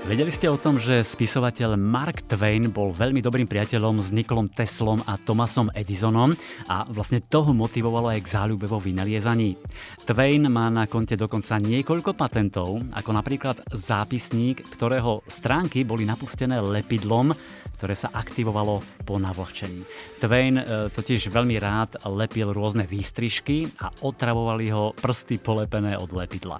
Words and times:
Vedeli 0.00 0.32
ste 0.32 0.48
o 0.48 0.56
tom, 0.56 0.80
že 0.80 1.04
spisovateľ 1.04 1.76
Mark 1.76 2.24
Twain 2.24 2.72
bol 2.72 2.88
veľmi 2.88 3.20
dobrým 3.20 3.44
priateľom 3.44 4.00
s 4.00 4.08
Nikolom 4.08 4.48
Teslom 4.48 5.04
a 5.04 5.20
Thomasom 5.20 5.68
Edisonom 5.76 6.32
a 6.72 6.88
vlastne 6.88 7.20
toho 7.20 7.52
motivovalo 7.52 8.08
aj 8.08 8.24
k 8.24 8.32
záľube 8.32 8.64
vo 8.64 8.80
vynaliezaní. 8.80 9.60
Twain 10.08 10.48
má 10.48 10.72
na 10.72 10.88
konte 10.88 11.20
dokonca 11.20 11.60
niekoľko 11.60 12.16
patentov, 12.16 12.80
ako 12.96 13.10
napríklad 13.12 13.60
zápisník, 13.76 14.64
ktorého 14.72 15.20
stránky 15.28 15.84
boli 15.84 16.08
napustené 16.08 16.64
lepidlom, 16.64 17.36
ktoré 17.76 17.92
sa 17.92 18.08
aktivovalo 18.08 19.04
po 19.04 19.20
navlhčení. 19.20 19.84
Twain 20.16 20.60
e, 20.60 20.64
totiž 20.92 21.28
veľmi 21.28 21.60
rád 21.60 22.00
lepil 22.08 22.52
rôzne 22.56 22.88
výstrižky 22.88 23.76
a 23.84 23.92
otravovali 24.00 24.64
ho 24.72 24.96
prsty 24.96 25.40
polepené 25.44 25.96
od 26.00 26.08
lepidla. 26.08 26.56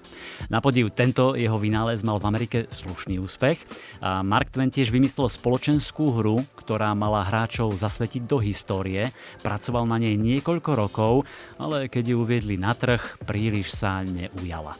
Na 0.53 0.61
podiv 0.61 0.93
tento 0.93 1.33
jeho 1.37 1.57
vynález 1.57 2.05
mal 2.05 2.21
v 2.21 2.29
Amerike 2.29 2.59
slušný 2.69 3.17
úspech. 3.17 3.30
A 4.01 4.25
Mark 4.25 4.51
Twain 4.51 4.73
tiež 4.73 4.91
vymyslel 4.91 5.31
spoločenskú 5.31 6.17
hru, 6.19 6.43
ktorá 6.59 6.95
mala 6.97 7.23
hráčov 7.23 7.77
zasvetiť 7.77 8.27
do 8.27 8.41
histórie. 8.43 9.15
Pracoval 9.45 9.87
na 9.87 10.01
nej 10.01 10.19
niekoľko 10.19 10.71
rokov, 10.75 11.13
ale 11.61 11.87
keď 11.87 12.15
ju 12.15 12.17
uviedli 12.25 12.57
na 12.59 12.73
trh, 12.73 13.21
príliš 13.29 13.75
sa 13.77 14.03
neujala. 14.03 14.75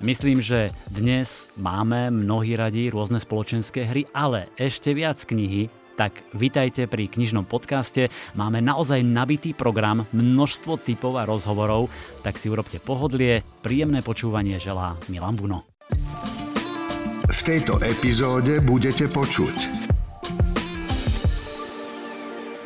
Myslím, 0.00 0.44
že 0.44 0.72
dnes 0.90 1.48
máme 1.58 2.10
mnohí 2.12 2.54
radi 2.54 2.88
rôzne 2.92 3.20
spoločenské 3.20 3.84
hry, 3.88 4.08
ale 4.12 4.50
ešte 4.58 4.92
viac 4.92 5.20
knihy 5.22 5.84
tak 5.94 6.26
vitajte 6.34 6.90
pri 6.90 7.06
knižnom 7.06 7.46
podcaste. 7.46 8.10
Máme 8.34 8.58
naozaj 8.58 9.06
nabitý 9.06 9.54
program, 9.54 10.10
množstvo 10.10 10.82
typov 10.82 11.14
a 11.16 11.24
rozhovorov, 11.24 11.86
tak 12.26 12.34
si 12.34 12.50
urobte 12.50 12.82
pohodlie, 12.82 13.46
príjemné 13.62 14.02
počúvanie 14.02 14.58
želá 14.58 14.98
Milan 15.06 15.38
Buno. 15.38 15.62
V 17.34 17.42
tejto 17.42 17.82
epizóde 17.82 18.62
budete 18.62 19.10
počuť 19.10 19.58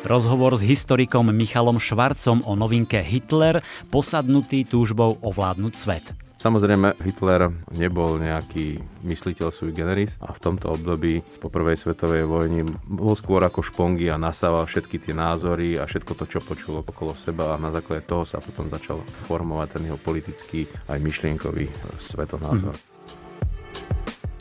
Rozhovor 0.05 0.61
s 0.61 0.63
historikom 0.63 1.33
Michalom 1.33 1.81
Švarcom 1.81 2.45
o 2.45 2.53
novinke 2.53 3.01
Hitler, 3.01 3.65
posadnutý 3.89 4.69
túžbou 4.69 5.17
ovládnuť 5.25 5.73
svet. 5.73 6.05
Samozrejme, 6.37 7.01
Hitler 7.01 7.49
nebol 7.73 8.21
nejaký 8.21 8.77
mysliteľ 9.03 9.49
sui 9.49 9.73
generis 9.73 10.13
a 10.21 10.31
v 10.31 10.39
tomto 10.39 10.69
období 10.71 11.19
po 11.41 11.49
prvej 11.49 11.75
svetovej 11.75 12.29
vojni 12.29 12.61
bol 12.85 13.17
skôr 13.17 13.41
ako 13.41 13.65
špongy 13.65 14.05
a 14.07 14.21
nasával 14.21 14.69
všetky 14.69 15.01
tie 15.01 15.17
názory 15.17 15.81
a 15.81 15.89
všetko 15.89 16.13
to, 16.13 16.25
čo 16.29 16.45
počulo 16.45 16.85
okolo 16.85 17.17
seba 17.17 17.57
a 17.57 17.59
na 17.59 17.73
základe 17.73 18.05
toho 18.05 18.21
sa 18.21 18.37
potom 18.37 18.69
začal 18.69 19.01
formovať 19.25 19.81
ten 19.81 19.89
jeho 19.89 19.97
politický 19.97 20.69
aj 20.87 20.97
myšlienkový 21.01 21.67
svetonázor. 21.99 22.77
Mm. 22.77 22.88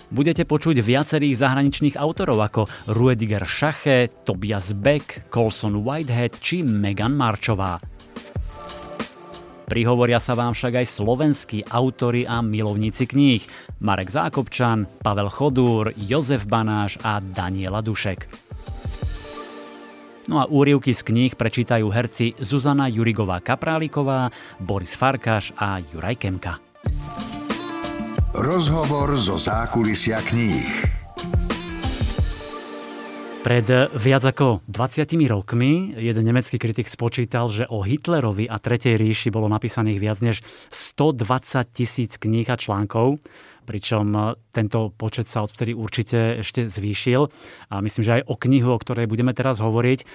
Budete 0.08 0.48
počuť 0.48 0.80
viacerých 0.80 1.36
zahraničných 1.36 2.00
autorov 2.00 2.40
ako 2.40 2.62
Ruediger 2.88 3.44
Schache, 3.44 4.08
Tobias 4.24 4.72
Beck, 4.72 5.28
Colson 5.28 5.84
Whitehead 5.84 6.40
či 6.40 6.64
Megan 6.64 7.12
Marčová. 7.12 7.76
Prihovoria 9.68 10.16
sa 10.16 10.32
vám 10.32 10.56
však 10.56 10.80
aj 10.80 10.86
slovenskí 10.88 11.58
autory 11.68 12.24
a 12.24 12.40
milovníci 12.40 13.04
kníh. 13.04 13.44
Marek 13.84 14.08
Zákopčan, 14.08 14.88
Pavel 15.04 15.28
Chodúr, 15.28 15.92
Jozef 16.00 16.48
Banáš 16.48 16.96
a 17.04 17.20
Daniela 17.20 17.84
Dušek. 17.84 18.48
No 20.32 20.40
a 20.40 20.48
úrivky 20.48 20.96
z 20.96 21.04
kníh 21.04 21.36
prečítajú 21.36 21.84
herci 21.92 22.32
Zuzana 22.40 22.88
Jurigová 22.88 23.44
Kapráliková, 23.44 24.32
Boris 24.56 24.96
Farkáš 24.96 25.52
a 25.60 25.84
Juraj 25.84 26.16
Kemka. 26.16 26.56
Rozhovor 28.38 29.18
zo 29.18 29.34
zákulisia 29.34 30.22
kníh. 30.22 30.70
Pred 33.42 33.90
viac 33.98 34.22
ako 34.30 34.62
20 34.70 35.10
rokmi 35.26 35.98
jeden 35.98 36.22
nemecký 36.22 36.54
kritik 36.54 36.86
spočítal, 36.86 37.50
že 37.50 37.66
o 37.66 37.82
Hitlerovi 37.82 38.46
a 38.46 38.62
Tretej 38.62 38.94
ríši 38.94 39.34
bolo 39.34 39.50
napísaných 39.50 39.98
viac 39.98 40.18
než 40.22 40.46
120 40.70 41.66
tisíc 41.74 42.14
kníh 42.14 42.46
a 42.46 42.54
článkov 42.54 43.18
pričom 43.68 44.06
e, 44.16 44.20
tento 44.48 44.88
počet 44.96 45.28
sa 45.28 45.44
odvtedy 45.44 45.76
určite 45.76 46.40
ešte 46.40 46.72
zvýšil. 46.72 47.28
A 47.68 47.84
myslím, 47.84 48.02
že 48.02 48.14
aj 48.16 48.22
o 48.24 48.34
knihu, 48.40 48.72
o 48.72 48.80
ktorej 48.80 49.04
budeme 49.04 49.36
teraz 49.36 49.60
hovoriť. 49.60 49.98
E, 50.00 50.06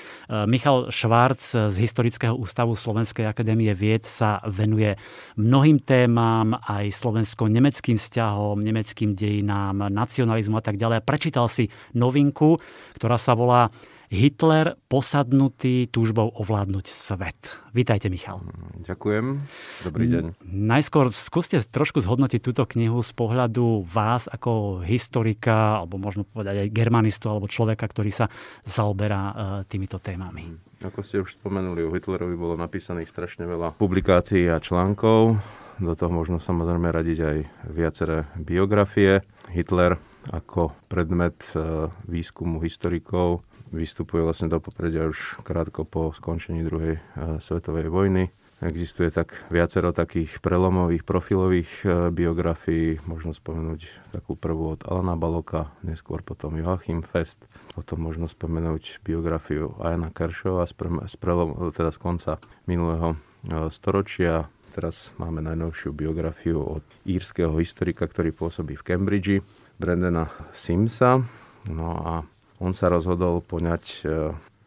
Michal 0.50 0.90
Švárc 0.90 1.70
z 1.70 1.76
Historického 1.78 2.34
ústavu 2.34 2.74
Slovenskej 2.74 3.30
akadémie 3.30 3.70
vied 3.78 4.10
sa 4.10 4.42
venuje 4.50 4.98
mnohým 5.38 5.78
témam, 5.86 6.58
aj 6.58 6.90
slovensko-nemeckým 6.90 8.02
vzťahom, 8.02 8.58
nemeckým 8.66 9.14
dejinám, 9.14 9.94
nacionalizmu 9.94 10.58
a 10.58 10.64
tak 10.66 10.82
ďalej. 10.82 11.06
Prečítal 11.06 11.46
si 11.46 11.70
novinku, 11.94 12.58
ktorá 12.98 13.22
sa 13.22 13.38
volá 13.38 13.70
Hitler 14.14 14.78
posadnutý 14.94 15.90
túžbou 15.90 16.30
ovládnuť 16.38 16.86
svet. 16.86 17.58
Vítajte, 17.74 18.14
Michal. 18.14 18.46
Ďakujem. 18.86 19.42
Dobrý 19.82 20.06
deň. 20.06 20.24
Najskôr 20.46 21.10
skúste 21.10 21.58
trošku 21.58 21.98
zhodnotiť 21.98 22.38
túto 22.38 22.62
knihu 22.70 23.02
z 23.02 23.10
pohľadu 23.18 23.90
vás 23.90 24.30
ako 24.30 24.86
historika, 24.86 25.82
alebo 25.82 25.98
možno 25.98 26.30
povedať 26.30 26.62
aj 26.62 26.70
germanistu, 26.70 27.26
alebo 27.26 27.50
človeka, 27.50 27.90
ktorý 27.90 28.14
sa 28.14 28.30
zaoberá 28.62 29.22
e, 29.26 29.36
týmito 29.66 29.98
témami. 29.98 30.62
Ako 30.86 31.02
ste 31.02 31.18
už 31.18 31.34
spomenuli, 31.34 31.82
o 31.82 31.90
Hitlerovi 31.90 32.38
bolo 32.38 32.54
napísaných 32.54 33.10
strašne 33.10 33.50
veľa 33.50 33.74
publikácií 33.82 34.46
a 34.46 34.62
článkov. 34.62 35.42
Do 35.82 35.94
toho 35.98 36.14
možno 36.14 36.38
samozrejme 36.38 36.94
radiť 36.94 37.18
aj 37.18 37.38
viaceré 37.74 38.30
biografie. 38.38 39.26
Hitler 39.50 39.98
ako 40.30 40.70
predmet 40.86 41.42
e, 41.58 41.90
výskumu 42.06 42.62
historikov 42.62 43.42
vystupuje 43.74 44.22
vlastne 44.22 44.48
do 44.48 44.62
popredia 44.62 45.10
už 45.10 45.42
krátko 45.42 45.84
po 45.84 46.14
skončení 46.14 46.62
druhej 46.62 47.02
eh, 47.02 47.42
svetovej 47.42 47.90
vojny. 47.90 48.30
Existuje 48.64 49.12
tak 49.12 49.36
viacero 49.52 49.92
takých 49.92 50.40
prelomových 50.40 51.04
profilových 51.04 51.72
eh, 51.84 51.90
biografií, 52.14 53.02
možno 53.10 53.34
spomenúť 53.34 54.14
takú 54.14 54.38
prvú 54.38 54.78
od 54.78 54.86
Alana 54.86 55.18
Baloka, 55.18 55.74
neskôr 55.82 56.22
potom 56.22 56.56
Joachim 56.56 57.02
Fest, 57.02 57.42
potom 57.74 58.06
možno 58.06 58.30
spomenúť 58.30 59.02
biografiu 59.02 59.74
Ajana 59.82 60.14
Kershova 60.14 60.70
z, 60.70 60.78
z, 61.10 61.16
prelom, 61.18 61.74
teda 61.74 61.90
z 61.92 62.00
konca 62.00 62.34
minulého 62.70 63.18
eh, 63.50 63.68
storočia. 63.74 64.48
Teraz 64.74 65.14
máme 65.22 65.38
najnovšiu 65.46 65.94
biografiu 65.94 66.58
od 66.58 66.86
írskeho 67.06 67.54
historika, 67.62 68.10
ktorý 68.10 68.34
pôsobí 68.34 68.74
v 68.74 68.86
Cambridge, 68.86 69.46
Brendana 69.78 70.34
Simsa. 70.58 71.22
No 71.70 71.94
a 71.94 72.26
on 72.64 72.72
sa 72.72 72.88
rozhodol 72.88 73.44
poňať 73.44 73.84
e, 73.84 73.96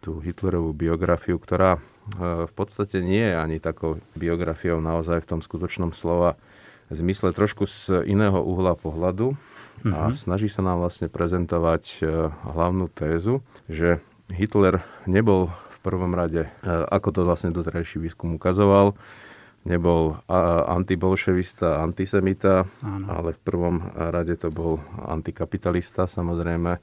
tú 0.04 0.20
Hitlerovú 0.20 0.76
biografiu, 0.76 1.40
ktorá 1.40 1.80
e, 1.80 1.80
v 2.44 2.52
podstate 2.52 3.00
nie 3.00 3.24
je 3.24 3.34
ani 3.34 3.56
takou 3.56 3.96
biografiou 4.12 4.84
naozaj 4.84 5.24
v 5.24 5.30
tom 5.32 5.40
skutočnom 5.40 5.96
slova 5.96 6.36
zmysle 6.92 7.32
trošku 7.32 7.64
z 7.64 8.04
iného 8.04 8.36
uhla 8.36 8.76
pohľadu 8.76 9.34
a 9.82 10.12
mm-hmm. 10.12 10.22
snaží 10.22 10.52
sa 10.52 10.60
nám 10.60 10.84
vlastne 10.84 11.08
prezentovať 11.08 12.04
e, 12.04 12.28
hlavnú 12.52 12.92
tézu, 12.92 13.40
že 13.66 14.04
Hitler 14.28 14.84
nebol 15.08 15.48
v 15.48 15.76
prvom 15.80 16.12
rade, 16.18 16.50
ako 16.66 17.14
to 17.14 17.20
vlastne 17.22 17.54
doterajší 17.54 18.02
výskum 18.02 18.34
ukazoval, 18.34 18.98
nebol 19.62 20.18
antibolševista, 20.66 21.78
antisemita, 21.78 22.66
Áno. 22.82 23.06
ale 23.06 23.38
v 23.38 23.40
prvom 23.46 23.76
rade 23.94 24.34
to 24.34 24.50
bol 24.50 24.82
antikapitalista 24.98 26.10
samozrejme, 26.10 26.82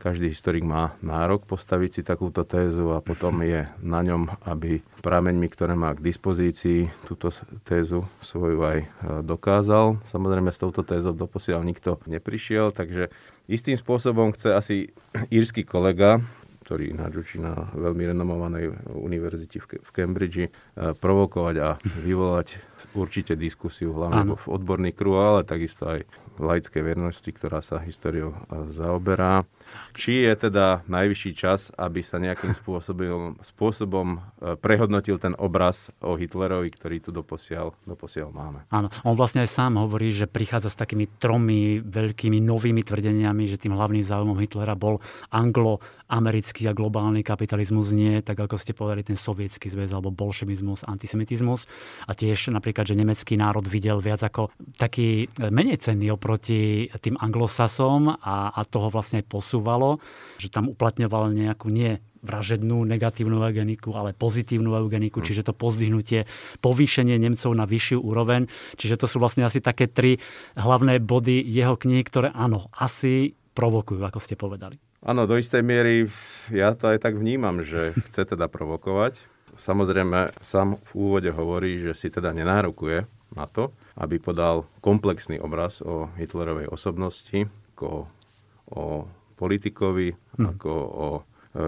každý 0.00 0.32
historik 0.32 0.64
má 0.64 0.96
nárok 1.04 1.44
postaviť 1.44 1.90
si 1.92 2.02
takúto 2.02 2.48
tézu 2.48 2.96
a 2.96 3.04
potom 3.04 3.36
je 3.44 3.68
na 3.84 4.00
ňom, 4.00 4.32
aby 4.48 4.80
prameňmi, 5.04 5.44
ktoré 5.52 5.76
má 5.76 5.92
k 5.92 6.00
dispozícii, 6.00 6.88
túto 7.04 7.28
tézu 7.68 8.08
svoju 8.24 8.64
aj 8.64 8.78
e, 8.80 8.86
dokázal. 9.20 10.00
Samozrejme 10.08 10.48
s 10.48 10.58
touto 10.58 10.80
tézou 10.80 11.12
doposiaľ 11.12 11.60
nikto 11.68 12.00
neprišiel, 12.08 12.72
takže 12.72 13.12
istým 13.44 13.76
spôsobom 13.76 14.32
chce 14.32 14.56
asi 14.56 14.76
írsky 15.36 15.68
kolega, 15.68 16.24
ktorý 16.64 16.96
ináč 16.96 17.20
učí 17.20 17.36
na 17.36 17.68
veľmi 17.76 18.16
renomovanej 18.16 18.72
univerzite 18.96 19.60
v 19.84 19.90
Cambridge, 19.92 20.48
e, 20.48 20.50
provokovať 20.96 21.56
a 21.60 21.76
vyvolať 22.08 22.56
určite 22.96 23.36
diskusiu, 23.36 23.92
hlavne 23.92 24.32
ano. 24.32 24.34
v 24.40 24.46
odborných 24.48 24.96
kruhoch, 24.96 25.26
ale 25.36 25.42
takisto 25.44 25.86
aj 25.92 26.08
laickej 26.40 26.82
vernosti, 26.82 27.30
ktorá 27.30 27.60
sa 27.60 27.78
históriou 27.84 28.32
zaoberá. 28.72 29.44
Či 29.90 30.22
je 30.22 30.32
teda 30.48 30.86
najvyšší 30.86 31.32
čas, 31.34 31.74
aby 31.74 32.00
sa 32.00 32.22
nejakým 32.22 32.54
spôsobom, 32.54 33.42
spôsobom 33.42 34.16
e, 34.16 34.54
prehodnotil 34.56 35.18
ten 35.18 35.34
obraz 35.36 35.90
o 35.98 36.14
Hitlerovi, 36.14 36.70
ktorý 36.70 36.96
tu 37.02 37.10
doposiaľ, 37.10 37.74
doposiaľ 37.84 38.30
máme. 38.30 38.60
Áno, 38.70 38.88
on 39.02 39.18
vlastne 39.18 39.42
aj 39.42 39.50
sám 39.50 39.82
hovorí, 39.82 40.14
že 40.14 40.30
prichádza 40.30 40.70
s 40.70 40.78
takými 40.78 41.10
tromi 41.18 41.82
veľkými 41.82 42.38
novými 42.38 42.86
tvrdeniami, 42.86 43.50
že 43.50 43.58
tým 43.58 43.74
hlavným 43.74 44.06
záujmom 44.06 44.38
Hitlera 44.38 44.78
bol 44.78 45.02
anglo-americký 45.34 46.70
a 46.70 46.76
globálny 46.76 47.26
kapitalizmus, 47.26 47.90
nie 47.90 48.22
tak 48.22 48.38
ako 48.38 48.56
ste 48.56 48.72
povedali 48.72 49.02
ten 49.02 49.18
sovietský 49.18 49.68
zväz 49.68 49.90
alebo 49.90 50.14
bolševizmus, 50.14 50.86
antisemitizmus. 50.86 51.66
A 52.06 52.14
tiež 52.14 52.54
napríklad, 52.54 52.86
že 52.86 52.98
nemecký 52.98 53.34
národ 53.34 53.66
videl 53.66 53.98
viac 53.98 54.22
ako 54.22 54.54
taký 54.78 55.26
menej 55.38 55.82
cenný 55.82 56.14
oproti 56.14 56.88
tým 57.00 57.18
anglosasom 57.18 58.12
a, 58.20 58.52
a 58.54 58.60
toho 58.64 58.92
vlastne 58.92 59.24
aj 59.24 59.26
posúvalo, 59.60 60.00
že 60.40 60.48
tam 60.48 60.72
uplatňoval 60.72 61.36
nejakú 61.36 61.68
nie 61.68 62.00
vražednú 62.24 62.84
negatívnu 62.84 63.44
eugeniku, 63.44 63.92
ale 63.92 64.16
pozitívnu 64.16 64.72
eugeniku, 64.76 65.20
hmm. 65.20 65.26
čiže 65.28 65.44
to 65.44 65.52
pozdvihnutie, 65.52 66.24
povýšenie 66.64 67.16
Nemcov 67.20 67.52
na 67.52 67.68
vyššiu 67.68 68.00
úroveň. 68.00 68.48
Čiže 68.76 69.04
to 69.04 69.06
sú 69.08 69.20
vlastne 69.20 69.44
asi 69.44 69.60
také 69.60 69.88
tri 69.88 70.20
hlavné 70.56 71.00
body 71.00 71.44
jeho 71.44 71.76
kníh, 71.76 72.04
ktoré 72.04 72.32
áno, 72.32 72.72
asi 72.76 73.36
provokujú, 73.52 74.00
ako 74.00 74.20
ste 74.20 74.36
povedali. 74.36 74.80
Áno, 75.00 75.24
do 75.24 75.40
istej 75.40 75.64
miery 75.64 76.12
ja 76.52 76.76
to 76.76 76.92
aj 76.92 77.04
tak 77.04 77.16
vnímam, 77.16 77.64
že 77.64 77.96
chce 78.08 78.24
teda 78.36 78.48
provokovať. 78.48 79.16
Samozrejme, 79.56 80.40
sám 80.40 80.80
v 80.80 80.90
úvode 80.96 81.28
hovorí, 81.32 81.84
že 81.84 81.92
si 81.96 82.08
teda 82.12 82.32
nenárokuje 82.32 83.04
na 83.32 83.48
to, 83.48 83.72
aby 83.96 84.20
podal 84.20 84.68
komplexný 84.84 85.40
obraz 85.40 85.80
o 85.80 86.12
Hitlerovej 86.20 86.68
osobnosti, 86.68 87.48
ako 87.76 88.12
o 88.70 89.08
politikovi, 89.40 90.12
hmm. 90.12 90.46
ako 90.56 90.72
o 90.76 91.08
e, 91.16 91.22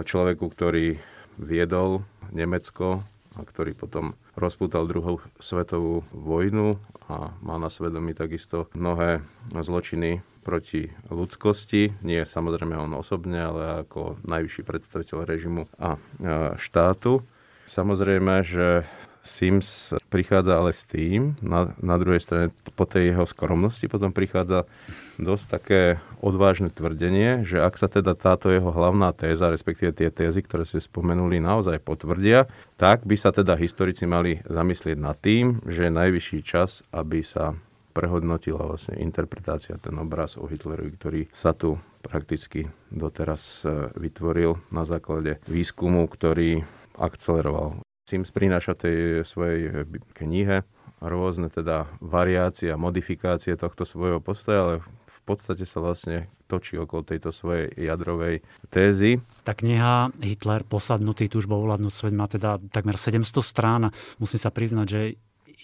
človeku, 0.04 0.44
ktorý 0.52 1.00
viedol 1.40 2.04
Nemecko 2.28 3.00
a 3.32 3.40
ktorý 3.40 3.72
potom 3.72 4.12
rozputal 4.36 4.84
druhú 4.84 5.24
svetovú 5.40 6.04
vojnu 6.12 6.76
a 7.08 7.32
má 7.40 7.56
na 7.56 7.72
svedomí 7.72 8.12
takisto 8.12 8.68
mnohé 8.76 9.24
zločiny 9.56 10.20
proti 10.44 10.92
ľudskosti. 11.08 11.96
Nie 12.04 12.28
samozrejme 12.28 12.76
on 12.76 12.92
osobne, 12.92 13.40
ale 13.40 13.62
ako 13.88 14.20
najvyšší 14.26 14.62
predstaviteľ 14.68 15.18
režimu 15.24 15.64
a 15.80 15.96
štátu. 16.60 17.24
Samozrejme, 17.64 18.42
že 18.44 18.84
Sims 19.22 19.94
prichádza 20.10 20.58
ale 20.58 20.74
s 20.74 20.82
tým, 20.82 21.38
na, 21.38 21.70
na 21.78 21.94
druhej 21.94 22.18
strane 22.18 22.50
po 22.74 22.84
tej 22.84 23.14
jeho 23.14 23.22
skromnosti 23.22 23.86
potom 23.86 24.10
prichádza 24.10 24.66
dosť 25.22 25.44
také 25.46 25.80
odvážne 26.18 26.74
tvrdenie, 26.74 27.46
že 27.46 27.62
ak 27.62 27.78
sa 27.78 27.86
teda 27.86 28.18
táto 28.18 28.50
jeho 28.50 28.74
hlavná 28.74 29.14
téza, 29.14 29.54
respektíve 29.54 29.94
tie 29.94 30.10
tézy, 30.10 30.42
ktoré 30.42 30.66
ste 30.66 30.82
spomenuli, 30.82 31.38
naozaj 31.38 31.78
potvrdia, 31.86 32.50
tak 32.74 33.06
by 33.06 33.14
sa 33.14 33.30
teda 33.30 33.54
historici 33.54 34.10
mali 34.10 34.42
zamyslieť 34.50 34.98
nad 34.98 35.14
tým, 35.22 35.62
že 35.70 35.86
je 35.86 35.92
najvyšší 35.94 36.38
čas, 36.42 36.82
aby 36.90 37.22
sa 37.22 37.54
prehodnotila 37.92 38.64
vlastne 38.64 38.96
interpretácia, 38.98 39.76
ten 39.76 39.94
obraz 40.00 40.40
o 40.40 40.48
Hitlerovi, 40.48 40.90
ktorý 40.96 41.20
sa 41.30 41.52
tu 41.52 41.76
prakticky 42.00 42.72
doteraz 42.88 43.62
e, 43.62 43.92
vytvoril 43.94 44.58
na 44.72 44.88
základe 44.88 45.38
výskumu, 45.46 46.08
ktorý 46.08 46.64
akceleroval. 46.96 47.81
Sims 48.12 48.28
prináša 48.28 48.76
tej 48.76 49.24
svojej 49.24 49.88
knihe 50.12 50.68
rôzne 51.00 51.48
teda 51.48 51.88
variácie 52.04 52.68
a 52.68 52.76
modifikácie 52.76 53.56
tohto 53.56 53.88
svojho 53.88 54.20
postoja, 54.20 54.60
ale 54.68 54.74
v 55.08 55.20
podstate 55.24 55.64
sa 55.64 55.80
vlastne 55.80 56.28
točí 56.44 56.76
okolo 56.76 57.08
tejto 57.08 57.32
svojej 57.32 57.72
jadrovej 57.72 58.44
tézy. 58.68 59.24
Tá 59.48 59.56
kniha 59.56 60.12
Hitler 60.20 60.60
posadnutý 60.68 61.32
túžbou 61.32 61.64
ovládnuť 61.64 61.92
svet 61.96 62.12
má 62.12 62.28
teda 62.28 62.60
takmer 62.68 63.00
700 63.00 63.24
strán 63.40 63.88
a 63.88 63.94
musím 64.20 64.44
sa 64.44 64.52
priznať, 64.52 64.86
že 64.92 65.00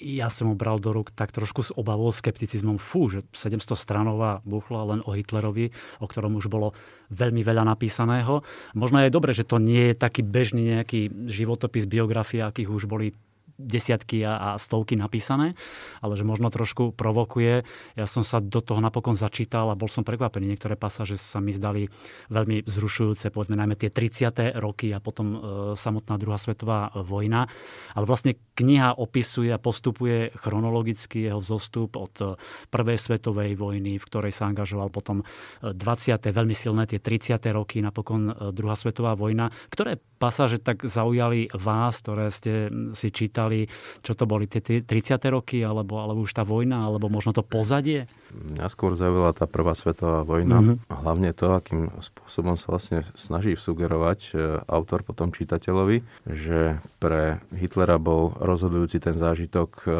ja 0.01 0.31
som 0.31 0.51
ho 0.51 0.55
bral 0.57 0.79
do 0.79 0.95
rúk 0.95 1.11
tak 1.13 1.35
trošku 1.35 1.61
s 1.63 1.71
obavou, 1.75 2.11
skepticizmom. 2.11 2.79
Fú, 2.79 3.11
že 3.11 3.27
700 3.35 3.75
stranová 3.75 4.41
buchla 4.47 4.97
len 4.97 5.01
o 5.05 5.13
Hitlerovi, 5.13 5.75
o 5.99 6.07
ktorom 6.07 6.39
už 6.39 6.49
bolo 6.49 6.73
veľmi 7.11 7.43
veľa 7.43 7.67
napísaného. 7.67 8.47
Možno 8.73 9.03
je 9.03 9.15
dobre, 9.15 9.35
že 9.35 9.47
to 9.47 9.59
nie 9.59 9.93
je 9.93 9.95
taký 9.99 10.23
bežný 10.23 10.79
nejaký 10.79 11.31
životopis, 11.31 11.85
biografia, 11.85 12.49
akých 12.49 12.71
už 12.71 12.85
boli 12.87 13.13
desiatky 13.59 14.23
a, 14.23 14.55
a 14.55 14.57
stovky 14.57 14.95
napísané, 14.95 15.59
ale 15.99 16.15
že 16.15 16.23
možno 16.23 16.47
trošku 16.49 16.95
provokuje. 16.95 17.67
Ja 17.99 18.07
som 18.07 18.23
sa 18.23 18.39
do 18.39 18.63
toho 18.63 18.79
napokon 18.79 19.19
začítal 19.19 19.67
a 19.69 19.77
bol 19.77 19.91
som 19.91 20.07
prekvapený. 20.07 20.47
Niektoré 20.47 20.79
pasáže 20.79 21.19
sa 21.19 21.43
mi 21.43 21.51
zdali 21.51 21.91
veľmi 22.31 22.63
vzrušujúce, 22.63 23.35
povedzme 23.35 23.59
najmä 23.59 23.75
tie 23.75 23.91
30. 23.91 24.55
roky 24.63 24.95
a 24.95 25.03
potom 25.03 25.27
e, 25.35 25.39
samotná 25.75 26.15
druhá 26.23 26.39
svetová 26.39 26.95
vojna. 26.95 27.51
Ale 27.99 28.07
vlastne 28.07 28.39
kniha 28.55 28.95
opisuje 28.95 29.51
a 29.51 29.59
postupuje 29.59 30.31
chronologicky 30.39 31.27
jeho 31.27 31.43
vzostup 31.43 31.99
od 31.99 32.15
e, 32.23 32.25
prvej 32.71 32.99
svetovej 32.99 33.59
vojny, 33.59 33.99
v 33.99 34.07
ktorej 34.07 34.31
sa 34.31 34.47
angažoval 34.47 34.95
potom 34.95 35.27
20. 35.67 35.75
E, 35.75 36.31
veľmi 36.31 36.55
silné 36.55 36.87
tie 36.87 37.03
30. 37.03 37.43
roky, 37.51 37.83
napokon 37.83 38.31
e, 38.31 38.35
druhá 38.55 38.79
svetová 38.79 39.19
vojna. 39.19 39.51
Ktoré 39.67 39.99
pasáže 39.99 40.63
tak 40.63 40.87
zaujali 40.87 41.51
vás, 41.55 41.99
ktoré 42.03 42.31
ste 42.31 42.71
si 42.95 43.09
čítali 43.11 43.48
čítali, 43.49 43.73
čo 44.05 44.13
to 44.13 44.25
boli 44.29 44.45
tie 44.47 44.61
30. 44.61 44.85
roky, 45.33 45.65
alebo, 45.65 46.01
alebo 46.01 46.23
už 46.23 46.33
tá 46.37 46.45
vojna, 46.45 46.85
alebo 46.85 47.09
možno 47.09 47.33
to 47.33 47.41
pozadie? 47.41 48.05
Mňa 48.29 48.69
skôr 48.69 48.93
zaujala 48.93 49.33
tá 49.33 49.49
prvá 49.49 49.73
svetová 49.73 50.21
vojna. 50.21 50.61
Mm-hmm. 50.61 50.77
Hlavne 50.93 51.31
to, 51.33 51.57
akým 51.57 51.89
spôsobom 52.05 52.61
sa 52.61 52.77
vlastne 52.77 53.09
snaží 53.17 53.57
sugerovať 53.57 54.21
e, 54.29 54.61
autor 54.69 55.01
potom 55.01 55.33
čitateľovi, 55.33 56.05
že 56.29 56.77
pre 57.01 57.41
Hitlera 57.57 57.97
bol 57.97 58.37
rozhodujúci 58.37 59.01
ten 59.01 59.17
zážitok 59.17 59.71
e, 59.81 59.91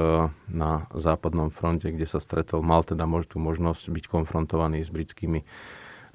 na 0.53 0.85
západnom 0.93 1.49
fronte, 1.49 1.89
kde 1.89 2.05
sa 2.05 2.21
stretol, 2.21 2.61
mal 2.61 2.85
teda 2.85 3.09
tú 3.25 3.41
možnosť 3.41 3.89
byť 3.89 4.05
konfrontovaný 4.13 4.85
s 4.85 4.93
britskými 4.93 5.41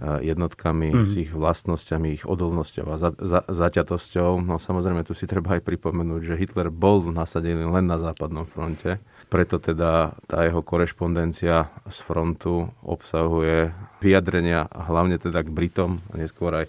jednotkami, 0.04 0.92
mm. 0.92 1.06
s 1.08 1.14
ich 1.16 1.32
vlastnosťami, 1.32 2.08
ich 2.20 2.26
odolnosťou 2.28 2.86
a 2.92 2.96
za, 3.00 3.16
za, 3.16 3.40
zaťatosťou. 3.48 4.44
No 4.44 4.60
samozrejme, 4.60 5.08
tu 5.08 5.16
si 5.16 5.24
treba 5.24 5.56
aj 5.56 5.64
pripomenúť, 5.64 6.22
že 6.28 6.40
Hitler 6.40 6.68
bol 6.68 7.08
nasadený 7.08 7.64
len 7.64 7.88
na 7.88 7.96
západnom 7.96 8.44
fronte. 8.44 9.00
Preto 9.32 9.58
teda 9.58 10.14
tá 10.28 10.44
jeho 10.44 10.60
korešpondencia 10.60 11.72
z 11.88 11.98
frontu 12.04 12.70
obsahuje 12.84 13.72
vyjadrenia 14.04 14.68
hlavne 14.70 15.18
teda 15.18 15.42
k 15.42 15.50
Britom 15.50 16.04
a 16.12 16.20
neskôr 16.20 16.52
aj 16.52 16.66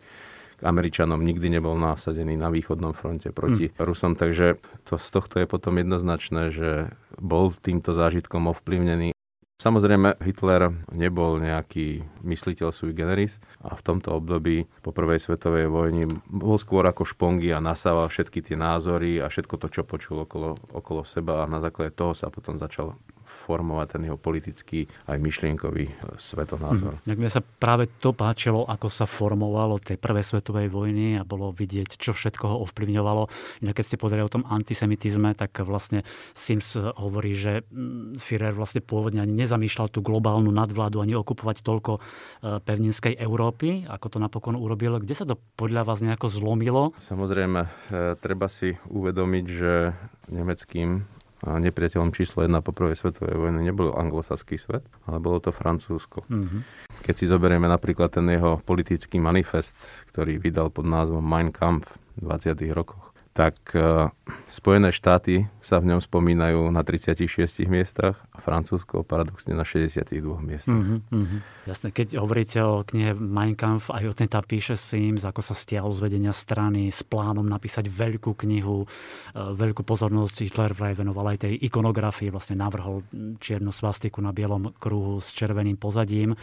k 0.54 0.62
Američanom 0.62 1.18
nikdy 1.18 1.50
nebol 1.58 1.74
násadený 1.74 2.38
na 2.38 2.48
východnom 2.48 2.94
fronte 2.94 3.34
proti 3.34 3.74
mm. 3.74 3.82
Rusom. 3.82 4.14
Takže 4.14 4.62
to, 4.86 4.96
z 4.96 5.08
tohto 5.10 5.42
je 5.42 5.46
potom 5.50 5.74
jednoznačné, 5.82 6.54
že 6.54 6.70
bol 7.18 7.50
týmto 7.50 7.90
zážitkom 7.90 8.46
ovplyvnený 8.46 9.13
Samozrejme, 9.64 10.20
Hitler 10.20 10.76
nebol 10.92 11.40
nejaký 11.40 12.04
mysliteľ 12.20 12.68
sui 12.68 12.92
generis 12.92 13.40
a 13.64 13.72
v 13.72 13.80
tomto 13.80 14.12
období 14.12 14.68
po 14.84 14.92
prvej 14.92 15.16
svetovej 15.16 15.72
vojni 15.72 16.04
bol 16.28 16.60
skôr 16.60 16.84
ako 16.84 17.08
špongy 17.08 17.48
a 17.48 17.64
nasával 17.64 18.12
všetky 18.12 18.44
tie 18.44 18.60
názory 18.60 19.24
a 19.24 19.32
všetko 19.32 19.56
to, 19.56 19.72
čo 19.72 19.88
počul 19.88 20.28
okolo, 20.28 20.60
okolo 20.68 21.08
seba 21.08 21.40
a 21.40 21.48
na 21.48 21.64
základe 21.64 21.96
toho 21.96 22.12
sa 22.12 22.28
potom 22.28 22.60
začal 22.60 22.92
formovať 23.34 23.98
ten 23.98 24.02
jeho 24.06 24.14
politický 24.14 24.86
aj 25.10 25.18
myšlienkový 25.18 25.84
e, 25.90 25.92
svetonázor. 26.16 27.02
Mm. 27.02 27.18
Mne 27.18 27.30
sa 27.30 27.42
práve 27.42 27.90
to 27.98 28.14
páčilo, 28.14 28.62
ako 28.64 28.86
sa 28.86 29.10
formovalo 29.10 29.82
tej 29.82 29.98
prvej 29.98 30.22
svetovej 30.22 30.70
vojny 30.70 31.18
a 31.18 31.26
bolo 31.26 31.50
vidieť, 31.50 31.98
čo 31.98 32.14
všetko 32.14 32.44
ho 32.46 32.56
ovplyvňovalo. 32.70 33.22
Inak 33.66 33.74
keď 33.74 33.84
ste 33.84 34.00
povedali 34.00 34.22
o 34.22 34.30
tom 34.30 34.46
antisemitizme, 34.46 35.34
tak 35.34 35.58
vlastne 35.66 36.06
Sims 36.32 36.78
hovorí, 36.78 37.34
že 37.34 37.66
mm, 37.68 38.22
Führer 38.22 38.54
vlastne 38.54 38.80
pôvodne 38.80 39.20
ani 39.20 39.34
nezamýšľal 39.34 39.90
tú 39.90 40.00
globálnu 40.00 40.54
nadvládu, 40.54 41.02
ani 41.02 41.18
okupovať 41.18 41.66
toľko 41.66 41.98
e, 41.98 42.00
pevninskej 42.62 43.18
Európy, 43.18 43.84
ako 43.90 44.06
to 44.14 44.18
napokon 44.22 44.54
urobil. 44.54 45.02
Kde 45.02 45.14
sa 45.18 45.26
to 45.26 45.34
podľa 45.58 45.82
vás 45.82 45.98
nejako 46.00 46.30
zlomilo? 46.30 46.94
Samozrejme, 47.02 47.60
e, 47.66 47.68
treba 48.22 48.46
si 48.46 48.78
uvedomiť, 48.86 49.44
že 49.50 49.72
nemeckým 50.30 51.04
nepriateľom 51.44 52.16
číslo 52.16 52.40
jedna 52.40 52.64
po 52.64 52.72
prvej 52.72 52.96
svetovej 52.96 53.36
vojne 53.36 53.60
nebol 53.60 53.92
anglosaský 53.92 54.56
svet, 54.56 54.84
ale 55.04 55.20
bolo 55.20 55.44
to 55.44 55.52
Francúzsko. 55.52 56.24
Mm-hmm. 56.24 56.60
Keď 57.04 57.14
si 57.14 57.28
zoberieme 57.28 57.68
napríklad 57.68 58.16
ten 58.16 58.24
jeho 58.32 58.60
politický 58.64 59.20
manifest, 59.20 59.76
ktorý 60.14 60.40
vydal 60.40 60.72
pod 60.72 60.88
názvom 60.88 61.20
Mein 61.20 61.52
Kampf 61.52 62.00
v 62.16 62.32
20. 62.32 62.56
rokoch, 62.72 63.03
tak 63.34 63.74
uh, 63.74 64.14
Spojené 64.46 64.94
štáty 64.94 65.50
sa 65.58 65.82
v 65.82 65.90
ňom 65.90 65.98
spomínajú 65.98 66.70
na 66.70 66.86
36 66.86 67.66
miestach 67.66 68.22
a 68.30 68.38
Francúzsko 68.38 69.02
paradoxne 69.02 69.58
na 69.58 69.66
62 69.66 70.22
miestach. 70.38 70.70
Mm-hmm, 70.70 70.98
mm-hmm. 71.10 71.40
Jasne, 71.66 71.90
keď 71.90 72.22
hovoríte 72.22 72.62
o 72.62 72.86
knihe 72.86 73.18
Mein 73.18 73.58
Kampf, 73.58 73.90
aj 73.90 74.06
o 74.06 74.14
tej 74.14 74.30
tam 74.30 74.46
píše 74.46 74.78
Sims, 74.78 75.26
ako 75.26 75.42
sa 75.42 75.58
stiahol 75.58 75.90
z 75.90 76.06
vedenia 76.06 76.30
strany 76.30 76.94
s 76.94 77.02
plánom 77.02 77.42
napísať 77.42 77.90
veľkú 77.90 78.38
knihu, 78.46 78.86
uh, 78.86 79.50
veľkú 79.50 79.82
pozornosť 79.82 80.46
Hitler 80.46 80.70
vraj 80.70 80.94
venoval 80.94 81.34
aj 81.34 81.50
tej 81.50 81.58
ikonografii, 81.58 82.30
vlastne 82.30 82.54
navrhol 82.54 83.02
čiernu 83.42 83.74
svastiku 83.74 84.22
na 84.22 84.30
bielom 84.30 84.70
kruhu 84.78 85.18
s 85.18 85.34
červeným 85.34 85.74
pozadím 85.74 86.38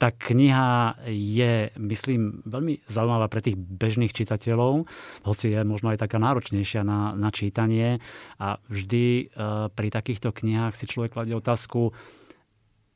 tá 0.00 0.08
kniha 0.08 0.96
je, 1.12 1.68
myslím, 1.76 2.40
veľmi 2.48 2.88
zaujímavá 2.88 3.28
pre 3.28 3.44
tých 3.44 3.60
bežných 3.60 4.16
čitateľov, 4.16 4.88
hoci 5.28 5.52
je 5.52 5.60
možno 5.60 5.92
aj 5.92 6.00
taká 6.00 6.16
náročnejšia 6.16 6.80
na, 6.80 7.12
na 7.12 7.28
čítanie. 7.28 8.00
A 8.40 8.56
vždy 8.72 9.28
uh, 9.28 9.68
pri 9.68 9.92
takýchto 9.92 10.32
knihách 10.32 10.72
si 10.72 10.88
človek 10.88 11.20
kladie 11.20 11.36
otázku, 11.36 11.92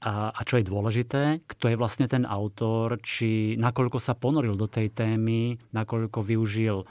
a, 0.04 0.32
a 0.32 0.40
čo 0.44 0.61
je 0.61 0.68
dôležité, 0.68 1.23
kto 1.49 1.73
je 1.73 1.80
vlastne 1.80 2.04
ten 2.04 2.28
autor, 2.28 3.00
či 3.00 3.56
nakoľko 3.56 3.96
sa 3.96 4.12
ponoril 4.12 4.52
do 4.52 4.68
tej 4.68 4.92
témy, 4.92 5.56
nakoľko 5.73 6.20
využil 6.20 6.84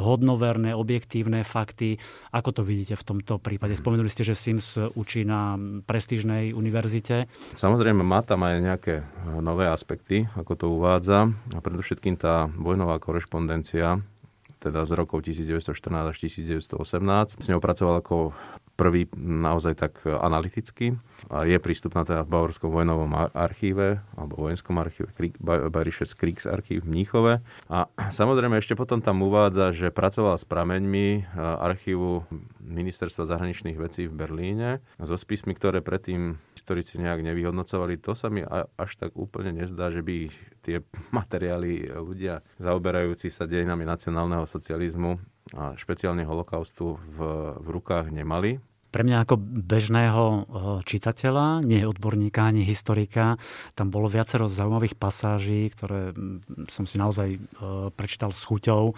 hodnoverné, 0.00 0.72
objektívne 0.72 1.44
fakty. 1.44 2.00
Ako 2.32 2.56
to 2.56 2.62
vidíte 2.64 2.96
v 2.96 3.04
tomto 3.04 3.36
prípade? 3.36 3.76
Spomenuli 3.76 4.08
ste, 4.08 4.24
že 4.24 4.32
Sims 4.32 4.80
učí 4.96 5.28
na 5.28 5.60
prestížnej 5.84 6.56
univerzite. 6.56 7.28
Samozrejme, 7.54 8.00
má 8.00 8.24
tam 8.24 8.48
aj 8.48 8.56
nejaké 8.58 8.94
nové 9.44 9.68
aspekty, 9.68 10.24
ako 10.34 10.52
to 10.56 10.66
uvádza. 10.72 11.28
A 11.52 11.58
predovšetkým 11.60 12.16
tá 12.16 12.48
vojnová 12.48 12.96
korešpondencia, 12.96 14.00
teda 14.60 14.84
z 14.84 14.92
rokov 14.92 15.24
1914 15.24 16.12
až 16.12 16.16
1918. 16.20 17.40
S 17.40 17.46
ňou 17.48 17.60
pracoval 17.64 18.04
ako 18.04 18.36
prvý 18.80 19.04
naozaj 19.20 19.76
tak 19.76 20.00
analyticky 20.08 20.96
a 21.28 21.44
je 21.44 21.60
prístupná 21.60 22.08
teda 22.08 22.24
v 22.24 22.32
Bavorskom 22.32 22.72
vojnovom 22.72 23.12
archíve 23.36 24.00
alebo 24.16 24.48
vojenskom 24.48 24.80
archíve 24.80 25.12
Bayerisches 25.44 26.16
Kriegsarchív 26.16 26.88
v 26.88 26.88
Mníchove. 26.88 27.44
A 27.68 27.92
samozrejme 28.08 28.56
ešte 28.56 28.72
potom 28.72 29.04
tam 29.04 29.20
uvádza, 29.20 29.76
že 29.76 29.92
pracoval 29.92 30.40
s 30.40 30.48
prameňmi 30.48 31.36
archívu 31.36 32.24
Ministerstva 32.64 33.28
zahraničných 33.28 33.76
vecí 33.76 34.08
v 34.08 34.16
Berlíne 34.16 34.80
so 34.96 35.20
spismi, 35.20 35.52
ktoré 35.52 35.84
predtým 35.84 36.40
historici 36.56 36.96
nejak 36.96 37.20
nevyhodnocovali. 37.20 38.00
To 38.08 38.16
sa 38.16 38.32
mi 38.32 38.40
až 38.80 38.90
tak 38.96 39.12
úplne 39.12 39.52
nezdá, 39.52 39.92
že 39.92 40.00
by 40.00 40.32
tie 40.64 40.80
materiály 41.20 41.92
ľudia 42.00 42.40
zaoberajúci 42.56 43.28
sa 43.28 43.44
dejinami 43.44 43.84
nacionálneho 43.84 44.48
socializmu 44.48 45.20
a 45.50 45.74
špeciálne 45.74 46.22
holokaustu 46.22 46.94
v, 47.10 47.18
v 47.58 47.66
rukách 47.74 48.14
nemali 48.14 48.62
pre 48.90 49.06
mňa 49.06 49.16
ako 49.24 49.34
bežného 49.40 50.24
eh, 50.26 50.42
čitateľa, 50.84 51.62
nie 51.62 51.86
odborníka, 51.86 52.50
ani 52.50 52.66
historika, 52.66 53.38
tam 53.78 53.88
bolo 53.88 54.10
viacero 54.10 54.50
zaujímavých 54.50 54.98
pasáží, 54.98 55.70
ktoré 55.70 56.10
mm, 56.10 56.66
som 56.68 56.84
si 56.84 56.98
naozaj 56.98 57.28
eh, 57.34 57.40
prečítal 57.94 58.34
s 58.34 58.42
chuťou. 58.44 58.92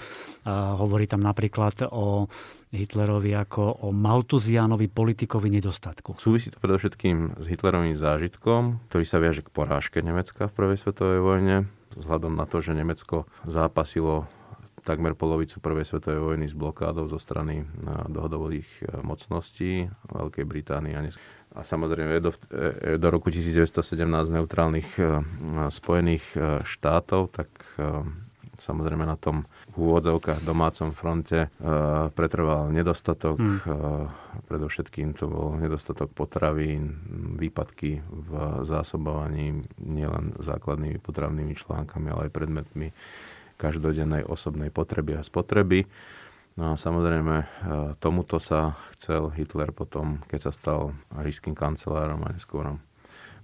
Hovorí 0.82 1.06
tam 1.06 1.22
napríklad 1.22 1.87
o 1.92 2.26
Hitlerovi 2.72 3.37
ako 3.37 3.84
o 3.84 3.88
Maltuzianovi 3.92 4.88
politikovi 4.88 5.52
nedostatku. 5.52 6.16
Súvisí 6.16 6.49
to 6.49 6.56
predovšetkým 6.56 7.37
s 7.37 7.44
Hitlerovým 7.44 7.92
zážitkom, 7.92 8.80
ktorý 8.88 9.04
sa 9.04 9.20
viaže 9.20 9.44
k 9.44 9.52
porážke 9.52 10.00
Nemecka 10.00 10.49
v 10.49 10.56
prvej 10.56 10.78
svetovej 10.80 11.20
vojne, 11.20 11.56
vzhľadom 12.00 12.32
na 12.32 12.49
to, 12.49 12.64
že 12.64 12.72
Nemecko 12.72 13.28
zápasilo 13.44 14.25
takmer 14.82 15.14
polovicu 15.14 15.62
prvej 15.62 15.86
svetovej 15.86 16.20
vojny 16.20 16.46
s 16.50 16.54
blokádou 16.58 17.06
zo 17.06 17.18
strany 17.22 17.62
dohodových 18.10 18.68
e, 18.82 19.00
mocností 19.06 19.86
Veľkej 20.10 20.44
Británie 20.44 20.98
a 21.52 21.60
samozrejme 21.62 22.18
do, 22.18 22.34
e, 22.50 22.98
do 22.98 23.08
roku 23.08 23.30
1917 23.30 23.78
neutrálnych 24.34 24.88
e, 24.98 25.02
Spojených 25.70 26.26
štátov, 26.66 27.30
tak 27.30 27.48
samozrejme 28.62 29.02
na 29.06 29.18
tom 29.18 29.46
v 29.74 29.90
úvodzovkách 29.90 30.46
domácom 30.46 30.94
fronte 30.94 31.50
pretrval 32.14 32.70
nedostatok. 32.70 33.40
Hmm. 33.42 33.58
Predovšetkým 34.46 35.18
to 35.18 35.26
bol 35.26 35.58
nedostatok 35.58 36.14
potravín, 36.14 36.94
výpadky 37.42 38.06
v 38.06 38.30
zásobovaní 38.62 39.66
nielen 39.82 40.38
základnými 40.38 41.02
potravnými 41.02 41.58
článkami, 41.58 42.06
ale 42.14 42.30
aj 42.30 42.34
predmetmi 42.38 42.88
každodennej 43.56 44.26
osobnej 44.26 44.73
potreby 44.73 45.18
a 45.18 45.26
spotreby. 45.26 45.87
No 46.52 46.73
a 46.73 46.75
samozrejme 46.76 47.37
e, 47.40 47.47
tomuto 47.97 48.37
sa 48.37 48.76
chcel 48.97 49.32
Hitler 49.32 49.73
potom, 49.73 50.21
keď 50.28 50.38
sa 50.49 50.52
stal 50.52 50.80
ríským 51.16 51.56
kancelárom 51.56 52.21
a 52.28 52.32
neskôr 52.37 52.76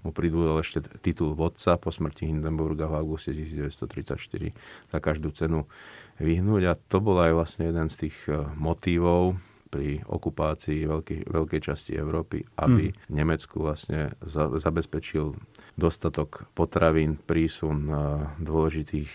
mu 0.05 0.11
pridúdal 0.13 0.61
ešte 0.61 0.85
titul 1.01 1.33
vodca 1.33 1.81
po 1.81 1.89
smrti 1.89 2.29
Hindenburga 2.29 2.87
v 2.87 3.01
auguste 3.01 3.33
1934 3.33 4.53
za 4.93 4.99
každú 5.01 5.33
cenu 5.35 5.67
vyhnúť 6.21 6.63
a 6.69 6.73
to 6.77 7.01
bol 7.01 7.17
aj 7.19 7.33
vlastne 7.35 7.73
jeden 7.73 7.89
z 7.89 8.09
tých 8.09 8.17
e, 8.29 8.45
motívov 8.61 9.41
pri 9.69 10.01
okupácii 10.05 10.89
veľkej, 10.89 11.21
veľkej 11.29 11.61
časti 11.61 11.93
Európy, 11.93 12.41
aby 12.57 12.89
hmm. 12.89 13.13
Nemecku 13.13 13.61
vlastne 13.61 14.17
za, 14.25 14.49
zabezpečil 14.49 15.37
dostatok 15.77 16.49
potravín, 16.53 17.17
prísun 17.21 17.89
e, 17.89 17.97
dôležitých 18.37 19.13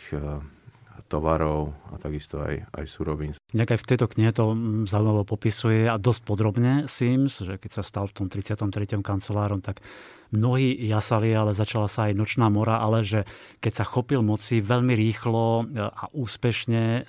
tovarov 1.13 1.69
a 1.93 2.01
takisto 2.01 2.41
aj, 2.41 2.65
aj 2.73 2.85
surovín. 2.89 3.37
Inak 3.53 3.77
aj 3.77 3.79
v 3.85 3.89
tejto 3.93 4.05
knihe 4.09 4.31
to 4.33 4.57
mm, 4.57 4.89
zaujímavo 4.89 5.29
popisuje 5.29 5.85
a 5.85 6.01
dosť 6.01 6.21
podrobne 6.25 6.89
Sims, 6.89 7.37
že 7.45 7.61
keď 7.61 7.71
sa 7.79 7.83
stal 7.85 8.09
v 8.09 8.25
tom 8.25 8.27
33. 8.27 8.99
kancelárom, 9.05 9.61
tak 9.61 9.85
mnohí 10.33 10.73
jasali, 10.89 11.29
ale 11.29 11.53
začala 11.53 11.85
sa 11.85 12.09
aj 12.09 12.17
nočná 12.17 12.49
mora, 12.49 12.81
ale 12.81 13.05
že 13.05 13.29
keď 13.61 13.73
sa 13.77 13.85
chopil 13.85 14.25
moci 14.25 14.65
veľmi 14.65 14.97
rýchlo 14.97 15.45
e, 15.61 15.63
a 15.77 16.09
úspešne 16.09 16.81
e, 16.81 17.01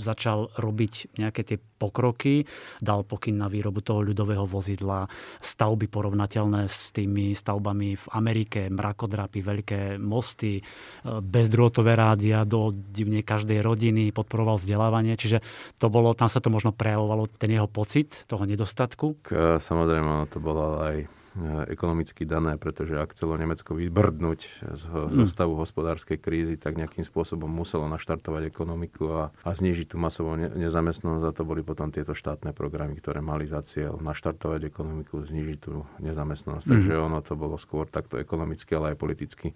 začal 0.00 0.48
robiť 0.56 1.20
nejaké 1.20 1.44
tie 1.44 1.58
pokroky, 1.60 2.48
dal 2.80 3.04
pokyn 3.04 3.36
na 3.36 3.52
výrobu 3.52 3.84
toho 3.84 4.00
ľudového 4.00 4.48
vozidla, 4.48 5.04
stavby 5.44 5.92
porovnateľné 5.92 6.64
s 6.64 6.96
tými 6.96 7.36
stavbami 7.36 8.00
v 8.00 8.06
Amerike, 8.16 8.72
mrakodrapy, 8.72 9.38
veľké 9.44 9.80
mosty, 10.00 10.58
e, 10.58 10.62
bezdrôtové 11.04 11.92
rádia 11.92 12.48
do 12.48 12.72
divne 12.72 13.20
každej 13.20 13.60
rodiny, 13.60 14.16
podporoval 14.16 14.56
vzdelávanie, 14.56 15.20
čiže 15.20 15.44
to 15.76 15.86
bolo, 15.90 16.14
tam 16.16 16.30
sa 16.30 16.38
to 16.38 16.48
možno 16.48 16.70
prejavovalo, 16.74 17.26
ten 17.26 17.52
jeho 17.52 17.66
pocit 17.66 18.26
toho 18.30 18.46
nedostatku. 18.46 19.18
Samozrejme, 19.60 20.30
to 20.30 20.38
bolo 20.38 20.80
aj 20.82 21.06
E, 21.36 21.68
ekonomicky 21.68 22.24
dané, 22.24 22.56
pretože 22.56 22.96
ak 22.96 23.12
chcelo 23.12 23.36
Nemecko 23.36 23.76
vybrdnúť 23.76 24.40
z, 24.56 24.84
mm. 24.88 25.28
stavu 25.28 25.60
hospodárskej 25.60 26.16
krízy, 26.16 26.56
tak 26.56 26.80
nejakým 26.80 27.04
spôsobom 27.04 27.48
muselo 27.48 27.84
naštartovať 27.92 28.48
ekonomiku 28.48 29.04
a, 29.12 29.22
a 29.44 29.50
znižiť 29.52 29.92
tú 29.92 29.96
masovú 30.00 30.32
ne, 30.40 30.48
nezamestnanosť. 30.48 31.26
A 31.28 31.36
to 31.36 31.44
boli 31.44 31.60
potom 31.60 31.92
tieto 31.92 32.16
štátne 32.16 32.56
programy, 32.56 32.96
ktoré 32.96 33.20
mali 33.20 33.44
za 33.44 33.60
cieľ 33.68 34.00
naštartovať 34.00 34.64
ekonomiku, 34.64 35.28
znižiť 35.28 35.58
tú 35.60 35.84
nezamestnanosť. 36.00 36.64
Mm. 36.64 36.72
Takže 36.72 36.92
ono 36.96 37.20
to 37.20 37.36
bolo 37.36 37.60
skôr 37.60 37.84
takto 37.84 38.16
ekonomicky, 38.16 38.72
ale 38.72 38.96
aj 38.96 39.00
politicky 39.00 39.52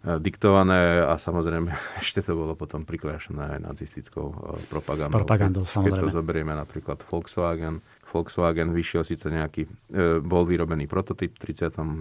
diktované 0.00 1.04
a 1.04 1.20
samozrejme 1.20 1.68
ešte 2.02 2.24
to 2.24 2.32
bolo 2.32 2.56
potom 2.56 2.80
priklášané 2.80 3.56
aj 3.56 3.60
nacistickou 3.60 4.26
e, 4.32 4.36
propagandou. 4.72 5.20
Propagandou, 5.20 5.62
samozrejme. 5.68 5.92
Keď 5.92 6.04
to 6.08 6.16
zoberieme 6.16 6.52
napríklad 6.56 7.04
Volkswagen, 7.04 7.84
Volkswagen 8.08 8.72
vyšiel 8.72 9.04
síce 9.04 9.28
nejaký, 9.28 9.68
e, 9.68 10.18
bol 10.24 10.48
vyrobený 10.48 10.88
prototyp 10.88 11.36
v 11.36 11.52
38. 11.52 11.92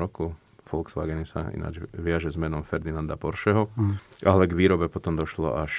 roku, 0.00 0.32
Volkswagen 0.70 1.26
sa 1.26 1.50
ináč 1.50 1.82
viaže 1.90 2.30
s 2.30 2.38
menom 2.38 2.62
Ferdinanda 2.62 3.18
Porscheho, 3.18 3.68
mm. 3.74 4.22
ale 4.22 4.46
k 4.46 4.54
výrobe 4.54 4.86
potom 4.86 5.18
došlo 5.18 5.58
až 5.58 5.72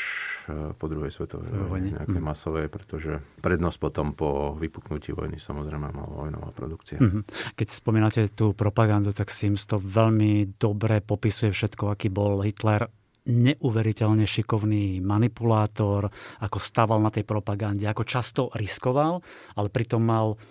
e, 0.52 0.76
po 0.76 0.86
druhej 0.92 1.16
svetovej 1.16 1.48
vojne, 1.72 1.96
nejaké 1.96 2.20
mm. 2.20 2.28
masové, 2.28 2.68
pretože 2.68 3.24
prednosť 3.40 3.78
potom 3.80 4.12
po 4.12 4.54
vypuknutí 4.60 5.16
vojny 5.16 5.40
samozrejme 5.40 5.88
mala 5.88 6.12
vojnová 6.12 6.52
produkcia. 6.52 7.00
Mm-hmm. 7.00 7.56
Keď 7.56 7.68
spomínate 7.72 8.22
tú 8.36 8.52
propagandu, 8.52 9.16
tak 9.16 9.32
Sims 9.32 9.64
to 9.64 9.80
veľmi 9.80 10.60
dobre 10.60 11.00
popisuje 11.00 11.56
všetko, 11.56 11.96
aký 11.96 12.12
bol 12.12 12.44
Hitler 12.44 12.86
neuveriteľne 13.22 14.26
šikovný 14.26 14.98
manipulátor, 15.00 16.10
ako 16.42 16.58
staval 16.58 16.98
na 16.98 17.14
tej 17.14 17.22
propagande, 17.22 17.86
ako 17.86 18.04
často 18.04 18.42
riskoval, 18.58 19.22
ale 19.54 19.68
pritom 19.70 20.02
mal 20.02 20.42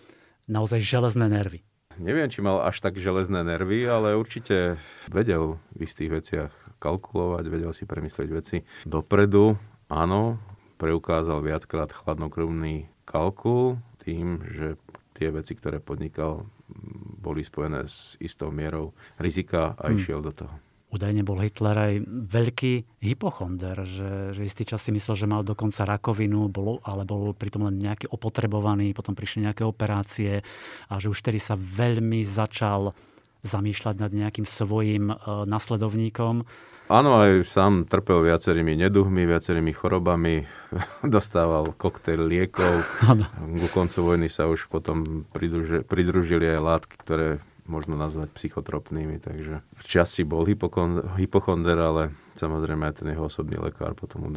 naozaj 0.46 0.82
železné 0.82 1.26
nervy. 1.30 1.62
Neviem, 1.98 2.30
či 2.30 2.44
mal 2.44 2.62
až 2.62 2.78
tak 2.78 2.96
železné 2.96 3.42
nervy, 3.42 3.84
ale 3.84 4.14
určite 4.14 4.78
vedel 5.10 5.58
v 5.74 5.84
istých 5.84 6.10
veciach 6.10 6.52
kalkulovať, 6.80 7.44
vedel 7.50 7.72
si 7.74 7.84
premyslieť 7.84 8.28
veci 8.30 8.56
dopredu. 8.86 9.58
Áno, 9.90 10.38
preukázal 10.80 11.42
viackrát 11.42 11.92
chladnokrvný 11.92 12.88
kalkul 13.04 13.82
tým, 14.00 14.40
že 14.48 14.80
tie 15.12 15.28
veci, 15.28 15.52
ktoré 15.52 15.82
podnikal, 15.82 16.48
boli 17.20 17.44
spojené 17.44 17.84
s 17.84 18.16
istou 18.16 18.48
mierou 18.48 18.96
rizika 19.20 19.76
a 19.76 19.92
hmm. 19.92 19.96
išiel 20.00 20.24
do 20.24 20.32
toho. 20.32 20.54
Údajne 20.90 21.22
bol 21.22 21.38
Hitler 21.38 21.76
aj 21.78 21.94
veľký 22.06 22.98
hypochonder, 22.98 23.86
že, 23.86 24.34
že 24.34 24.42
istý 24.42 24.66
čas 24.66 24.82
si 24.82 24.90
myslel, 24.90 25.14
že 25.14 25.30
mal 25.30 25.46
dokonca 25.46 25.86
rakovinu, 25.86 26.50
bol, 26.50 26.82
ale 26.82 27.06
bol 27.06 27.30
pritom 27.30 27.70
len 27.70 27.78
nejaký 27.78 28.10
opotrebovaný, 28.10 28.90
potom 28.90 29.14
prišli 29.14 29.46
nejaké 29.46 29.62
operácie 29.62 30.42
a 30.90 30.94
že 30.98 31.06
už 31.06 31.22
tedy 31.22 31.38
sa 31.38 31.54
veľmi 31.54 32.26
začal 32.26 32.90
zamýšľať 33.46 33.94
nad 34.02 34.10
nejakým 34.10 34.44
svojim 34.44 35.14
uh, 35.14 35.46
nasledovníkom. 35.46 36.44
Áno, 36.90 37.22
aj 37.22 37.46
sám 37.46 37.86
trpel 37.86 38.26
viacerými 38.26 38.74
neduhmi, 38.74 39.22
viacerými 39.22 39.70
chorobami, 39.70 40.42
dostával 41.06 41.70
koktejl 41.78 42.26
liekov. 42.26 42.82
Ano. 43.06 43.30
Ku 43.62 43.68
koncu 43.70 43.98
vojny 44.02 44.26
sa 44.26 44.50
už 44.50 44.66
potom 44.66 45.22
pridružili, 45.30 45.86
pridružili 45.86 46.50
aj 46.50 46.58
látky, 46.58 46.94
ktoré 46.98 47.28
možno 47.70 47.94
nazvať 47.94 48.34
psychotropnými, 48.34 49.22
takže 49.22 49.62
v 49.62 49.84
časti 49.86 50.26
bol 50.26 50.42
hypochonder, 50.42 51.78
ale 51.78 52.10
samozrejme 52.34 52.90
aj 52.90 52.94
ten 53.00 53.14
jeho 53.14 53.30
osobný 53.30 53.62
lekár 53.62 53.94
potom 53.94 54.26
mu 54.26 54.30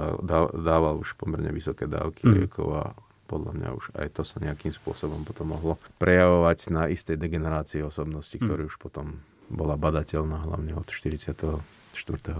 dával 0.53 1.01
už 1.01 1.17
pomerne 1.17 1.49
vysoké 1.49 1.89
dávky 1.89 2.23
mm. 2.23 2.33
liekov 2.37 2.67
a 2.77 2.83
podľa 3.25 3.51
mňa 3.57 3.69
už 3.73 3.85
aj 3.97 4.07
to 4.13 4.21
sa 4.21 4.37
nejakým 4.37 4.69
spôsobom 4.69 5.25
potom 5.25 5.57
mohlo 5.57 5.81
prejavovať 5.97 6.69
na 6.69 6.85
istej 6.85 7.17
degenerácii 7.17 7.81
osobnosti, 7.81 8.37
mm. 8.37 8.45
ktorý 8.45 8.61
už 8.69 8.77
potom 8.77 9.17
bola 9.49 9.73
badateľná 9.73 10.45
hlavne 10.45 10.77
od 10.77 10.85
40 10.85 11.33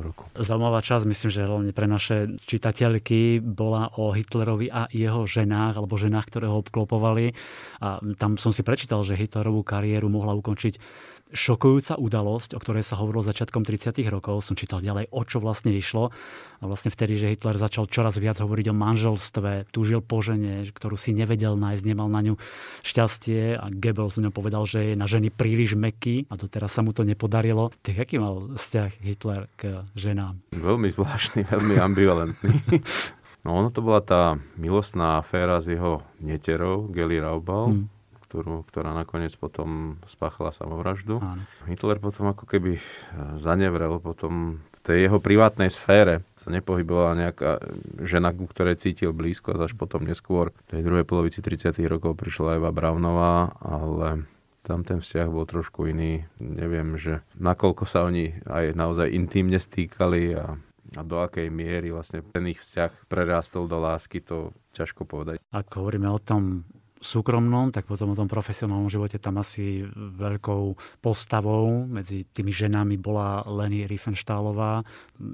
roku. 0.01 0.25
Zaujímavá 0.33 0.81
časť, 0.81 1.05
myslím, 1.05 1.29
že 1.29 1.45
hlavne 1.45 1.72
pre 1.72 1.86
naše 1.86 2.36
čitateľky 2.50 3.39
bola 3.39 3.93
o 4.01 4.10
Hitlerovi 4.12 4.67
a 4.74 4.89
jeho 4.89 5.29
ženách, 5.29 5.77
alebo 5.77 5.95
ženách, 5.95 6.25
ktoré 6.33 6.45
ho 6.50 6.60
obklopovali. 6.60 7.38
A 7.86 8.01
tam 8.17 8.41
som 8.41 8.50
si 8.50 8.65
prečítal, 8.65 9.05
že 9.05 9.13
Hitlerovú 9.13 9.62
kariéru 9.62 10.10
mohla 10.10 10.33
ukončiť 10.33 10.81
šokujúca 11.34 11.98
udalosť, 12.00 12.56
o 12.56 12.60
ktorej 12.62 12.86
sa 12.86 12.98
hovorilo 12.98 13.25
začiatkom 13.25 13.66
30. 13.66 14.00
rokov. 14.10 14.46
Som 14.46 14.58
čítal 14.58 14.80
ďalej, 14.80 15.10
o 15.10 15.22
čo 15.25 15.42
vlastne 15.42 15.74
išlo. 15.74 16.13
A 16.62 16.63
vlastne 16.63 16.94
vtedy, 16.94 17.20
že 17.20 17.34
Hitler 17.34 17.60
začal 17.60 17.90
čoraz 17.90 18.16
viac 18.16 18.40
hovoriť 18.40 18.72
o 18.72 18.75
manželstve, 18.78 19.74
túžil 19.74 20.00
po 20.00 20.24
žene, 20.24 20.70
ktorú 20.72 20.96
si 20.96 21.12
nevedel 21.12 21.60
nájsť, 21.60 21.84
nemal 21.84 22.08
na 22.08 22.22
ňu 22.24 22.34
šťastie 22.86 23.60
a 23.60 23.68
Goebbels 23.68 24.16
ňom 24.24 24.32
povedal, 24.32 24.63
že 24.63 24.94
je 24.94 24.96
na 24.96 25.10
ženy 25.10 25.34
príliš 25.34 25.75
meký 25.75 26.30
a 26.32 26.40
doteraz 26.40 26.72
sa 26.72 26.86
mu 26.86 26.96
to 26.96 27.04
nepodarilo. 27.04 27.75
Tak 27.84 28.08
aký 28.08 28.22
mal 28.22 28.56
vzťah 28.56 28.90
Hitler 29.04 29.52
k 29.60 29.84
ženám? 30.00 30.40
Veľmi 30.56 30.88
zvláštny, 30.94 31.50
veľmi 31.50 31.75
ambivalentný. 31.78 32.54
No 33.44 33.60
ono 33.60 33.75
to 33.75 33.84
bola 33.84 34.00
tá 34.00 34.40
milostná 34.56 35.20
aféra 35.20 35.60
s 35.60 35.68
jeho 35.68 36.00
neterou, 36.24 36.88
Geli 36.96 37.20
Raubal, 37.20 37.75
hmm 37.75 38.02
ktorú, 38.34 38.66
ktorá 38.66 38.98
nakoniec 38.98 39.38
potom 39.38 40.02
spáchala 40.10 40.50
samovraždu. 40.50 41.22
Áno. 41.22 41.46
Hitler 41.70 42.02
potom 42.02 42.34
ako 42.34 42.50
keby 42.50 42.82
e, 42.82 42.84
zanevrel 43.38 44.02
potom 44.02 44.58
v 44.58 44.80
tej 44.82 45.06
jeho 45.06 45.22
privátnej 45.22 45.70
sfére 45.70 46.25
sa 46.34 46.50
nepohybovala 46.50 47.30
nejaká 47.30 47.62
žena, 48.02 48.34
ku 48.34 48.50
ktorej 48.50 48.82
cítil 48.82 49.13
blízko, 49.13 49.54
až 49.54 49.78
potom 49.78 50.02
neskôr 50.10 50.50
v 50.50 50.70
tej 50.74 50.82
druhej 50.82 51.06
polovici 51.06 51.46
30. 51.46 51.78
rokov 51.86 52.18
prišla 52.18 52.58
Eva 52.58 52.74
Braunová, 52.74 53.54
ale 53.62 54.25
tam 54.66 54.82
ten 54.82 54.98
vzťah 54.98 55.30
bol 55.30 55.46
trošku 55.46 55.86
iný. 55.86 56.25
Neviem, 56.42 56.98
že 56.98 57.22
nakoľko 57.38 57.86
sa 57.86 58.10
oni 58.10 58.34
aj 58.50 58.74
naozaj 58.74 59.13
intimne 59.13 59.62
stýkali 59.62 60.34
a 60.34 60.58
a 60.94 61.02
do 61.02 61.18
akej 61.22 61.50
miery 61.50 61.90
vlastne 61.90 62.22
ten 62.22 62.46
ich 62.54 62.62
vzťah 62.62 63.10
prerástol 63.10 63.66
do 63.66 63.82
lásky, 63.82 64.22
to 64.22 64.54
ťažko 64.78 65.10
povedať. 65.10 65.42
Ak 65.50 65.74
hovoríme 65.74 66.06
o 66.10 66.22
tom 66.22 66.68
súkromnom, 67.03 67.69
tak 67.69 67.86
potom 67.86 68.15
o 68.15 68.17
tom 68.17 68.31
profesionálnom 68.31 68.88
živote 68.88 69.19
tam 69.19 69.38
asi 69.43 69.83
veľkou 69.93 70.63
postavou 71.03 71.83
medzi 71.86 72.24
tými 72.25 72.50
ženami 72.50 72.95
bola 72.98 73.43
Leni 73.43 73.83
Riefenstahlová. 73.83 74.81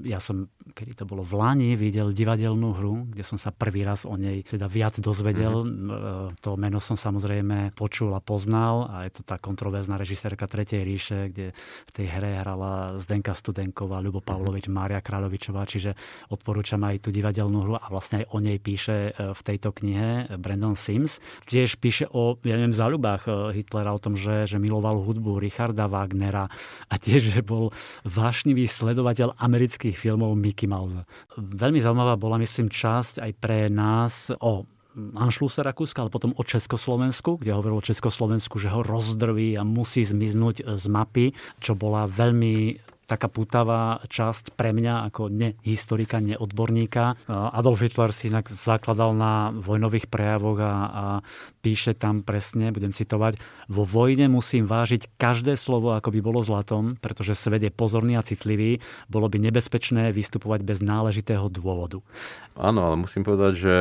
Ja 0.03 0.17
som, 0.17 0.49
kedy 0.73 0.97
to 0.97 1.05
bolo 1.05 1.21
v 1.21 1.38
Lani, 1.38 1.71
videl 1.77 2.11
divadelnú 2.11 2.75
hru, 2.75 3.07
kde 3.13 3.23
som 3.23 3.38
sa 3.38 3.53
prvý 3.53 3.85
raz 3.85 4.03
o 4.03 4.17
nej 4.17 4.41
teda 4.41 4.65
viac 4.65 4.97
dozvedel. 4.97 5.63
Mm-hmm. 5.63 6.41
To 6.41 6.57
meno 6.57 6.81
som 6.81 6.97
samozrejme 6.97 7.77
počul 7.77 8.11
a 8.17 8.21
poznal 8.21 8.89
a 8.89 9.05
je 9.05 9.15
to 9.15 9.21
tá 9.21 9.38
kontroverzná 9.38 9.95
režisérka 9.95 10.49
Tretej 10.49 10.81
ríše, 10.81 11.19
kde 11.29 11.53
v 11.85 11.91
tej 11.93 12.07
hre 12.09 12.41
hrala 12.41 12.97
Zdenka 12.97 13.38
Studenková, 13.38 14.01
Ľubo 14.01 14.25
Pavlovič, 14.25 14.65
mhm. 14.67 14.73
Mária 14.73 14.99
Kráľovičová, 14.99 15.69
čiže 15.69 15.93
odporúčam 16.33 16.81
aj 16.81 17.05
tú 17.05 17.09
divadelnú 17.13 17.61
hru 17.61 17.73
a 17.77 17.85
vlastne 17.93 18.23
aj 18.23 18.25
o 18.33 18.38
nej 18.41 18.57
píše 18.57 19.11
e, 19.13 19.33
v 19.35 19.41
tejto 19.45 19.69
knihe 19.75 20.39
Brandon 20.41 20.73
Sims. 20.73 21.21
Čiže 21.45 21.58
tiež 21.59 21.75
píše 21.75 22.07
o, 22.07 22.39
ja 22.39 22.55
neviem, 22.55 22.71
záľubách 22.71 23.27
e, 23.27 23.31
Hitlera, 23.59 23.91
o 23.91 23.99
tom, 23.99 24.15
že, 24.15 24.47
že 24.47 24.55
miloval 24.55 25.03
hudbu 25.03 25.43
Richarda 25.43 25.91
Wagnera 25.91 26.47
a 26.87 26.95
tiež, 26.95 27.35
že 27.35 27.43
bol 27.43 27.75
vášnivý 28.07 28.63
sledovateľ 28.63 29.35
amerických 29.35 29.99
filmov 29.99 30.39
Mickey 30.39 30.71
Mouse. 30.71 31.03
Veľmi 31.35 31.83
zaujímavá 31.83 32.15
bola, 32.15 32.39
myslím, 32.39 32.71
časť 32.71 33.19
aj 33.19 33.31
pre 33.43 33.67
nás 33.67 34.31
o 34.39 34.63
Anšluse 35.19 35.59
Rakúska, 35.59 35.99
ale 35.99 36.15
potom 36.15 36.31
o 36.39 36.43
Československu, 36.47 37.43
kde 37.43 37.51
hovoril 37.51 37.83
o 37.83 37.83
Československu, 37.83 38.55
že 38.55 38.71
ho 38.71 38.79
rozdrví 38.79 39.59
a 39.59 39.67
musí 39.67 40.07
zmiznúť 40.07 40.63
z 40.63 40.85
mapy, 40.87 41.25
čo 41.59 41.75
bola 41.75 42.07
veľmi 42.07 42.79
taká 43.09 43.25
putavá 43.25 44.05
časť 44.05 44.53
pre 44.53 44.69
mňa 44.69 45.09
ako 45.09 45.33
nehistorika, 45.33 46.21
neodborníka. 46.21 47.25
Adolf 47.25 47.81
Hitler 47.81 48.13
si 48.13 48.29
inak 48.29 48.45
zakladal 48.53 49.17
na 49.17 49.49
vojnových 49.49 50.05
prejavoch 50.05 50.61
a, 50.61 50.73
a 50.85 51.05
píše 51.65 51.97
tam 51.97 52.21
presne, 52.21 52.69
budem 52.69 52.93
citovať, 52.93 53.41
vo 53.65 53.81
vojne 53.89 54.29
musím 54.29 54.69
vážiť 54.69 55.17
každé 55.17 55.57
slovo, 55.57 55.98
ako 55.98 56.13
by 56.13 56.19
bolo 56.22 56.45
zlatom, 56.45 57.01
pretože 57.01 57.33
svet 57.33 57.65
je 57.65 57.74
pozorný 57.74 58.13
a 58.13 58.22
citlivý, 58.22 58.77
bolo 59.09 59.25
by 59.25 59.41
nebezpečné 59.41 60.13
vystupovať 60.13 60.61
bez 60.61 60.77
náležitého 60.85 61.50
dôvodu. 61.50 62.05
Áno, 62.53 62.85
ale 62.85 63.09
musím 63.09 63.25
povedať, 63.25 63.53
že 63.57 63.75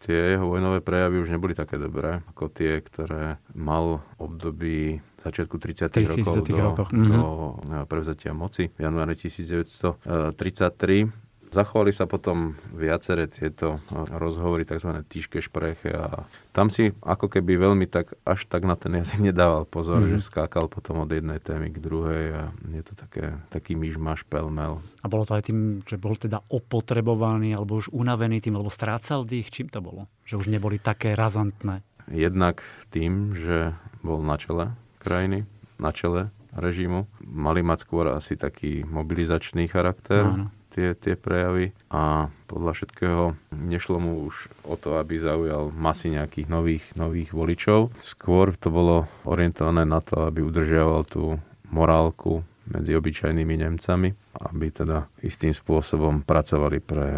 tie 0.00 0.32
jeho 0.36 0.48
vojnové 0.48 0.80
prejavy 0.80 1.20
už 1.20 1.30
neboli 1.30 1.52
také 1.52 1.76
dobré, 1.76 2.24
ako 2.32 2.48
tie, 2.48 2.80
ktoré 2.80 3.36
mal 3.52 4.00
období 4.16 5.04
začiatku 5.20 5.60
30. 5.60 5.92
30 5.92 6.16
rokov 6.16 6.48
do, 6.48 6.56
rokoch. 6.56 6.88
do 6.88 6.96
mm-hmm. 6.96 7.84
prevzatia 7.84 8.32
moci 8.32 8.72
v 8.72 8.80
januári 8.80 9.12
1933. 9.16 11.29
Zachovali 11.50 11.90
sa 11.90 12.06
potom 12.06 12.54
viaceré 12.70 13.26
tieto 13.26 13.82
eh, 13.90 13.94
rozhovory, 14.14 14.62
tzv. 14.62 15.02
týžke 15.10 15.42
špreche 15.42 15.90
a 15.90 16.24
tam 16.54 16.70
si 16.70 16.94
ako 17.02 17.26
keby 17.26 17.58
veľmi 17.58 17.86
tak, 17.90 18.14
až 18.22 18.46
tak 18.46 18.62
na 18.62 18.78
ten 18.78 18.94
jazyk 18.94 19.18
nedával 19.34 19.66
pozor, 19.66 19.98
mm. 20.02 20.18
že 20.18 20.30
skákal 20.30 20.70
potom 20.70 21.02
od 21.02 21.10
jednej 21.10 21.42
témy 21.42 21.74
k 21.74 21.82
druhej 21.82 22.24
a 22.38 22.42
je 22.70 22.82
to 22.86 22.94
také, 22.94 23.34
taký 23.50 23.74
myšmaš 23.74 24.22
pelmel. 24.30 24.78
A 25.02 25.06
bolo 25.10 25.26
to 25.26 25.34
aj 25.34 25.50
tým, 25.50 25.82
že 25.82 25.98
bol 25.98 26.14
teda 26.14 26.38
opotrebovaný 26.46 27.58
alebo 27.58 27.82
už 27.82 27.90
unavený 27.90 28.38
tým, 28.38 28.54
alebo 28.54 28.70
strácal 28.70 29.26
dých? 29.26 29.50
Čím 29.50 29.74
to 29.74 29.82
bolo? 29.82 30.06
Že 30.22 30.46
už 30.46 30.46
neboli 30.54 30.78
také 30.78 31.18
razantné? 31.18 31.82
Jednak 32.10 32.62
tým, 32.94 33.34
že 33.34 33.74
bol 34.06 34.22
na 34.22 34.38
čele 34.38 34.74
krajiny 35.02 35.46
na 35.80 35.90
čele 35.96 36.28
režimu. 36.52 37.08
Mali 37.24 37.64
mať 37.64 37.88
skôr 37.88 38.12
asi 38.12 38.36
taký 38.36 38.84
mobilizačný 38.84 39.66
charakter. 39.66 40.28
Áno 40.28 40.59
tie, 40.74 40.94
tie 40.96 41.14
prejavy 41.18 41.74
a 41.90 42.30
podľa 42.46 42.72
všetkého 42.74 43.22
nešlo 43.54 43.96
mu 43.98 44.12
už 44.30 44.50
o 44.66 44.74
to, 44.78 44.96
aby 44.98 45.18
zaujal 45.18 45.74
masy 45.74 46.14
nejakých 46.14 46.46
nových, 46.46 46.84
nových 46.94 47.30
voličov. 47.34 47.94
Skôr 47.98 48.54
to 48.56 48.70
bolo 48.70 49.10
orientované 49.26 49.82
na 49.82 49.98
to, 50.02 50.26
aby 50.26 50.42
udržiaval 50.42 51.06
tú 51.06 51.38
morálku 51.70 52.42
medzi 52.70 52.94
obyčajnými 52.94 53.66
Nemcami, 53.66 54.08
aby 54.46 54.66
teda 54.70 55.10
istým 55.26 55.50
spôsobom 55.50 56.22
pracovali 56.22 56.78
pre 56.78 57.08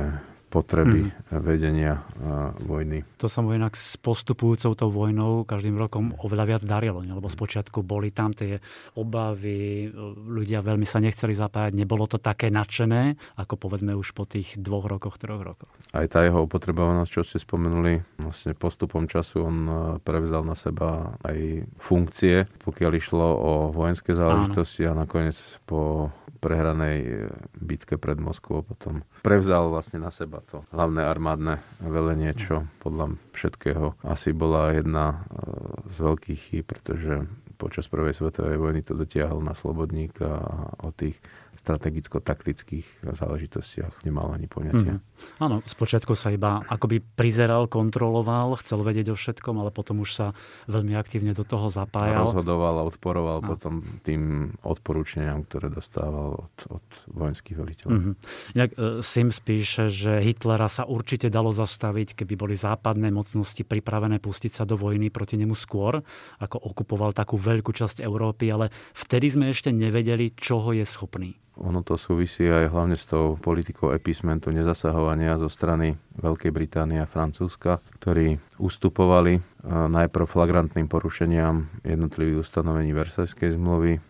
potreby 0.52 1.08
mm. 1.08 1.40
vedenia 1.40 2.04
vojny. 2.60 3.00
To 3.16 3.26
sa 3.32 3.40
mu 3.40 3.56
inak 3.56 3.72
s 3.72 3.96
postupujúcou 3.96 4.76
tou 4.76 4.92
vojnou 4.92 5.48
každým 5.48 5.80
rokom 5.80 6.12
oveľa 6.20 6.44
viac 6.44 6.62
darilo, 6.68 7.00
ne? 7.00 7.16
lebo 7.16 7.32
spočiatku 7.32 7.80
boli 7.80 8.12
tam 8.12 8.36
tie 8.36 8.60
obavy, 9.00 9.88
ľudia 10.28 10.60
veľmi 10.60 10.84
sa 10.84 11.00
nechceli 11.00 11.32
zapájať, 11.32 11.72
nebolo 11.72 12.04
to 12.04 12.20
také 12.20 12.52
nadšené, 12.52 13.16
ako 13.40 13.56
povedzme 13.56 13.96
už 13.96 14.12
po 14.12 14.28
tých 14.28 14.60
dvoch 14.60 14.84
rokoch, 14.84 15.16
troch 15.16 15.40
rokoch. 15.40 15.72
Aj 15.96 16.04
tá 16.04 16.20
jeho 16.28 16.44
opotrebovanosť, 16.44 17.10
čo 17.10 17.22
ste 17.24 17.38
spomenuli, 17.40 18.04
vlastne 18.20 18.52
postupom 18.52 19.08
času 19.08 19.48
on 19.48 19.56
e, 19.64 19.74
prevzal 20.04 20.44
na 20.44 20.58
seba 20.58 21.16
aj 21.24 21.64
funkcie, 21.80 22.44
pokiaľ 22.60 22.92
išlo 22.98 23.28
o 23.32 23.52
vojenské 23.72 24.12
záležitosti 24.12 24.84
Áno. 24.84 25.00
a 25.00 25.00
nakoniec 25.08 25.38
po 25.64 26.12
prehranej 26.42 26.96
e, 26.98 27.12
bitke 27.54 27.94
pred 27.94 28.18
Moskvou 28.18 28.66
potom 28.66 29.06
prevzal 29.22 29.70
vlastne 29.70 30.02
na 30.02 30.10
seba 30.10 30.42
to 30.42 30.66
hlavné 30.74 31.06
armádne 31.06 31.62
velenie, 31.78 32.34
čo 32.34 32.66
podľa 32.82 33.14
všetkého 33.30 33.94
asi 34.02 34.34
bola 34.34 34.74
jedna 34.74 35.22
e, 35.30 35.38
z 35.94 35.96
veľkých 36.02 36.40
chýb, 36.50 36.66
pretože 36.66 37.30
počas 37.62 37.86
prvej 37.86 38.18
svetovej 38.18 38.58
vojny 38.58 38.82
to 38.82 38.98
dotiahol 38.98 39.38
na 39.38 39.54
Slobodníka 39.54 40.26
a 40.26 40.54
o 40.82 40.90
tých 40.90 41.14
strategicko-taktických 41.62 43.06
záležitostiach 43.06 44.02
nemal 44.02 44.34
ani 44.34 44.50
poňatia. 44.50 44.98
Mm-hmm. 44.98 45.38
Áno, 45.38 45.62
spočiatku 45.62 46.18
sa 46.18 46.34
iba 46.34 46.58
akoby 46.66 46.98
prizeral, 46.98 47.70
kontroloval, 47.70 48.58
chcel 48.58 48.82
vedieť 48.82 49.14
o 49.14 49.16
všetkom, 49.16 49.62
ale 49.62 49.70
potom 49.70 50.02
už 50.02 50.10
sa 50.10 50.26
veľmi 50.66 50.98
aktívne 50.98 51.30
do 51.38 51.46
toho 51.46 51.70
zapájal. 51.70 52.34
Rozhodoval 52.34 52.82
a 52.82 52.86
odporoval 52.90 53.38
a. 53.38 53.46
potom 53.46 53.78
tým 54.02 54.50
odporúčaniam, 54.66 55.46
ktoré 55.46 55.70
dostával 55.70 56.50
od, 56.50 56.82
od 56.82 56.86
vojenských 57.14 57.54
veliteľov. 57.54 57.94
Mm-hmm. 57.94 58.14
Inak 58.58 58.70
e, 58.74 58.76
Sims 58.98 59.38
píše, 59.38 59.86
že 59.86 60.18
Hitlera 60.18 60.66
sa 60.66 60.82
určite 60.82 61.30
dalo 61.30 61.54
zastaviť, 61.54 62.18
keby 62.18 62.34
boli 62.34 62.58
západné 62.58 63.14
mocnosti 63.14 63.62
pripravené 63.62 64.18
pustiť 64.18 64.58
sa 64.58 64.64
do 64.66 64.74
vojny 64.74 65.14
proti 65.14 65.38
nemu 65.38 65.54
skôr, 65.54 66.02
ako 66.42 66.58
okupoval 66.58 67.14
takú 67.14 67.38
veľkú 67.38 67.70
časť 67.70 68.02
Európy, 68.02 68.50
ale 68.50 68.74
vtedy 68.98 69.30
sme 69.30 69.54
ešte 69.54 69.70
nevedeli, 69.70 70.34
čoho 70.34 70.74
je 70.74 70.82
schopný. 70.82 71.38
Ono 71.60 71.84
to 71.84 72.00
súvisí 72.00 72.48
aj 72.48 72.72
hlavne 72.72 72.96
s 72.96 73.04
tou 73.04 73.36
politikou 73.36 73.92
epismentu 73.92 74.48
nezasahovania 74.48 75.36
zo 75.36 75.52
strany 75.52 76.00
Veľkej 76.16 76.48
Británie 76.48 76.96
a 76.96 77.04
Francúzska, 77.04 77.76
ktorí 78.00 78.40
ustupovali 78.56 79.36
najprv 79.68 80.24
flagrantným 80.24 80.88
porušeniam 80.88 81.68
jednotlivých 81.84 82.48
ustanovení 82.48 82.96
Versajskej 82.96 83.60
zmluvy, 83.60 84.00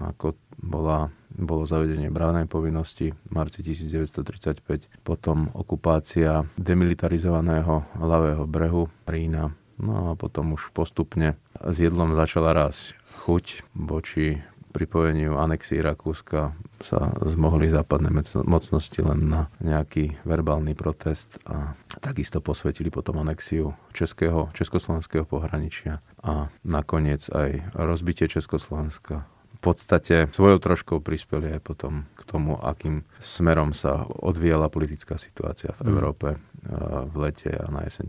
ako 0.00 0.40
bola, 0.56 1.12
bolo 1.36 1.68
zavedenie 1.68 2.08
bránej 2.08 2.48
povinnosti 2.48 3.12
v 3.12 3.30
marci 3.30 3.60
1935, 3.60 5.04
potom 5.04 5.52
okupácia 5.52 6.48
demilitarizovaného 6.56 7.84
ľavého 8.00 8.48
brehu 8.48 8.88
Rína, 9.04 9.52
no 9.76 10.10
a 10.10 10.12
potom 10.16 10.56
už 10.56 10.72
postupne 10.72 11.36
s 11.60 11.76
jedlom 11.76 12.16
začala 12.16 12.56
rásť 12.56 12.96
chuť 13.22 13.68
voči 13.76 14.40
pripojeniu 14.76 15.40
anexii 15.40 15.80
Rakúska 15.80 16.52
sa 16.84 17.00
zmohli 17.24 17.72
západné 17.72 18.12
mocnosti 18.44 19.00
len 19.00 19.32
na 19.32 19.48
nejaký 19.64 20.20
verbálny 20.28 20.76
protest 20.76 21.40
a 21.48 21.72
takisto 22.04 22.44
posvetili 22.44 22.92
potom 22.92 23.16
anexiu 23.16 23.72
českého, 23.96 24.52
československého 24.52 25.24
pohraničia 25.24 26.04
a 26.20 26.52
nakoniec 26.60 27.24
aj 27.32 27.72
rozbitie 27.72 28.28
Československa 28.28 29.24
v 29.56 29.58
podstate 29.64 30.28
svojou 30.36 30.60
troškou 30.60 31.00
prispeli 31.00 31.56
aj 31.56 31.60
potom 31.64 32.04
k 32.14 32.22
tomu, 32.28 32.60
akým 32.60 33.08
smerom 33.18 33.72
sa 33.72 34.04
odvíjala 34.04 34.68
politická 34.68 35.16
situácia 35.16 35.72
v 35.80 35.88
mm. 35.88 35.90
Európe 35.96 36.28
v 37.08 37.14
lete 37.16 37.50
a 37.56 37.66
na 37.72 37.88
jeseň 37.88 38.04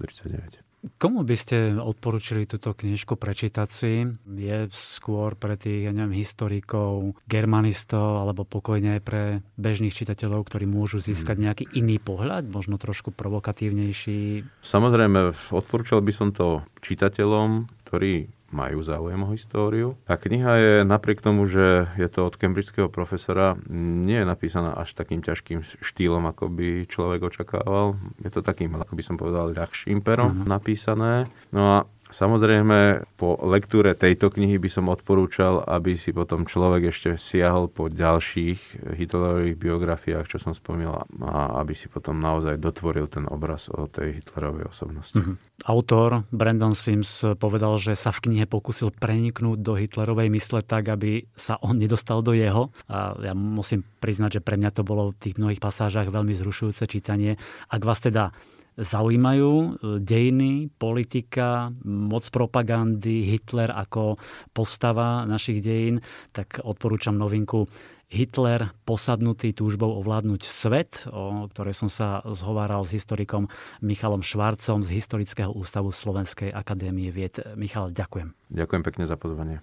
1939. 0.00 0.65
Komu 0.96 1.26
by 1.26 1.36
ste 1.36 1.74
odporúčili 1.76 2.46
túto 2.46 2.70
knižku 2.70 3.18
prečítať 3.18 3.68
si? 3.68 4.06
Je 4.22 4.58
skôr 4.70 5.34
pre 5.34 5.58
tých, 5.58 5.90
ja 5.90 5.92
neviem, 5.92 6.22
historikov, 6.22 7.18
germanistov, 7.26 8.22
alebo 8.22 8.46
pokojne 8.46 9.00
aj 9.00 9.02
pre 9.02 9.22
bežných 9.58 9.90
čitateľov, 9.90 10.46
ktorí 10.46 10.64
môžu 10.70 11.02
získať 11.02 11.36
hmm. 11.36 11.44
nejaký 11.48 11.64
iný 11.74 11.98
pohľad, 11.98 12.46
možno 12.46 12.78
trošku 12.78 13.10
provokatívnejší? 13.10 14.46
Samozrejme, 14.62 15.34
odporúčal 15.50 16.06
by 16.06 16.12
som 16.14 16.30
to 16.30 16.62
čitateľom, 16.84 17.66
ktorí 17.88 18.35
majú 18.50 18.78
záujem 18.82 19.20
o 19.26 19.32
históriu. 19.34 19.98
A 20.06 20.14
kniha 20.14 20.52
je 20.58 20.74
napriek 20.86 21.18
tomu, 21.18 21.50
že 21.50 21.90
je 21.98 22.08
to 22.10 22.30
od 22.30 22.38
cambridgeského 22.38 22.86
profesora, 22.86 23.58
nie 23.70 24.22
je 24.22 24.26
napísaná 24.26 24.74
až 24.78 24.94
takým 24.94 25.22
ťažkým 25.22 25.66
štýlom, 25.82 26.22
ako 26.30 26.50
by 26.50 26.86
človek 26.86 27.26
očakával. 27.26 27.98
Je 28.22 28.30
to 28.30 28.46
takým, 28.46 28.78
ako 28.78 28.92
by 28.94 29.02
som 29.02 29.16
povedal, 29.18 29.50
ľahším 29.50 30.02
perom 30.02 30.42
uh-huh. 30.42 30.46
napísané. 30.46 31.26
No 31.50 31.62
a 31.66 31.78
Samozrejme, 32.06 33.06
po 33.18 33.34
lektúre 33.42 33.98
tejto 33.98 34.30
knihy 34.30 34.62
by 34.62 34.70
som 34.70 34.86
odporúčal, 34.86 35.66
aby 35.66 35.98
si 35.98 36.14
potom 36.14 36.46
človek 36.46 36.94
ešte 36.94 37.18
siahol 37.18 37.66
po 37.66 37.90
ďalších 37.90 38.94
Hitlerových 38.94 39.56
biografiách, 39.58 40.30
čo 40.30 40.38
som 40.38 40.54
spomínal, 40.54 41.06
a 41.22 41.60
aby 41.60 41.74
si 41.74 41.90
potom 41.90 42.22
naozaj 42.22 42.62
dotvoril 42.62 43.10
ten 43.10 43.26
obraz 43.26 43.66
o 43.72 43.90
tej 43.90 44.22
Hitlerovej 44.22 44.70
osobnosti. 44.70 45.18
Mm-hmm. 45.18 45.36
Autor 45.66 46.22
Brandon 46.30 46.78
Sims 46.78 47.26
povedal, 47.42 47.74
že 47.82 47.98
sa 47.98 48.14
v 48.14 48.30
knihe 48.30 48.46
pokusil 48.46 48.94
preniknúť 48.94 49.58
do 49.58 49.74
Hitlerovej 49.74 50.30
mysle 50.30 50.62
tak, 50.62 50.92
aby 50.92 51.26
sa 51.34 51.58
on 51.58 51.80
nedostal 51.80 52.22
do 52.22 52.36
jeho. 52.36 52.70
A 52.86 53.18
ja 53.18 53.34
musím 53.34 53.82
priznať, 53.98 54.38
že 54.38 54.44
pre 54.44 54.54
mňa 54.54 54.70
to 54.70 54.86
bolo 54.86 55.10
v 55.10 55.18
tých 55.18 55.36
mnohých 55.40 55.58
pasážach 55.58 56.06
veľmi 56.12 56.36
zrušujúce 56.38 56.86
čítanie. 56.86 57.34
Ak 57.66 57.82
vás 57.82 57.98
teda 57.98 58.30
zaujímajú 58.76 59.52
e, 59.52 59.68
dejiny, 60.00 60.68
politika, 60.76 61.72
moc 61.84 62.28
propagandy, 62.28 63.24
Hitler 63.24 63.72
ako 63.72 64.20
postava 64.52 65.24
našich 65.24 65.64
dejín, 65.64 66.04
tak 66.32 66.60
odporúčam 66.62 67.16
novinku 67.16 67.66
Hitler 68.06 68.70
posadnutý 68.86 69.50
túžbou 69.50 69.98
ovládnuť 69.98 70.42
svet, 70.46 71.10
o 71.10 71.50
ktorej 71.50 71.74
som 71.74 71.90
sa 71.90 72.22
zhováral 72.22 72.86
s 72.86 72.94
historikom 72.94 73.50
Michalom 73.82 74.22
Švarcom 74.22 74.78
z 74.78 74.94
Historického 74.94 75.50
ústavu 75.50 75.90
Slovenskej 75.90 76.54
akadémie 76.54 77.10
vied. 77.10 77.42
Michal, 77.58 77.90
ďakujem. 77.90 78.30
Ďakujem 78.54 78.82
pekne 78.86 79.04
za 79.10 79.18
pozvanie. 79.18 79.58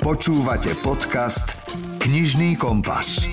Počúvate 0.00 0.72
podcast 0.80 1.68
Knižný 2.00 2.56
kompas. 2.56 3.26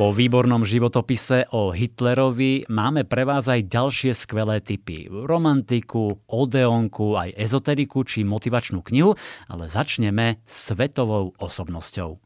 Po 0.00 0.16
výbornom 0.16 0.64
životopise 0.64 1.44
o 1.52 1.76
Hitlerovi 1.76 2.64
máme 2.72 3.04
pre 3.04 3.28
vás 3.28 3.52
aj 3.52 3.68
ďalšie 3.68 4.16
skvelé 4.16 4.64
typy. 4.64 5.04
Romantiku, 5.12 6.16
odeonku, 6.24 7.20
aj 7.20 7.36
ezoteriku 7.36 8.00
či 8.08 8.24
motivačnú 8.24 8.80
knihu, 8.80 9.12
ale 9.52 9.68
začneme 9.68 10.40
svetovou 10.48 11.36
osobnosťou. 11.36 12.16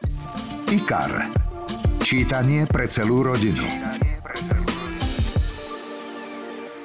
IKAR. 0.70 1.34
Čítanie 1.98 2.62
pre 2.70 2.86
celú 2.86 3.26
rodinu. 3.26 3.66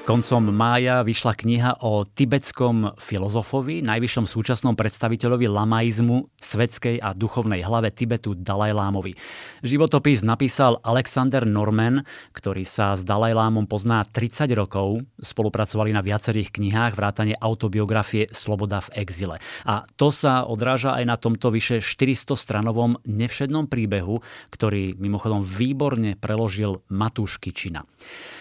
Koncom 0.09 0.49
mája 0.49 1.05
vyšla 1.05 1.37
kniha 1.37 1.71
o 1.85 2.01
tibetskom 2.01 2.97
filozofovi, 2.97 3.85
najvyššom 3.85 4.25
súčasnom 4.25 4.73
predstaviteľovi 4.73 5.45
lamaizmu, 5.45 6.33
svetskej 6.33 6.97
a 6.97 7.13
duchovnej 7.13 7.61
hlave 7.61 7.93
Tibetu 7.93 8.33
Dalajlámovi. 8.33 9.13
Životopis 9.61 10.25
napísal 10.25 10.81
Alexander 10.81 11.45
Norman, 11.45 12.01
ktorý 12.33 12.65
sa 12.65 12.97
s 12.97 13.05
Dalajlámom 13.05 13.69
pozná 13.69 14.01
30 14.01 14.49
rokov. 14.57 15.05
Spolupracovali 15.21 15.93
na 15.93 16.01
viacerých 16.01 16.57
knihách 16.57 16.97
vrátane 16.97 17.37
autobiografie 17.37 18.33
Sloboda 18.33 18.81
v 18.89 19.05
exile. 19.05 19.37
A 19.69 19.85
to 19.93 20.09
sa 20.09 20.41
odráža 20.41 20.97
aj 20.97 21.05
na 21.05 21.21
tomto 21.21 21.53
vyše 21.53 21.85
400 21.85 22.33
stranovom 22.33 22.97
nevšednom 23.05 23.69
príbehu, 23.69 24.25
ktorý 24.49 24.97
mimochodom 24.97 25.45
výborne 25.45 26.17
preložil 26.17 26.81
Matúš 26.89 27.37
Kičina. 27.37 27.85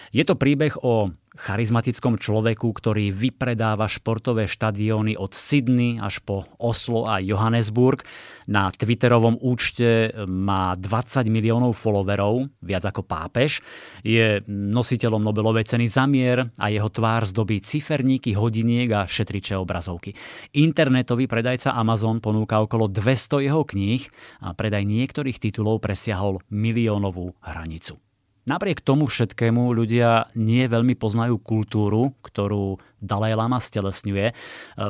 Je 0.09 0.25
to 0.25 0.33
príbeh 0.33 0.73
o 0.81 1.13
charizmatickom 1.39 2.19
človeku, 2.19 2.67
ktorý 2.67 3.15
vypredáva 3.15 3.87
športové 3.87 4.43
štadióny 4.51 5.15
od 5.15 5.31
Sydney 5.31 5.95
až 5.95 6.19
po 6.19 6.43
Oslo 6.59 7.07
a 7.07 7.23
Johannesburg. 7.23 8.03
Na 8.51 8.67
Twitterovom 8.67 9.39
účte 9.39 10.11
má 10.27 10.75
20 10.75 11.31
miliónov 11.31 11.79
followerov, 11.79 12.51
viac 12.59 12.83
ako 12.91 13.07
pápež. 13.07 13.63
Je 14.03 14.43
nositeľom 14.51 15.23
Nobelovej 15.23 15.71
ceny 15.71 15.87
za 15.87 16.03
mier 16.03 16.51
a 16.59 16.67
jeho 16.67 16.91
tvár 16.91 17.23
zdobí 17.23 17.63
ciferníky, 17.63 18.35
hodiniek 18.35 18.91
a 18.91 19.07
šetriče 19.07 19.55
obrazovky. 19.55 20.11
Internetový 20.59 21.31
predajca 21.31 21.71
Amazon 21.71 22.19
ponúka 22.19 22.59
okolo 22.59 22.91
200 22.91 23.47
jeho 23.47 23.63
kníh 23.63 24.03
a 24.43 24.51
predaj 24.51 24.83
niektorých 24.83 25.39
titulov 25.39 25.79
presiahol 25.79 26.43
miliónovú 26.51 27.31
hranicu. 27.39 28.08
Napriek 28.49 28.81
tomu 28.81 29.05
všetkému 29.05 29.77
ľudia 29.77 30.33
nie 30.33 30.65
veľmi 30.65 30.97
poznajú 30.97 31.37
kultúru, 31.37 32.17
ktorú 32.25 32.81
Dalaj 32.97 33.37
Lama 33.37 33.61
stelesňuje. 33.61 34.33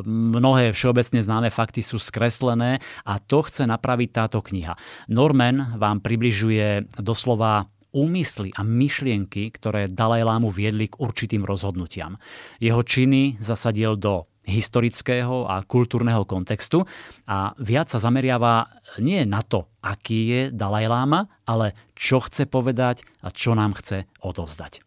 Mnohé 0.07 0.71
všeobecne 0.71 1.19
známe 1.19 1.51
fakty 1.51 1.83
sú 1.83 1.99
skreslené 1.99 2.79
a 3.03 3.19
to 3.19 3.43
chce 3.43 3.67
napraviť 3.67 4.09
táto 4.15 4.39
kniha. 4.39 4.79
Norman 5.11 5.75
vám 5.75 5.99
približuje 5.99 6.87
doslova 7.03 7.67
úmysly 7.91 8.55
a 8.55 8.63
myšlienky, 8.63 9.51
ktoré 9.51 9.91
Dalaj 9.91 10.23
Lámu 10.23 10.55
viedli 10.55 10.87
k 10.87 10.95
určitým 10.95 11.43
rozhodnutiam. 11.43 12.15
Jeho 12.63 12.79
činy 12.79 13.43
zasadil 13.43 13.99
do 13.99 14.29
historického 14.49 15.45
a 15.45 15.61
kultúrneho 15.61 16.25
kontextu 16.25 16.83
a 17.29 17.53
viac 17.61 17.93
sa 17.93 18.01
zameriava 18.01 18.67
nie 18.97 19.21
na 19.23 19.45
to, 19.45 19.69
aký 19.85 20.19
je 20.25 20.41
Dalaj 20.49 20.89
Lama, 20.89 21.29
ale 21.45 21.77
čo 21.93 22.19
chce 22.19 22.49
povedať 22.49 23.05
a 23.21 23.29
čo 23.29 23.53
nám 23.53 23.77
chce 23.77 24.09
odovzdať. 24.25 24.81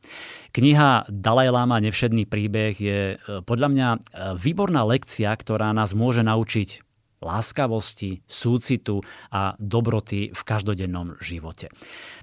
Kniha 0.53 1.09
Dalaj 1.09 1.49
Lama 1.49 1.81
Nevšedný 1.81 2.29
príbeh 2.29 2.75
je 2.77 3.17
e, 3.17 3.17
podľa 3.47 3.69
mňa 3.73 3.89
e, 3.89 3.99
výborná 4.37 4.85
lekcia, 4.85 5.33
ktorá 5.33 5.73
nás 5.73 5.97
môže 5.97 6.21
naučiť 6.21 6.92
láskavosti, 7.23 8.27
súcitu 8.27 9.01
a 9.31 9.55
dobroty 9.57 10.35
v 10.35 10.41
každodennom 10.43 11.17
živote. 11.23 11.71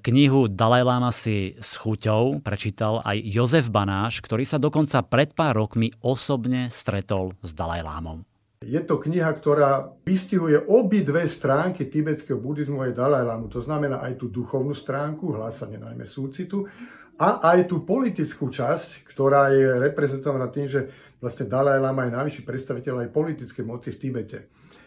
Knihu 0.03 0.51
Dalaj 0.51 0.83
Lama 0.83 1.11
si 1.15 1.55
s 1.57 1.79
chuťou 1.79 2.43
prečítal 2.43 3.01
aj 3.01 3.17
Jozef 3.23 3.71
Banáš, 3.71 4.19
ktorý 4.19 4.43
sa 4.43 4.59
dokonca 4.59 5.01
pred 5.07 5.31
pár 5.31 5.57
rokmi 5.57 5.89
osobne 6.03 6.67
stretol 6.67 7.33
s 7.39 7.55
Dalaj 7.55 7.81
Lámom. 7.81 8.27
Je 8.59 8.83
to 8.83 8.99
kniha, 8.99 9.31
ktorá 9.39 9.87
vystihuje 10.03 10.59
obidve 10.59 11.23
stránky 11.31 11.87
tibetského 11.87 12.35
buddhizmu 12.43 12.83
aj 12.83 12.91
Dalajlamu. 12.91 13.47
To 13.55 13.63
znamená 13.63 14.03
aj 14.03 14.19
tú 14.19 14.27
duchovnú 14.27 14.75
stránku, 14.75 15.31
hlásanie 15.31 15.79
najmä 15.79 16.03
súcitu, 16.03 16.67
a 17.19 17.39
aj 17.55 17.71
tú 17.71 17.83
politickú 17.83 18.47
časť, 18.47 19.07
ktorá 19.07 19.51
je 19.51 19.79
reprezentovaná 19.79 20.47
tým, 20.47 20.71
že 20.71 20.91
vlastne 21.19 21.47
Dalaj 21.47 21.79
Lama 21.83 22.07
je 22.07 22.15
najvyšší 22.15 22.41
predstaviteľ 22.47 23.07
aj 23.07 23.15
politickej 23.15 23.63
moci 23.67 23.91
v 23.91 23.99
Tibete. 23.99 24.39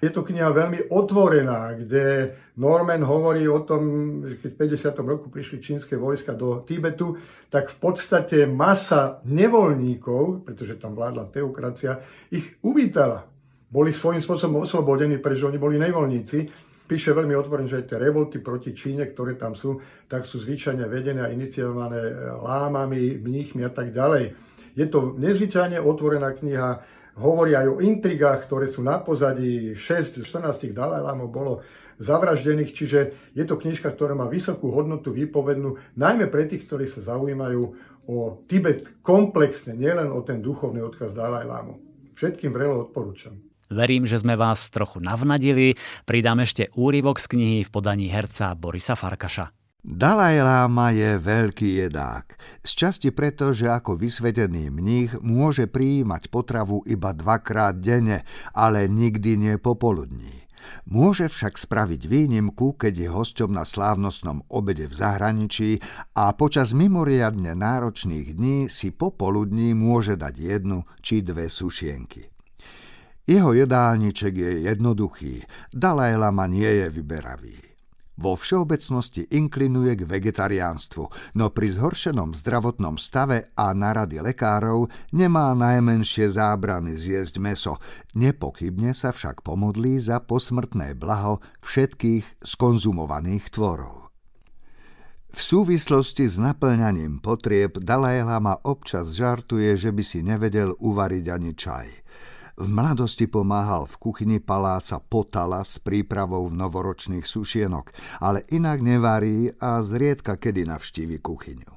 Je 0.03 0.11
to 0.11 0.27
kniha 0.27 0.51
veľmi 0.51 0.91
otvorená, 0.91 1.79
kde 1.79 2.35
Norman 2.59 3.07
hovorí 3.07 3.47
o 3.47 3.63
tom, 3.63 3.83
že 4.27 4.43
keď 4.43 4.51
v 4.51 4.59
50. 4.75 4.99
roku 5.07 5.31
prišli 5.31 5.63
čínske 5.63 5.95
vojska 5.95 6.35
do 6.35 6.67
Tibetu, 6.67 7.15
tak 7.47 7.71
v 7.71 7.77
podstate 7.79 8.51
masa 8.51 9.23
nevoľníkov, 9.23 10.43
pretože 10.43 10.83
tam 10.83 10.99
vládla 10.99 11.31
teokracia, 11.31 12.03
ich 12.35 12.59
uvítala. 12.67 13.31
Boli 13.71 13.95
svojím 13.95 14.19
spôsobom 14.19 14.67
oslobodení, 14.67 15.23
pretože 15.23 15.47
oni 15.47 15.63
boli 15.63 15.79
nevoľníci 15.79 16.39
píše 16.93 17.17
veľmi 17.17 17.33
otvorene, 17.33 17.71
že 17.71 17.81
aj 17.81 17.89
tie 17.89 17.99
revolty 18.03 18.37
proti 18.45 18.77
Číne, 18.77 19.09
ktoré 19.09 19.41
tam 19.41 19.57
sú, 19.57 19.81
tak 20.11 20.29
sú 20.29 20.37
zvyčajne 20.43 20.85
vedené 20.93 21.25
a 21.25 21.33
iniciované 21.33 22.13
lámami, 22.37 23.17
mníchmi 23.17 23.65
a 23.65 23.73
tak 23.73 23.97
ďalej. 23.97 24.37
Je 24.77 24.87
to 24.93 25.17
nezvyčajne 25.17 25.81
otvorená 25.81 26.37
kniha, 26.37 26.85
hovorí 27.17 27.53
aj 27.57 27.67
o 27.69 27.81
intrigách, 27.85 28.49
ktoré 28.49 28.73
sú 28.73 28.81
na 28.81 29.01
pozadí. 29.01 29.77
6 29.77 30.21
z 30.21 30.25
14 30.25 30.73
Dalajlámov 30.73 31.29
bolo 31.29 31.53
zavraždených, 32.01 32.73
čiže 32.73 32.99
je 33.37 33.45
to 33.47 33.61
knižka, 33.61 33.93
ktorá 33.93 34.17
má 34.17 34.27
vysokú 34.27 34.73
hodnotu 34.73 35.15
výpovednú, 35.15 35.79
najmä 35.95 36.27
pre 36.33 36.49
tých, 36.49 36.67
ktorí 36.67 36.89
sa 36.89 37.05
zaujímajú 37.05 37.63
o 38.11 38.17
Tibet 38.51 39.03
komplexne, 39.05 39.79
nielen 39.79 40.11
o 40.11 40.25
ten 40.27 40.43
duchovný 40.43 40.83
odkaz 40.83 41.15
Dalajlámu. 41.15 41.79
Všetkým 42.19 42.51
vrelo 42.51 42.89
odporúčam. 42.89 43.39
Verím, 43.73 44.05
že 44.05 44.21
sme 44.21 44.37
vás 44.37 44.69
trochu 44.69 45.01
navnadili. 45.01 45.81
Pridám 46.05 46.45
ešte 46.45 46.69
úryvok 46.77 47.17
z 47.17 47.27
knihy 47.33 47.59
v 47.65 47.73
podaní 47.73 48.13
herca 48.13 48.53
Borisa 48.53 48.93
Farkaša. 48.93 49.62
Dalaj 49.83 50.47
Lama 50.47 50.95
je 50.95 51.19
veľký 51.19 51.83
jedák. 51.83 52.39
Z 52.63 52.71
časti 52.71 53.11
preto, 53.11 53.51
že 53.51 53.67
ako 53.67 53.99
vysvetený 53.99 54.71
mních 54.71 55.19
môže 55.19 55.67
prijímať 55.67 56.31
potravu 56.31 56.87
iba 56.87 57.11
dvakrát 57.11 57.83
denne, 57.83 58.23
ale 58.55 58.87
nikdy 58.87 59.35
nie 59.35 59.55
popoludní. 59.59 60.47
Môže 60.87 61.27
však 61.27 61.59
spraviť 61.59 62.07
výnimku, 62.07 62.79
keď 62.79 62.95
je 62.95 63.09
hosťom 63.11 63.51
na 63.51 63.67
slávnostnom 63.67 64.47
obede 64.55 64.87
v 64.87 64.95
zahraničí 64.95 65.83
a 66.15 66.31
počas 66.31 66.71
mimoriadne 66.79 67.59
náročných 67.59 68.39
dní 68.39 68.71
si 68.71 68.95
popoludní 68.95 69.75
môže 69.75 70.15
dať 70.15 70.35
jednu 70.39 70.87
či 71.03 71.27
dve 71.27 71.51
sušienky. 71.51 72.31
Jeho 73.27 73.51
jedálniček 73.51 74.31
je 74.31 74.53
jednoduchý, 74.63 75.43
Dalaj 75.75 76.23
Lama 76.23 76.47
nie 76.47 76.71
je 76.71 76.87
vyberavý. 76.87 77.72
Vo 78.21 78.37
všeobecnosti 78.37 79.25
inklinuje 79.33 79.97
k 79.97 80.03
vegetariánstvu, 80.05 81.35
no 81.41 81.49
pri 81.49 81.69
zhoršenom 81.73 82.37
zdravotnom 82.37 83.01
stave 83.01 83.57
a 83.57 83.73
narady 83.73 84.21
lekárov 84.21 84.93
nemá 85.17 85.57
najmenšie 85.57 86.29
zábrany 86.29 86.93
zjesť 86.93 87.41
meso. 87.41 87.81
Nepochybne 88.13 88.93
sa 88.93 89.17
však 89.17 89.41
pomodlí 89.41 89.97
za 89.97 90.21
posmrtné 90.21 90.93
blaho 90.93 91.41
všetkých 91.65 92.45
skonzumovaných 92.45 93.49
tvorov. 93.49 94.13
V 95.33 95.41
súvislosti 95.41 96.29
s 96.29 96.37
naplňaním 96.37 97.25
potrieb 97.25 97.81
Dalaj 97.81 98.21
Lama 98.29 98.61
občas 98.69 99.17
žartuje, 99.17 99.81
že 99.81 99.89
by 99.89 100.05
si 100.05 100.21
nevedel 100.21 100.77
uvariť 100.77 101.25
ani 101.33 101.57
čaj. 101.57 101.89
V 102.57 102.69
mladosti 102.69 103.25
pomáhal 103.25 103.89
v 103.89 103.97
kuchyni 103.97 104.39
paláca 104.39 105.01
Potala 105.01 105.65
s 105.65 105.81
prípravou 105.81 106.53
novoročných 106.53 107.25
sušienok, 107.25 107.93
ale 108.21 108.45
inak 108.53 108.85
nevarí 108.85 109.49
a 109.57 109.81
zriedka 109.81 110.37
kedy 110.37 110.69
navštívi 110.69 111.17
kuchyňu. 111.25 111.73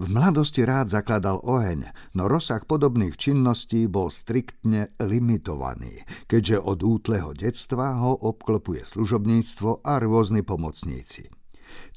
V 0.00 0.06
mladosti 0.08 0.64
rád 0.64 0.88
zakladal 0.88 1.44
oheň, 1.44 1.92
no 2.16 2.24
rozsah 2.24 2.64
podobných 2.64 3.20
činností 3.20 3.84
bol 3.84 4.08
striktne 4.08 4.96
limitovaný, 4.96 6.08
keďže 6.24 6.56
od 6.56 6.78
útleho 6.80 7.36
detstva 7.36 8.00
ho 8.00 8.16
obklopuje 8.16 8.88
služobníctvo 8.88 9.84
a 9.84 10.00
rôzni 10.00 10.40
pomocníci. 10.40 11.28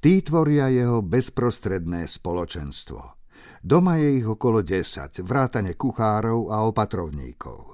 Tí 0.03 0.19
tvoria 0.19 0.67
jeho 0.67 0.99
bezprostredné 0.99 2.11
spoločenstvo. 2.11 2.99
Doma 3.63 3.95
je 4.01 4.19
ich 4.19 4.27
okolo 4.27 4.65
10, 4.65 5.23
vrátane 5.23 5.79
kuchárov 5.79 6.51
a 6.51 6.67
opatrovníkov. 6.67 7.70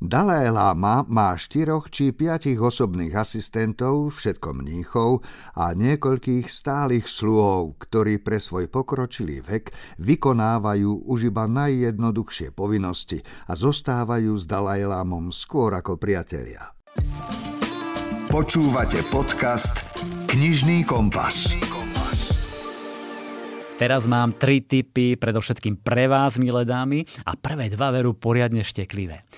Dalaj 0.00 0.48
Lama 0.48 1.04
má 1.12 1.36
štyroch 1.36 1.92
či 1.92 2.16
piatich 2.16 2.56
osobných 2.56 3.12
asistentov, 3.12 4.16
všetko 4.16 4.56
mníchov 4.56 5.20
a 5.52 5.76
niekoľkých 5.76 6.48
stálych 6.48 7.04
sluhov, 7.04 7.76
ktorí 7.84 8.16
pre 8.24 8.40
svoj 8.40 8.72
pokročilý 8.72 9.44
vek 9.44 9.68
vykonávajú 10.00 11.04
už 11.04 11.28
iba 11.28 11.44
najjednoduchšie 11.44 12.48
povinnosti 12.56 13.20
a 13.44 13.52
zostávajú 13.52 14.40
s 14.40 14.48
Lámom 14.48 15.28
skôr 15.36 15.76
ako 15.76 16.00
priatelia. 16.00 16.72
Počúvate 18.32 19.04
podcast 19.12 20.00
Knižný 20.32 20.88
kompas. 20.88 21.52
Teraz 23.76 24.08
mám 24.08 24.32
tri 24.32 24.64
tipy, 24.64 25.20
predovšetkým 25.20 25.84
pre 25.84 26.08
vás, 26.08 26.40
milé 26.40 26.64
dámy, 26.64 27.04
a 27.28 27.36
prvé 27.36 27.68
dva 27.68 27.92
veru 27.92 28.16
poriadne 28.16 28.64
šteklivé. 28.64 29.28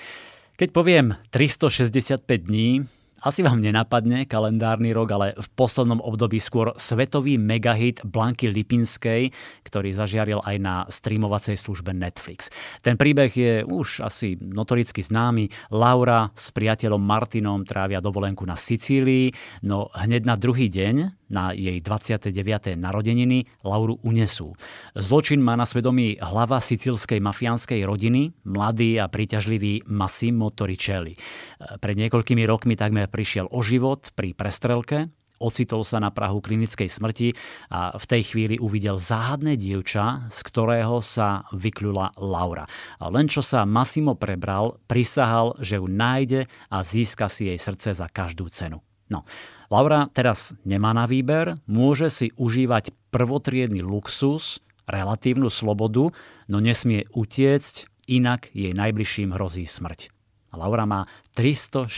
Keď 0.62 0.70
poviem 0.70 1.18
365 1.34 2.22
dní, 2.46 2.86
asi 3.18 3.42
vám 3.42 3.58
nenapadne 3.58 4.30
kalendárny 4.30 4.94
rok, 4.94 5.10
ale 5.10 5.34
v 5.34 5.48
poslednom 5.58 5.98
období 5.98 6.38
skôr 6.38 6.70
svetový 6.78 7.34
megahit 7.34 7.98
Blanky 8.06 8.46
Lipinskej, 8.46 9.34
ktorý 9.66 9.90
zažiaril 9.90 10.38
aj 10.38 10.56
na 10.62 10.86
streamovacej 10.86 11.58
službe 11.58 11.90
Netflix. 11.90 12.46
Ten 12.78 12.94
príbeh 12.94 13.30
je 13.34 13.66
už 13.66 14.06
asi 14.06 14.38
notoricky 14.38 15.02
známy. 15.02 15.50
Laura 15.74 16.30
s 16.30 16.54
priateľom 16.54 17.02
Martinom 17.02 17.66
trávia 17.66 17.98
dovolenku 17.98 18.46
na 18.46 18.54
Sicílii, 18.54 19.34
no 19.66 19.90
hneď 19.98 20.22
na 20.26 20.38
druhý 20.38 20.70
deň 20.70 21.21
na 21.32 21.56
jej 21.56 21.80
29. 21.80 22.76
narodeniny 22.76 23.48
Lauru 23.64 23.96
unesú. 24.04 24.52
Zločin 24.92 25.40
má 25.40 25.56
na 25.56 25.64
svedomí 25.64 26.20
hlava 26.20 26.60
sicilskej 26.60 27.18
mafiánskej 27.24 27.82
rodiny, 27.88 28.36
mladý 28.44 29.00
a 29.00 29.08
príťažlivý 29.08 29.88
Massimo 29.88 30.52
Torricelli. 30.52 31.16
Pred 31.58 31.96
niekoľkými 31.96 32.44
rokmi 32.44 32.76
takmer 32.76 33.08
prišiel 33.08 33.48
o 33.48 33.64
život 33.64 34.12
pri 34.12 34.36
prestrelke, 34.36 35.08
ocitol 35.42 35.82
sa 35.82 35.98
na 35.98 36.14
Prahu 36.14 36.38
klinickej 36.38 36.86
smrti 36.86 37.34
a 37.74 37.98
v 37.98 38.04
tej 38.06 38.22
chvíli 38.30 38.62
uvidel 38.62 38.94
záhadné 38.94 39.58
dievča, 39.58 40.30
z 40.30 40.38
ktorého 40.46 41.02
sa 41.02 41.50
vykľula 41.50 42.14
Laura. 42.22 42.70
A 43.02 43.10
len 43.10 43.26
čo 43.26 43.42
sa 43.42 43.66
Massimo 43.66 44.14
prebral, 44.14 44.78
prisahal, 44.86 45.58
že 45.58 45.82
ju 45.82 45.90
nájde 45.90 46.46
a 46.70 46.86
získa 46.86 47.26
si 47.26 47.50
jej 47.50 47.58
srdce 47.58 47.98
za 47.98 48.06
každú 48.06 48.46
cenu. 48.54 48.78
No, 49.10 49.28
Laura 49.72 50.12
teraz 50.12 50.52
nemá 50.68 50.92
na 50.92 51.08
výber, 51.08 51.56
môže 51.64 52.12
si 52.12 52.28
užívať 52.36 52.92
prvotriedny 53.08 53.80
luxus, 53.80 54.60
relatívnu 54.84 55.48
slobodu, 55.48 56.12
no 56.44 56.56
nesmie 56.60 57.08
utiecť, 57.16 57.88
inak 58.04 58.52
jej 58.52 58.76
najbližším 58.76 59.32
hrozí 59.32 59.64
smrť. 59.64 60.12
Laura 60.52 60.84
má 60.84 61.08
365 61.32 61.88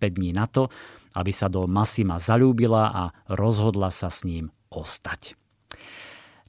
dní 0.00 0.32
na 0.32 0.48
to, 0.48 0.72
aby 1.12 1.28
sa 1.28 1.52
do 1.52 1.68
Massima 1.68 2.16
zalúbila 2.16 2.88
a 2.88 3.02
rozhodla 3.28 3.92
sa 3.92 4.08
s 4.08 4.24
ním 4.24 4.48
ostať. 4.72 5.36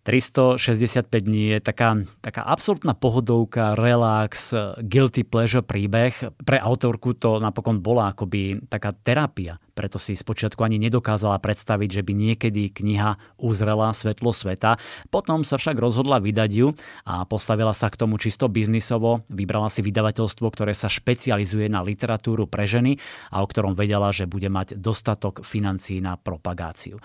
365 0.01 1.05
dní 1.21 1.53
je 1.55 1.59
taká, 1.61 1.93
taká 2.25 2.41
absolútna 2.41 2.97
pohodovka, 2.97 3.77
relax, 3.77 4.49
guilty 4.81 5.21
pleasure 5.21 5.61
príbeh. 5.61 6.13
Pre 6.41 6.57
autorku 6.57 7.13
to 7.13 7.37
napokon 7.37 7.85
bola 7.85 8.09
akoby 8.09 8.65
taká 8.65 8.91
terapia 8.93 9.61
preto 9.81 9.97
si 9.97 10.13
spočiatku 10.13 10.61
ani 10.61 10.77
nedokázala 10.77 11.41
predstaviť, 11.41 11.89
že 11.89 12.05
by 12.05 12.13
niekedy 12.13 12.69
kniha 12.69 13.17
uzrela 13.41 13.89
svetlo 13.97 14.29
sveta. 14.29 14.77
Potom 15.09 15.41
sa 15.41 15.57
však 15.57 15.73
rozhodla 15.79 16.21
vydať 16.21 16.51
ju 16.53 16.77
a 17.07 17.25
postavila 17.25 17.73
sa 17.73 17.89
k 17.89 17.97
tomu 17.97 18.21
čisto 18.21 18.45
biznisovo. 18.45 19.25
Vybrala 19.33 19.73
si 19.73 19.81
vydavateľstvo, 19.81 20.45
ktoré 20.53 20.77
sa 20.77 20.85
špecializuje 20.85 21.65
na 21.65 21.81
literatúru 21.81 22.45
pre 22.45 22.69
ženy 22.69 23.01
a 23.33 23.41
o 23.41 23.49
ktorom 23.49 23.73
vedela, 23.73 24.13
že 24.13 24.29
bude 24.29 24.53
mať 24.53 24.77
dostatok 24.77 25.41
financií 25.41 25.97
na 25.97 26.19
propagáciu. 26.19 27.01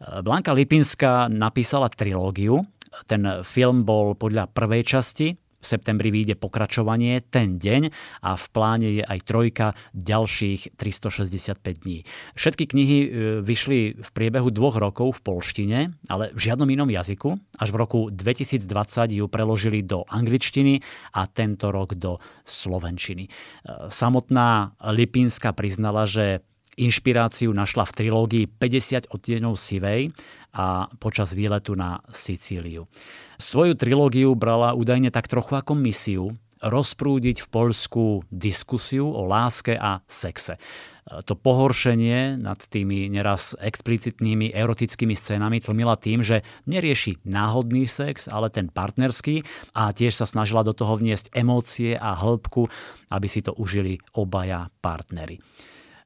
Blanka 0.00 0.54
Lipinská 0.54 1.26
napísala 1.26 1.90
trilógiu. 1.90 2.39
Ten 3.06 3.44
film 3.44 3.84
bol 3.86 4.18
podľa 4.18 4.50
prvej 4.50 4.82
časti 4.82 5.36
V 5.60 5.66
septembri 5.68 6.08
vyjde 6.08 6.40
pokračovanie 6.40 7.20
ten 7.20 7.60
deň 7.60 7.92
a 8.24 8.32
v 8.32 8.44
pláne 8.48 8.88
je 8.96 9.04
aj 9.04 9.18
trojka 9.28 9.66
ďalších 9.92 10.72
365 10.80 11.84
dní. 11.84 12.08
Všetky 12.32 12.64
knihy 12.64 12.98
e, 13.04 13.08
vyšli 13.44 14.00
v 14.00 14.08
priebehu 14.16 14.48
dvoch 14.48 14.80
rokov 14.80 15.20
v 15.20 15.24
polštine, 15.28 15.78
ale 16.08 16.32
v 16.32 16.40
žiadnom 16.40 16.64
inom 16.64 16.88
jazyku. 16.88 17.36
Až 17.60 17.76
v 17.76 17.76
roku 17.76 18.00
2020 18.08 18.64
ju 19.20 19.28
preložili 19.28 19.84
do 19.84 20.08
angličtiny 20.08 20.80
a 21.12 21.28
tento 21.28 21.68
rok 21.68 21.92
do 21.92 22.16
slovenčiny. 22.48 23.28
E, 23.28 23.30
samotná 23.92 24.80
Lipínska 24.80 25.52
priznala, 25.52 26.08
že 26.08 26.40
inšpiráciu 26.80 27.52
našla 27.52 27.84
v 27.84 27.92
trilógii 27.92 28.44
50 28.56 29.12
odtieňov 29.12 29.60
sivej 29.60 30.08
a 30.54 30.90
počas 30.98 31.34
výletu 31.34 31.78
na 31.78 32.02
Sicíliu. 32.10 32.90
Svoju 33.40 33.74
trilógiu 33.78 34.34
brala 34.36 34.76
údajne 34.76 35.08
tak 35.08 35.30
trochu 35.30 35.56
ako 35.56 35.72
misiu 35.78 36.34
rozprúdiť 36.60 37.40
v 37.40 37.48
Poľsku 37.48 38.28
diskusiu 38.28 39.08
o 39.08 39.24
láske 39.24 39.72
a 39.80 40.04
sexe. 40.04 40.60
To 41.10 41.34
pohoršenie 41.34 42.38
nad 42.38 42.60
tými 42.60 43.10
neraz 43.10 43.56
explicitnými 43.58 44.52
erotickými 44.52 45.16
scénami 45.16 45.58
tlmila 45.58 45.96
tým, 45.96 46.22
že 46.22 46.44
nerieši 46.70 47.24
náhodný 47.26 47.88
sex, 47.88 48.28
ale 48.30 48.52
ten 48.52 48.68
partnerský 48.68 49.42
a 49.74 49.90
tiež 49.90 50.20
sa 50.20 50.28
snažila 50.28 50.62
do 50.62 50.76
toho 50.76 51.00
vniesť 51.00 51.34
emócie 51.34 51.96
a 51.96 52.14
hĺbku, 52.14 52.68
aby 53.10 53.26
si 53.26 53.40
to 53.42 53.56
užili 53.56 53.98
obaja 54.14 54.70
partnery. 54.84 55.40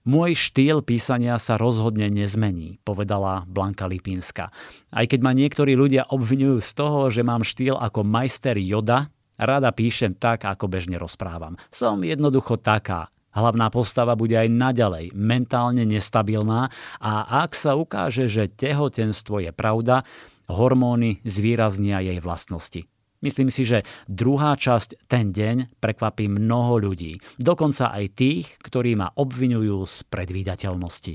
Môj 0.05 0.37
štýl 0.37 0.85
písania 0.85 1.41
sa 1.41 1.57
rozhodne 1.57 2.13
nezmení, 2.13 2.77
povedala 2.85 3.49
Blanka 3.49 3.89
Lipínska. 3.89 4.53
Aj 4.93 5.05
keď 5.09 5.21
ma 5.25 5.33
niektorí 5.33 5.73
ľudia 5.73 6.05
obvinujú 6.13 6.61
z 6.61 6.71
toho, 6.77 7.09
že 7.09 7.25
mám 7.25 7.41
štýl 7.41 7.81
ako 7.81 8.05
majster 8.05 8.61
Joda, 8.61 9.09
rada 9.41 9.73
píšem 9.73 10.13
tak, 10.13 10.45
ako 10.45 10.69
bežne 10.69 11.01
rozprávam. 11.01 11.57
Som 11.73 12.05
jednoducho 12.05 12.61
taká, 12.61 13.09
Hlavná 13.35 13.67
postava 13.67 14.15
bude 14.15 14.39
aj 14.39 14.47
naďalej 14.47 15.11
mentálne 15.11 15.83
nestabilná 15.83 16.71
a 17.03 17.43
ak 17.43 17.59
sa 17.59 17.75
ukáže, 17.75 18.31
že 18.31 18.47
tehotenstvo 18.47 19.43
je 19.43 19.51
pravda, 19.51 20.07
hormóny 20.47 21.19
zvýraznia 21.27 21.99
jej 21.99 22.23
vlastnosti. 22.23 22.87
Myslím 23.25 23.49
si, 23.49 23.65
že 23.65 23.89
druhá 24.05 24.53
časť 24.53 25.09
ten 25.09 25.33
deň 25.33 25.81
prekvapí 25.81 26.29
mnoho 26.29 26.77
ľudí. 26.77 27.17
Dokonca 27.41 27.89
aj 27.97 28.21
tých, 28.21 28.53
ktorí 28.61 29.01
ma 29.01 29.09
obvinujú 29.17 29.81
z 29.89 30.05
predvídateľnosti. 30.13 31.15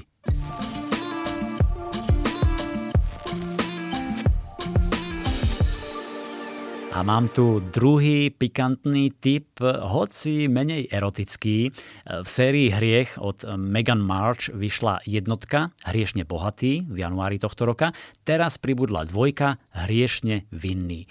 A 6.89 7.05
mám 7.05 7.29
tu 7.31 7.61
druhý 7.69 8.33
pikantný 8.33 9.13
typ, 9.21 9.61
hoci 9.63 10.49
menej 10.51 10.89
erotický. 10.91 11.71
V 12.03 12.27
sérii 12.27 12.73
Hriech 12.73 13.21
od 13.21 13.45
Megan 13.55 14.01
March 14.03 14.49
vyšla 14.51 15.05
jednotka 15.05 15.71
Hriešne 15.85 16.25
bohatý 16.25 16.89
v 16.89 16.97
januári 16.99 17.37
tohto 17.39 17.69
roka. 17.69 17.93
Teraz 18.25 18.57
pribudla 18.57 19.05
dvojka 19.05 19.61
Hriešne 19.85 20.49
vinný. 20.51 21.07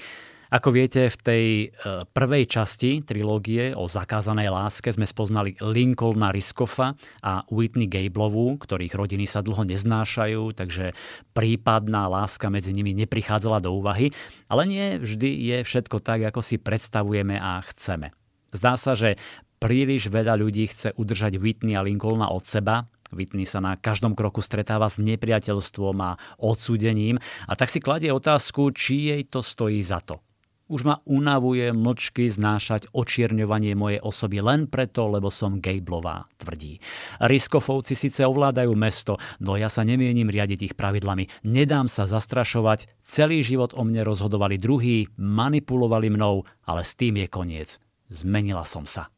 Ako 0.49 0.73
viete, 0.73 1.13
v 1.13 1.19
tej 1.21 1.45
e, 1.45 1.67
prvej 2.09 2.49
časti 2.49 3.05
trilógie 3.05 3.77
o 3.77 3.85
zakázanej 3.85 4.49
láske 4.49 4.89
sme 4.89 5.05
spoznali 5.05 5.61
Lincolna 5.61 6.33
Riskoffa 6.33 6.97
a 7.21 7.45
Whitney 7.53 7.85
Gablovú, 7.85 8.57
ktorých 8.57 8.97
rodiny 8.97 9.29
sa 9.29 9.45
dlho 9.45 9.69
neznášajú, 9.69 10.57
takže 10.57 10.97
prípadná 11.37 12.09
láska 12.09 12.49
medzi 12.49 12.73
nimi 12.73 12.97
neprichádzala 12.97 13.61
do 13.61 13.77
úvahy. 13.77 14.09
Ale 14.49 14.65
nie 14.65 14.97
vždy 14.97 15.29
je 15.53 15.59
všetko 15.69 16.01
tak, 16.01 16.25
ako 16.25 16.41
si 16.41 16.57
predstavujeme 16.57 17.37
a 17.37 17.61
chceme. 17.69 18.09
Zdá 18.49 18.81
sa, 18.81 18.97
že 18.97 19.21
príliš 19.61 20.09
veľa 20.09 20.33
ľudí 20.41 20.73
chce 20.73 20.97
udržať 20.97 21.37
Whitney 21.37 21.77
a 21.77 21.85
Lincolna 21.85 22.33
od 22.33 22.49
seba, 22.49 22.89
Whitney 23.13 23.45
sa 23.45 23.61
na 23.61 23.77
každom 23.77 24.13
kroku 24.17 24.41
stretáva 24.41 24.89
s 24.89 25.01
nepriateľstvom 25.01 25.97
a 26.01 26.17
odsúdením 26.41 27.21
a 27.49 27.53
tak 27.53 27.73
si 27.73 27.81
kladie 27.81 28.13
otázku, 28.13 28.73
či 28.73 29.13
jej 29.13 29.23
to 29.29 29.41
stojí 29.41 29.81
za 29.81 30.01
to. 30.01 30.21
Už 30.69 30.85
ma 30.85 31.01
unavuje 31.09 31.73
mlčky 31.73 32.29
znášať 32.29 32.93
očierňovanie 32.93 33.73
mojej 33.73 34.05
osoby 34.05 34.45
len 34.45 34.69
preto, 34.69 35.09
lebo 35.09 35.33
som 35.33 35.65
Gablová, 35.65 36.29
tvrdí. 36.37 36.77
Riskofovci 37.25 37.97
síce 37.97 38.21
ovládajú 38.29 38.77
mesto, 38.77 39.17
no 39.41 39.57
ja 39.57 39.73
sa 39.73 39.81
nemienim 39.81 40.29
riadiť 40.29 40.61
ich 40.69 40.75
pravidlami. 40.77 41.49
Nedám 41.49 41.89
sa 41.89 42.05
zastrašovať, 42.05 42.85
celý 43.01 43.41
život 43.41 43.73
o 43.73 43.81
mne 43.81 44.05
rozhodovali 44.05 44.61
druhí, 44.61 45.09
manipulovali 45.17 46.13
mnou, 46.13 46.45
ale 46.69 46.85
s 46.85 46.93
tým 46.93 47.17
je 47.25 47.27
koniec. 47.33 47.81
Zmenila 48.13 48.69
som 48.69 48.85
sa. 48.85 49.09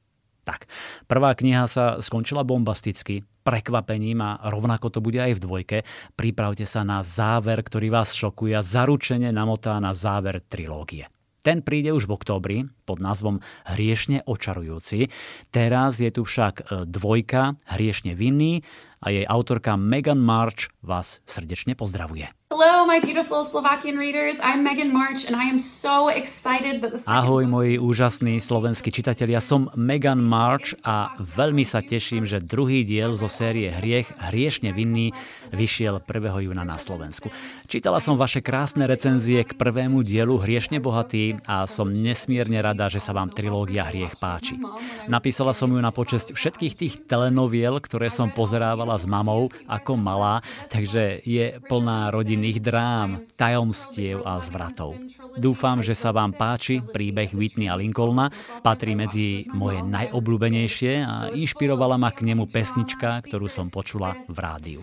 Tak, 0.46 0.70
prvá 1.10 1.34
kniha 1.34 1.66
sa 1.66 1.98
skončila 1.98 2.46
bombasticky, 2.46 3.26
prekvapením 3.42 4.22
a 4.22 4.38
rovnako 4.46 4.86
to 4.88 4.98
bude 5.02 5.18
aj 5.18 5.34
v 5.34 5.42
dvojke. 5.42 5.78
Pripravte 6.14 6.62
sa 6.62 6.86
na 6.86 7.02
záver, 7.02 7.58
ktorý 7.58 7.90
vás 7.90 8.14
šokuje 8.14 8.54
a 8.54 8.62
zaručene 8.62 9.34
namotá 9.34 9.82
na 9.82 9.90
záver 9.90 10.46
trilógie. 10.46 11.10
Ten 11.40 11.64
príde 11.64 11.92
už 11.92 12.08
v 12.08 12.14
októbri 12.16 12.56
pod 12.84 13.00
názvom 13.00 13.40
Hriešne 13.68 14.24
očarujúci. 14.28 15.08
Teraz 15.52 16.00
je 16.00 16.10
tu 16.12 16.24
však 16.24 16.54
e, 16.60 16.64
dvojka 16.84 17.56
Hriešne 17.76 18.12
vinný 18.16 18.60
a 19.00 19.12
jej 19.12 19.24
autorka 19.24 19.76
Megan 19.80 20.20
March 20.20 20.68
vás 20.84 21.24
srdečne 21.24 21.72
pozdravuje. 21.76 22.39
Hello, 22.50 22.82
my 22.82 22.98
beautiful 22.98 23.46
Slovakian 23.46 23.94
readers. 23.94 24.34
I'm 24.42 24.66
Megan 24.66 24.90
March 24.90 25.22
and 25.22 25.38
I 25.38 25.46
am 25.46 25.62
so 25.62 26.10
excited 26.10 26.82
that 26.82 26.90
the 26.90 26.98
Ahoj, 27.06 27.46
moji 27.46 27.78
úžasní 27.78 28.42
slovenskí 28.42 28.90
čitatelia. 28.90 29.38
Som 29.38 29.70
Megan 29.78 30.18
March 30.18 30.74
a 30.82 31.14
veľmi 31.14 31.62
sa 31.62 31.78
teším, 31.78 32.26
že 32.26 32.42
druhý 32.42 32.82
diel 32.82 33.14
zo 33.14 33.30
série 33.30 33.70
Hriech, 33.70 34.10
Hriešne 34.18 34.74
vinný, 34.74 35.14
vyšiel 35.54 36.02
1. 36.02 36.50
júna 36.50 36.66
na 36.66 36.74
Slovensku. 36.74 37.30
Čítala 37.70 38.02
som 38.02 38.18
vaše 38.18 38.42
krásne 38.42 38.82
recenzie 38.90 39.46
k 39.46 39.54
prvému 39.54 40.02
dielu 40.02 40.34
Hriešne 40.34 40.82
bohatý 40.82 41.38
a 41.46 41.70
som 41.70 41.86
nesmierne 41.86 42.58
rada, 42.58 42.90
že 42.90 42.98
sa 42.98 43.14
vám 43.14 43.30
trilógia 43.30 43.86
Hriech 43.86 44.18
páči. 44.18 44.58
Napísala 45.06 45.54
som 45.54 45.70
ju 45.70 45.78
na 45.78 45.94
počesť 45.94 46.34
všetkých 46.34 46.74
tých 46.74 46.94
telenoviel, 47.06 47.78
ktoré 47.78 48.10
som 48.10 48.26
pozerávala 48.34 48.98
s 48.98 49.06
mamou 49.06 49.54
ako 49.70 49.94
malá, 49.94 50.42
takže 50.66 51.22
je 51.22 51.54
plná 51.70 52.10
rodina 52.10 52.39
rodinných 52.40 52.64
drám, 52.64 53.20
tajomstiev 53.36 54.24
a 54.24 54.40
zvratov. 54.40 54.96
Dúfam, 55.36 55.84
že 55.84 55.92
sa 55.92 56.08
vám 56.08 56.32
páči 56.32 56.80
príbeh 56.80 57.36
Whitney 57.36 57.68
a 57.68 57.76
Lincolna, 57.76 58.32
patrí 58.64 58.96
medzi 58.96 59.44
moje 59.52 59.84
najobľúbenejšie 59.84 60.92
a 61.04 61.28
inšpirovala 61.36 62.00
ma 62.00 62.08
k 62.08 62.24
nemu 62.32 62.48
pesnička, 62.48 63.20
ktorú 63.28 63.44
som 63.44 63.68
počula 63.68 64.16
v 64.24 64.38
rádiu. 64.40 64.80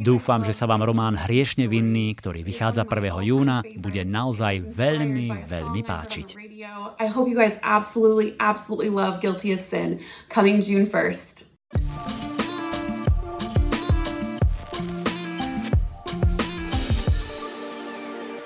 Dúfam, 0.00 0.48
že 0.48 0.56
sa 0.56 0.64
vám 0.64 0.80
román 0.80 1.20
Hriešne 1.20 1.68
vinný, 1.68 2.16
ktorý 2.16 2.40
vychádza 2.40 2.88
1. 2.88 3.20
júna, 3.20 3.60
bude 3.76 4.00
naozaj 4.00 4.64
veľmi, 4.64 5.44
veľmi 5.44 5.80
páčiť. 5.84 6.40
I 6.96 7.12
you 7.12 7.36
guys 7.36 7.60
absolutely, 7.60 8.32
absolutely 8.40 8.88
love 8.88 9.20
Guilty 9.20 9.52
as 9.52 9.60
Sin 9.60 10.00
coming 10.32 10.64
June 10.64 10.88
1st. 10.88 11.44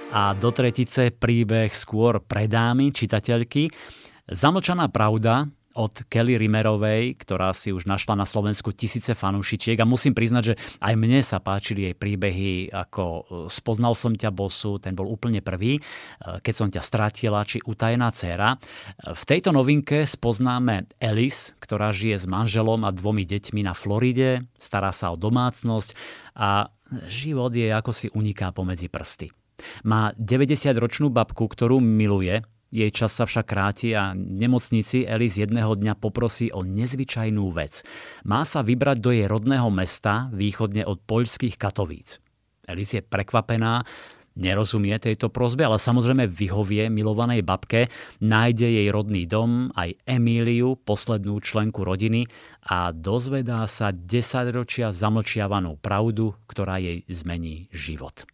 A 0.09 0.33
do 0.33 0.49
tretice 0.49 1.12
príbeh 1.12 1.68
skôr 1.77 2.25
pre 2.25 2.49
dámy, 2.49 2.97
čitateľky. 2.97 3.68
Zamlčaná 4.25 4.88
pravda 4.88 5.49
od 5.79 5.94
Kelly 6.11 6.35
Rimerovej, 6.35 7.14
ktorá 7.23 7.55
si 7.55 7.71
už 7.71 7.87
našla 7.87 8.18
na 8.18 8.27
Slovensku 8.27 8.75
tisíce 8.75 9.14
fanúšičiek 9.14 9.79
a 9.79 9.87
musím 9.87 10.11
priznať, 10.11 10.42
že 10.42 10.55
aj 10.83 10.94
mne 10.99 11.23
sa 11.23 11.38
páčili 11.38 11.87
jej 11.87 11.94
príbehy 11.94 12.75
ako 12.75 13.05
e, 13.07 13.23
Spoznal 13.47 13.94
som 13.94 14.11
ťa 14.11 14.35
bosu, 14.35 14.83
ten 14.83 14.99
bol 14.99 15.07
úplne 15.07 15.38
prvý, 15.38 15.79
e, 15.79 15.81
Keď 16.42 16.55
som 16.57 16.66
ťa 16.66 16.83
stratila, 16.83 17.47
či 17.47 17.62
Utajená 17.62 18.11
dcéra. 18.11 18.59
V 19.07 19.23
tejto 19.23 19.55
novinke 19.55 20.03
spoznáme 20.03 20.90
Alice, 20.99 21.55
ktorá 21.62 21.94
žije 21.94 22.16
s 22.18 22.27
manželom 22.27 22.83
a 22.83 22.90
dvomi 22.90 23.23
deťmi 23.23 23.62
na 23.62 23.77
Floride, 23.77 24.51
stará 24.59 24.90
sa 24.90 25.14
o 25.14 25.21
domácnosť 25.21 25.94
a 26.35 26.75
život 27.07 27.55
je 27.55 27.71
ako 27.71 27.92
si 27.94 28.07
uniká 28.11 28.51
pomedzi 28.51 28.90
prsty. 28.90 29.38
Má 29.85 30.12
90-ročnú 30.16 31.11
babku, 31.11 31.47
ktorú 31.47 31.83
miluje, 31.83 32.42
jej 32.68 32.92
čas 32.92 33.16
sa 33.16 33.25
však 33.25 33.49
kráti 33.49 33.97
a 33.97 34.12
nemocnici 34.12 35.09
Elis 35.09 35.40
jedného 35.40 35.73
dňa 35.73 35.97
poprosí 35.97 36.53
o 36.53 36.61
nezvyčajnú 36.61 37.49
vec. 37.57 37.81
Má 38.29 38.44
sa 38.44 38.61
vybrať 38.61 38.97
do 39.01 39.09
jej 39.09 39.25
rodného 39.25 39.73
mesta 39.73 40.29
východne 40.37 40.85
od 40.85 41.01
poľských 41.01 41.57
Katovíc. 41.57 42.21
Elis 42.68 42.92
je 42.92 43.01
prekvapená, 43.01 43.88
nerozumie 44.37 44.92
tejto 45.01 45.33
prozbe, 45.33 45.64
ale 45.64 45.81
samozrejme 45.81 46.29
vyhovie 46.29 46.92
milovanej 46.92 47.40
babke, 47.40 47.88
nájde 48.21 48.68
jej 48.68 48.88
rodný 48.92 49.25
dom, 49.25 49.73
aj 49.73 49.97
Emíliu, 50.05 50.77
poslednú 50.77 51.40
členku 51.40 51.83
rodiny 51.83 52.29
a 52.68 52.92
dozvedá 52.92 53.64
sa 53.64 53.90
desaťročia 53.90 54.92
zamlčiavanú 54.92 55.81
pravdu, 55.81 56.37
ktorá 56.44 56.77
jej 56.77 57.03
zmení 57.09 57.73
život. 57.73 58.29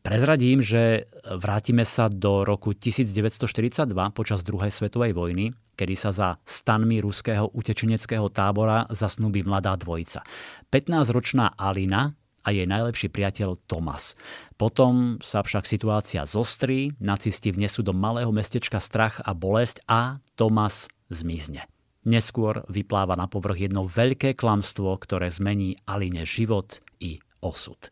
Prezradím, 0.00 0.64
že 0.64 1.04
vrátime 1.20 1.84
sa 1.84 2.08
do 2.08 2.48
roku 2.48 2.72
1942 2.72 3.92
počas 4.16 4.40
druhej 4.40 4.72
svetovej 4.72 5.12
vojny, 5.12 5.52
kedy 5.76 5.94
sa 5.94 6.10
za 6.16 6.28
stanmi 6.48 7.04
ruského 7.04 7.52
utečeneckého 7.52 8.32
tábora 8.32 8.88
zasnúbi 8.88 9.44
mladá 9.44 9.76
dvojica. 9.76 10.24
15-ročná 10.72 11.52
Alina 11.60 12.16
a 12.46 12.48
jej 12.54 12.64
najlepší 12.64 13.12
priateľ 13.12 13.68
Tomas. 13.68 14.16
Potom 14.56 15.20
sa 15.20 15.44
však 15.44 15.68
situácia 15.68 16.24
zostrí, 16.24 16.96
nacisti 16.96 17.52
vnesú 17.52 17.84
do 17.84 17.92
malého 17.92 18.32
mestečka 18.32 18.80
strach 18.80 19.20
a 19.20 19.36
bolesť 19.36 19.84
a 19.90 20.22
Tomas 20.38 20.88
zmizne. 21.12 21.68
Neskôr 22.06 22.62
vypláva 22.70 23.18
na 23.18 23.26
povrch 23.26 23.66
jedno 23.66 23.84
veľké 23.90 24.38
klamstvo, 24.38 24.94
ktoré 24.94 25.26
zmení 25.26 25.74
Aline 25.90 26.22
život 26.22 26.78
i 27.02 27.18
osud. 27.42 27.90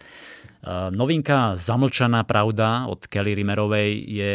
E, 0.65 0.89
novinka 0.89 1.61
Zamlčaná 1.61 2.25
pravda 2.25 2.89
od 2.89 3.05
Kelly 3.05 3.37
Rimerovej 3.37 3.91
je 4.09 4.33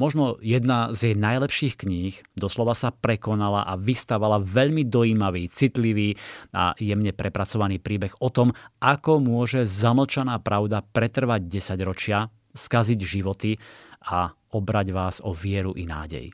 možno 0.00 0.40
jedna 0.40 0.92
z 0.96 1.12
jej 1.12 1.16
najlepších 1.16 1.74
kníh. 1.76 2.16
Doslova 2.32 2.72
sa 2.72 2.92
prekonala 2.92 3.64
a 3.68 3.76
vystavala 3.76 4.40
veľmi 4.40 4.88
dojímavý, 4.88 5.52
citlivý 5.52 6.16
a 6.56 6.72
jemne 6.80 7.12
prepracovaný 7.12 7.80
príbeh 7.80 8.16
o 8.24 8.32
tom, 8.32 8.56
ako 8.80 9.20
môže 9.20 9.68
zamlčaná 9.68 10.40
pravda 10.40 10.80
pretrvať 10.80 11.44
10 11.48 11.88
ročia, 11.88 12.32
skaziť 12.56 13.00
životy 13.04 13.60
a 14.08 14.32
obrať 14.56 14.86
vás 14.96 15.20
o 15.20 15.36
vieru 15.36 15.76
i 15.76 15.84
nádej. 15.84 16.32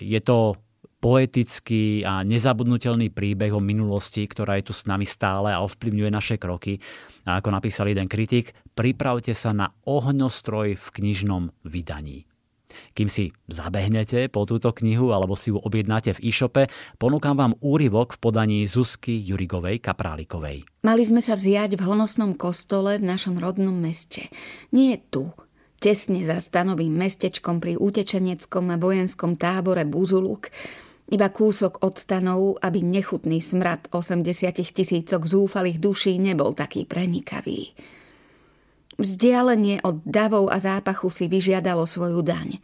Je 0.00 0.20
to 0.24 0.56
poetický 1.02 2.06
a 2.06 2.22
nezabudnutelný 2.22 3.10
príbeh 3.10 3.50
o 3.50 3.58
minulosti, 3.58 4.22
ktorá 4.22 4.62
je 4.62 4.70
tu 4.70 4.72
s 4.72 4.86
nami 4.86 5.02
stále 5.02 5.50
a 5.50 5.58
ovplyvňuje 5.66 6.10
naše 6.14 6.38
kroky. 6.38 6.78
A 7.26 7.42
ako 7.42 7.50
napísal 7.50 7.90
jeden 7.90 8.06
kritik, 8.06 8.54
pripravte 8.78 9.34
sa 9.34 9.50
na 9.50 9.74
ohňostroj 9.82 10.78
v 10.78 10.86
knižnom 10.94 11.50
vydaní. 11.66 12.30
Kým 12.96 13.10
si 13.10 13.36
zabehnete 13.52 14.32
po 14.32 14.48
túto 14.48 14.72
knihu 14.72 15.12
alebo 15.12 15.36
si 15.36 15.52
ju 15.52 15.60
objednáte 15.60 16.16
v 16.16 16.32
e-shope, 16.32 16.72
ponúkam 16.96 17.36
vám 17.36 17.52
úryvok 17.60 18.16
v 18.16 18.22
podaní 18.22 18.58
Zuzky 18.64 19.12
Jurigovej 19.12 19.82
Kaprálikovej. 19.84 20.64
Mali 20.86 21.02
sme 21.04 21.20
sa 21.20 21.36
vziať 21.36 21.76
v 21.76 21.84
honosnom 21.84 22.32
kostole 22.32 22.96
v 22.96 23.04
našom 23.04 23.36
rodnom 23.36 23.76
meste. 23.76 24.32
Nie 24.72 25.04
tu, 25.12 25.36
tesne 25.82 26.24
za 26.24 26.38
stanovým 26.38 26.94
mestečkom 26.94 27.58
pri 27.60 27.74
utečeneckom 27.76 28.70
a 28.72 28.80
vojenskom 28.80 29.36
tábore 29.36 29.84
Buzuluk, 29.84 30.48
iba 31.12 31.28
kúsok 31.28 31.84
od 31.84 32.00
stanov, 32.00 32.56
aby 32.64 32.80
nechutný 32.80 33.44
smrad 33.44 33.92
80 33.92 34.24
tisícok 34.72 35.20
zúfalých 35.28 35.76
duší 35.76 36.16
nebol 36.16 36.56
taký 36.56 36.88
prenikavý. 36.88 37.76
Vzdialenie 38.96 39.84
od 39.84 40.00
davov 40.08 40.48
a 40.48 40.56
zápachu 40.56 41.12
si 41.12 41.28
vyžiadalo 41.28 41.84
svoju 41.84 42.24
daň. 42.24 42.56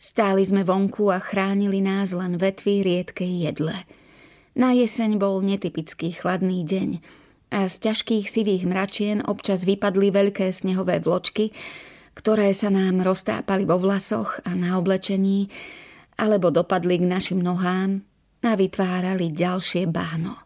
Stáli 0.00 0.44
sme 0.44 0.64
vonku 0.64 1.12
a 1.12 1.20
chránili 1.20 1.84
nás 1.84 2.16
len 2.16 2.40
vetvy 2.40 2.84
riedkej 2.84 3.32
jedle. 3.48 3.76
Na 4.56 4.72
jeseň 4.72 5.20
bol 5.20 5.44
netypický 5.44 6.16
chladný 6.16 6.64
deň 6.64 6.90
a 7.52 7.68
z 7.68 7.76
ťažkých 7.76 8.24
sivých 8.24 8.64
mračien 8.64 9.20
občas 9.20 9.68
vypadli 9.68 10.08
veľké 10.12 10.48
snehové 10.48 11.00
vločky, 11.04 11.52
ktoré 12.16 12.52
sa 12.56 12.72
nám 12.72 13.04
roztápali 13.04 13.68
vo 13.68 13.76
vlasoch 13.76 14.40
a 14.48 14.56
na 14.56 14.80
oblečení, 14.80 15.52
alebo 16.16 16.48
dopadli 16.48 17.00
k 17.00 17.08
našim 17.08 17.40
nohám 17.40 18.00
a 18.44 18.56
vytvárali 18.56 19.32
ďalšie 19.32 19.88
bahno. 19.88 20.36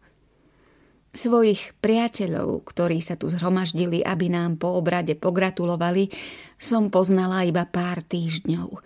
Svojich 1.10 1.74
priateľov, 1.82 2.62
ktorí 2.70 3.02
sa 3.02 3.18
tu 3.18 3.26
zhromaždili, 3.26 3.98
aby 4.06 4.30
nám 4.30 4.62
po 4.62 4.78
obrade 4.78 5.18
pogratulovali, 5.18 6.06
som 6.54 6.86
poznala 6.86 7.42
iba 7.42 7.66
pár 7.66 7.98
týždňov. 8.06 8.78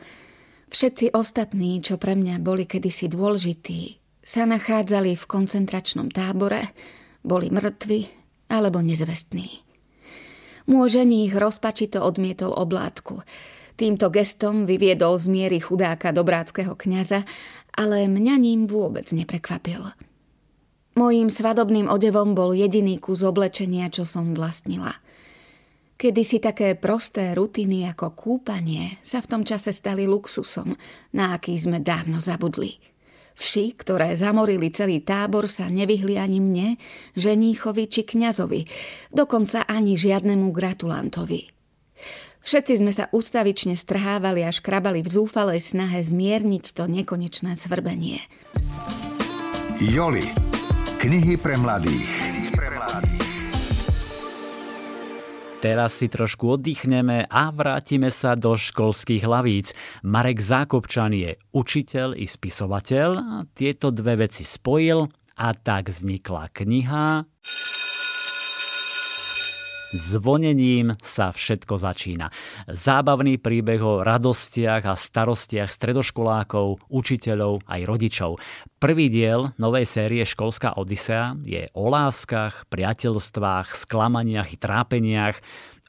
Všetci 0.72 1.12
ostatní, 1.12 1.84
čo 1.84 2.00
pre 2.00 2.16
mňa 2.16 2.40
boli 2.40 2.64
kedysi 2.64 3.12
dôležití, 3.12 4.00
sa 4.24 4.48
nachádzali 4.48 5.20
v 5.20 5.28
koncentračnom 5.28 6.08
tábore, 6.08 6.72
boli 7.20 7.52
mŕtvi 7.52 8.08
alebo 8.48 8.80
nezvestní. 8.80 9.60
Môj 10.64 11.04
ženích 11.04 11.36
rozpačito 11.36 12.00
odmietol 12.00 12.56
oblátku– 12.56 13.20
Týmto 13.74 14.06
gestom 14.14 14.70
vyviedol 14.70 15.18
z 15.18 15.26
miery 15.26 15.58
chudáka 15.58 16.14
dobráckého 16.14 16.78
kňaza, 16.78 17.26
ale 17.74 18.06
mňa 18.06 18.34
ním 18.38 18.70
vôbec 18.70 19.10
neprekvapil. 19.10 19.82
Mojím 20.94 21.26
svadobným 21.26 21.90
odevom 21.90 22.38
bol 22.38 22.54
jediný 22.54 23.02
kus 23.02 23.26
oblečenia, 23.26 23.90
čo 23.90 24.06
som 24.06 24.30
vlastnila. 24.30 24.94
Kedy 25.98 26.22
si 26.22 26.38
také 26.38 26.78
prosté 26.78 27.34
rutiny 27.34 27.86
ako 27.90 28.14
kúpanie 28.14 28.98
sa 29.02 29.18
v 29.18 29.30
tom 29.30 29.42
čase 29.42 29.74
stali 29.74 30.06
luxusom, 30.06 30.74
na 31.18 31.34
aký 31.34 31.58
sme 31.58 31.82
dávno 31.82 32.22
zabudli. 32.22 32.78
Vši, 33.34 33.74
ktoré 33.74 34.14
zamorili 34.14 34.70
celý 34.70 35.02
tábor, 35.02 35.50
sa 35.50 35.66
nevyhli 35.66 36.14
ani 36.14 36.38
mne, 36.38 36.68
ženíchovi 37.18 37.90
či 37.90 38.06
kňazovi, 38.06 38.62
dokonca 39.10 39.66
ani 39.66 39.98
žiadnemu 39.98 40.54
gratulantovi. 40.54 41.50
Všetci 42.44 42.84
sme 42.84 42.92
sa 42.92 43.08
ustavične 43.08 43.72
strhávali 43.72 44.44
a 44.44 44.52
škrabali 44.52 45.00
v 45.00 45.08
zúfalej 45.08 45.64
snahe 45.64 46.04
zmierniť 46.04 46.76
to 46.76 46.84
nekonečné 46.84 47.56
svrbenie. 47.56 48.20
Joli. 49.80 50.28
Knihy 51.00 51.40
pre 51.40 51.56
mladých. 51.56 52.34
Teraz 55.64 55.96
si 55.96 56.12
trošku 56.12 56.60
oddychneme 56.60 57.24
a 57.24 57.48
vrátime 57.48 58.12
sa 58.12 58.36
do 58.36 58.52
školských 58.52 59.24
hlavíc. 59.24 59.72
Marek 60.04 60.44
Zákopčan 60.44 61.16
je 61.16 61.40
učiteľ 61.56 62.12
i 62.20 62.28
spisovateľ 62.28 63.08
a 63.16 63.48
tieto 63.56 63.88
dve 63.88 64.28
veci 64.28 64.44
spojil 64.44 65.08
a 65.40 65.48
tak 65.56 65.88
vznikla 65.88 66.52
kniha 66.52 67.24
Zvonením 69.94 70.98
sa 70.98 71.30
všetko 71.30 71.78
začína. 71.78 72.26
Zábavný 72.66 73.38
príbeh 73.38 73.78
o 73.78 74.02
radostiach 74.02 74.82
a 74.90 74.98
starostiach 74.98 75.70
stredoškolákov, 75.70 76.90
učiteľov 76.90 77.62
aj 77.62 77.80
rodičov. 77.86 78.42
Prvý 78.82 79.06
diel 79.06 79.54
novej 79.54 79.86
série 79.86 80.26
Školská 80.26 80.74
Odisea 80.74 81.38
je 81.46 81.70
o 81.78 81.86
láskach, 81.86 82.66
priateľstvách, 82.74 83.70
sklamaniach 83.70 84.50
i 84.50 84.58
trápeniach, 84.58 85.38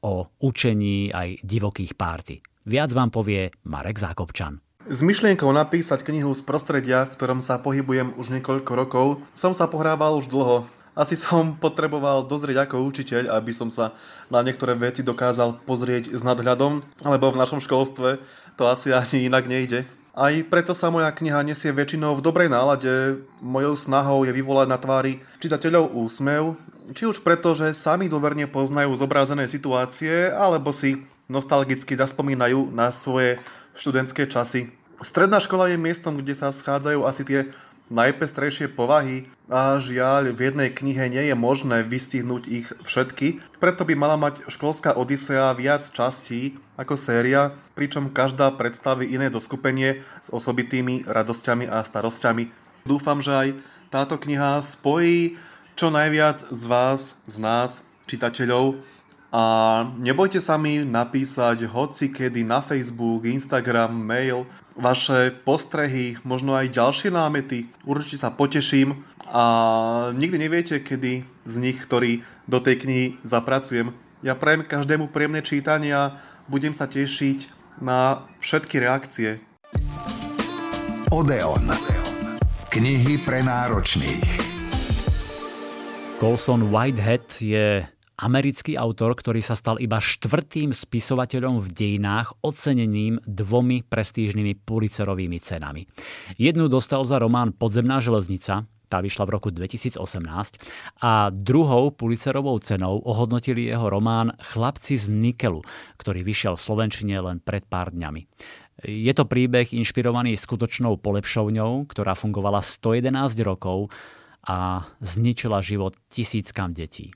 o 0.05 0.29
učení 0.37 1.09
aj 1.09 1.41
divokých 1.41 1.97
párty. 1.97 2.45
Viac 2.69 2.93
vám 2.93 3.09
povie 3.09 3.49
Marek 3.65 3.97
Zákopčan. 3.97 4.61
S 4.85 5.01
myšlienkou 5.01 5.49
napísať 5.49 6.05
knihu 6.05 6.29
z 6.37 6.45
prostredia, 6.45 7.09
v 7.09 7.13
ktorom 7.17 7.41
sa 7.41 7.57
pohybujem 7.57 8.13
už 8.21 8.37
niekoľko 8.37 8.71
rokov, 8.77 9.25
som 9.33 9.57
sa 9.57 9.65
pohrával 9.65 10.21
už 10.21 10.29
dlho 10.29 10.61
asi 10.95 11.19
som 11.19 11.59
potreboval 11.59 12.23
dozrieť 12.23 12.65
ako 12.65 12.87
učiteľ, 12.87 13.35
aby 13.35 13.51
som 13.51 13.67
sa 13.67 13.91
na 14.31 14.39
niektoré 14.39 14.73
veci 14.79 15.03
dokázal 15.03 15.61
pozrieť 15.67 16.15
s 16.15 16.23
nadhľadom, 16.23 16.79
lebo 17.03 17.25
v 17.29 17.39
našom 17.39 17.59
školstve 17.59 18.23
to 18.55 18.63
asi 18.63 18.95
ani 18.95 19.27
inak 19.27 19.45
nejde. 19.45 19.83
Aj 20.15 20.31
preto 20.47 20.71
sa 20.71 20.87
moja 20.87 21.11
kniha 21.11 21.43
nesie 21.43 21.75
väčšinou 21.75 22.15
v 22.15 22.23
dobrej 22.23 22.47
nálade. 22.47 23.19
Mojou 23.43 23.75
snahou 23.75 24.23
je 24.23 24.31
vyvolať 24.31 24.67
na 24.71 24.79
tvári 24.79 25.19
čitateľov 25.43 25.91
úsmev, 25.91 26.55
či 26.95 27.03
už 27.03 27.19
preto, 27.19 27.51
že 27.51 27.75
sami 27.75 28.07
dôverne 28.07 28.47
poznajú 28.47 28.95
zobrazené 28.95 29.51
situácie, 29.51 30.31
alebo 30.31 30.71
si 30.71 31.03
nostalgicky 31.27 31.99
zaspomínajú 31.99 32.71
na 32.71 32.95
svoje 32.95 33.43
študentské 33.75 34.23
časy. 34.31 34.71
Stredná 35.03 35.43
škola 35.43 35.67
je 35.67 35.75
miestom, 35.75 36.15
kde 36.15 36.31
sa 36.31 36.47
schádzajú 36.47 37.03
asi 37.03 37.27
tie 37.27 37.39
najpestrejšie 37.93 38.73
povahy 38.73 39.29
a 39.45 39.77
žiaľ 39.77 40.33
v 40.33 40.49
jednej 40.49 40.69
knihe 40.73 41.05
nie 41.05 41.23
je 41.29 41.35
možné 41.37 41.85
vystihnúť 41.85 42.43
ich 42.49 42.67
všetky, 42.81 43.41
preto 43.61 43.85
by 43.85 43.93
mala 43.93 44.17
mať 44.17 44.49
školská 44.49 44.97
Odisea 44.97 45.53
viac 45.53 45.85
častí 45.93 46.57
ako 46.81 46.97
séria, 46.97 47.53
pričom 47.77 48.09
každá 48.09 48.49
predstaví 48.57 49.05
iné 49.13 49.29
doskupenie 49.29 50.01
s 50.17 50.27
osobitými 50.33 51.05
radosťami 51.05 51.69
a 51.69 51.85
starosťami. 51.85 52.49
Dúfam, 52.89 53.21
že 53.21 53.33
aj 53.33 53.49
táto 53.93 54.17
kniha 54.17 54.65
spojí 54.65 55.37
čo 55.77 55.93
najviac 55.93 56.41
z 56.49 56.63
vás, 56.65 57.19
z 57.27 57.35
nás, 57.37 57.85
čitateľov, 58.09 58.81
a 59.35 59.43
nebojte 59.99 60.39
sa 60.39 60.55
mi 60.55 60.87
napísať 60.87 61.67
hoci 61.67 62.07
kedy 62.07 62.47
na 62.47 62.63
Facebook, 62.63 63.27
Instagram, 63.27 63.91
mail, 63.91 64.47
vaše 64.79 65.35
postrehy, 65.43 66.15
možno 66.23 66.55
aj 66.55 66.71
ďalšie 66.71 67.11
námety. 67.11 67.67
Určite 67.83 68.23
sa 68.23 68.31
poteším 68.31 68.95
a 69.27 69.43
nikdy 70.15 70.39
neviete, 70.39 70.79
kedy 70.79 71.27
z 71.43 71.55
nich, 71.59 71.75
ktorý 71.83 72.23
do 72.47 72.63
tej 72.63 72.87
knihy 72.87 73.05
zapracujem. 73.27 73.91
Ja 74.23 74.39
prajem 74.39 74.63
každému 74.63 75.11
príjemné 75.11 75.43
čítanie 75.43 75.91
a 75.91 76.15
budem 76.47 76.71
sa 76.71 76.87
tešiť 76.87 77.51
na 77.83 78.23
všetky 78.39 78.79
reakcie. 78.79 79.43
Odeon. 81.11 81.75
Knihy 82.71 83.19
pre 83.19 83.43
náročných. 83.43 84.31
Colson 86.23 86.71
Whitehead 86.71 87.27
je 87.43 87.94
americký 88.15 88.79
autor, 88.79 89.15
ktorý 89.15 89.43
sa 89.43 89.59
stal 89.59 89.75
iba 89.79 89.99
štvrtým 89.99 90.71
spisovateľom 90.71 91.59
v 91.59 91.67
dejinách 91.71 92.39
oceneným 92.39 93.19
dvomi 93.27 93.83
prestížnymi 93.83 94.63
Pulitzerovými 94.63 95.39
cenami. 95.43 95.83
Jednu 96.39 96.71
dostal 96.71 97.03
za 97.03 97.19
román 97.19 97.51
Podzemná 97.51 97.99
železnica, 97.99 98.63
tá 98.85 99.01
vyšla 99.01 99.25
v 99.25 99.33
roku 99.33 99.49
2018 99.49 99.97
a 101.01 101.33
druhou 101.33 101.89
Pulitzerovou 101.91 102.61
cenou 102.61 103.01
ohodnotili 103.01 103.65
jeho 103.67 103.89
román 103.89 104.31
Chlapci 104.53 104.95
z 104.95 105.09
Nikelu, 105.09 105.65
ktorý 105.97 106.21
vyšiel 106.21 106.53
v 106.55 106.65
Slovenčine 106.69 107.17
len 107.17 107.41
pred 107.41 107.65
pár 107.65 107.91
dňami. 107.91 108.29
Je 108.85 109.13
to 109.15 109.25
príbeh 109.25 109.73
inšpirovaný 109.73 110.37
skutočnou 110.37 111.01
polepšovňou, 111.01 111.89
ktorá 111.89 112.13
fungovala 112.13 112.61
111 112.61 113.09
rokov 113.41 113.89
a 114.45 114.85
zničila 115.01 115.63
život 115.65 115.97
tisíckam 116.11 116.69
detí. 116.69 117.09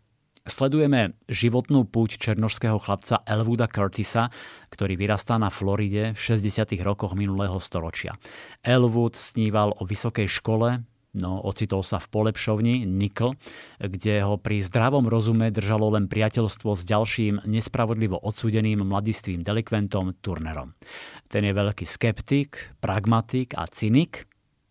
Sledujeme 0.50 1.14
životnú 1.30 1.86
púť 1.86 2.18
černožského 2.18 2.82
chlapca 2.82 3.22
Elwooda 3.22 3.70
Curtisa, 3.70 4.34
ktorý 4.74 4.98
vyrastá 4.98 5.38
na 5.38 5.54
Floride 5.54 6.18
v 6.18 6.20
60. 6.20 6.74
rokoch 6.82 7.14
minulého 7.14 7.62
storočia. 7.62 8.18
Elwood 8.66 9.14
sníval 9.14 9.78
o 9.78 9.86
vysokej 9.86 10.26
škole, 10.26 10.82
No, 11.10 11.42
ocitol 11.42 11.82
sa 11.82 11.98
v 11.98 12.06
polepšovni 12.06 12.86
Nikl, 12.86 13.34
kde 13.82 14.22
ho 14.22 14.38
pri 14.38 14.62
zdravom 14.62 15.10
rozume 15.10 15.50
držalo 15.50 15.98
len 15.98 16.06
priateľstvo 16.06 16.78
s 16.78 16.86
ďalším 16.86 17.50
nespravodlivo 17.50 18.14
odsúdeným 18.14 18.86
mladistvým 18.86 19.42
delikventom 19.42 20.14
Turnerom. 20.22 20.78
Ten 21.26 21.50
je 21.50 21.54
veľký 21.58 21.82
skeptik, 21.82 22.78
pragmatik 22.78 23.58
a 23.58 23.66
cynik, 23.66 24.30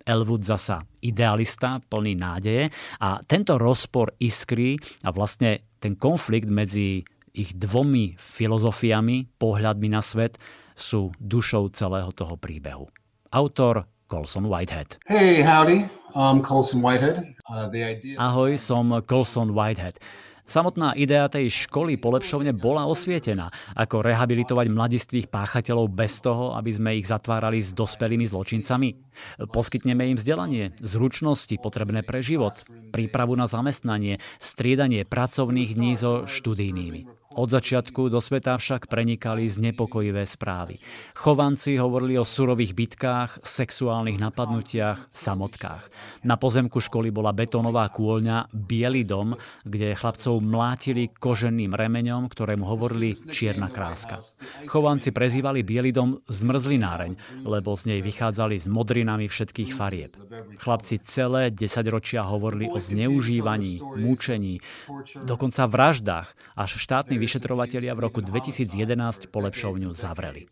Elwood 0.08 0.40
zasa 0.40 0.80
idealista, 1.04 1.84
plný 1.84 2.16
nádeje 2.16 2.72
a 3.04 3.20
tento 3.28 3.60
rozpor 3.60 4.16
iskry 4.16 4.80
a 5.04 5.12
vlastne 5.12 5.67
ten 5.78 5.94
konflikt 5.94 6.50
medzi 6.50 7.06
ich 7.34 7.54
dvomi 7.54 8.18
filozofiami, 8.18 9.38
pohľadmi 9.38 9.88
na 9.94 10.02
svet 10.02 10.38
sú 10.74 11.14
dušou 11.22 11.70
celého 11.74 12.10
toho 12.14 12.34
príbehu. 12.38 12.90
Autor 13.30 13.86
Colson 14.08 14.48
Whitehead. 14.48 14.98
Hey, 15.06 15.44
howdy. 15.44 15.86
I'm 16.16 16.40
Colson 16.40 16.80
Whitehead. 16.80 17.36
Uh, 17.44 17.68
the 17.68 17.84
idea... 17.84 18.16
Ahoj, 18.16 18.56
som 18.56 18.90
Colson 19.04 19.52
Whitehead. 19.52 20.00
Samotná 20.48 20.96
idea 20.96 21.28
tej 21.28 21.68
školy 21.68 22.00
polepšovne 22.00 22.56
bola 22.56 22.88
osvietená, 22.88 23.52
ako 23.76 24.00
rehabilitovať 24.00 24.72
mladistvých 24.72 25.28
páchateľov 25.28 25.92
bez 25.92 26.24
toho, 26.24 26.56
aby 26.56 26.72
sme 26.72 26.96
ich 26.96 27.04
zatvárali 27.04 27.60
s 27.60 27.76
dospelými 27.76 28.24
zločincami. 28.24 28.96
Poskytneme 29.44 30.08
im 30.08 30.16
vzdelanie, 30.16 30.72
zručnosti 30.80 31.52
potrebné 31.60 32.00
pre 32.00 32.24
život, 32.24 32.64
prípravu 32.96 33.36
na 33.36 33.44
zamestnanie, 33.44 34.24
striedanie 34.40 35.04
pracovných 35.04 35.76
dní 35.76 36.00
so 36.00 36.24
študijnými. 36.24 37.17
Od 37.38 37.46
začiatku 37.46 38.10
do 38.10 38.18
sveta 38.18 38.58
však 38.58 38.90
prenikali 38.90 39.46
znepokojivé 39.46 40.26
správy. 40.26 40.82
Chovanci 41.14 41.78
hovorili 41.78 42.18
o 42.18 42.26
surových 42.26 42.74
bitkách, 42.74 43.46
sexuálnych 43.46 44.18
napadnutiach, 44.18 45.06
samotkách. 45.06 45.86
Na 46.26 46.34
pozemku 46.34 46.82
školy 46.82 47.14
bola 47.14 47.30
betónová 47.30 47.94
kôľňa 47.94 48.50
Bielý 48.50 49.06
dom, 49.06 49.38
kde 49.62 49.94
chlapcov 49.94 50.42
mlátili 50.42 51.14
koženým 51.14 51.78
remeňom, 51.78 52.26
ktorému 52.26 52.66
hovorili 52.66 53.14
čierna 53.30 53.70
kráska. 53.70 54.18
Chovanci 54.66 55.14
prezývali 55.14 55.62
Bielý 55.62 55.94
dom 55.94 56.18
zmrzlináreň, 56.26 57.46
lebo 57.46 57.78
z 57.78 57.94
nej 57.94 58.00
vychádzali 58.02 58.58
s 58.58 58.66
modrinami 58.66 59.30
všetkých 59.30 59.78
farieb. 59.78 60.18
Chlapci 60.58 60.98
celé 61.06 61.54
desaťročia 61.54 62.26
hovorili 62.26 62.66
o 62.66 62.82
zneužívaní, 62.82 63.78
mučení, 63.94 64.58
dokonca 65.22 65.70
vraždách, 65.70 66.34
až 66.58 66.82
štátny 66.82 67.27
vyšetrovatelia 67.28 67.92
v 67.92 68.08
roku 68.08 68.24
2011 68.24 69.28
polepšovňu 69.28 69.92
zavreli. 69.92 70.48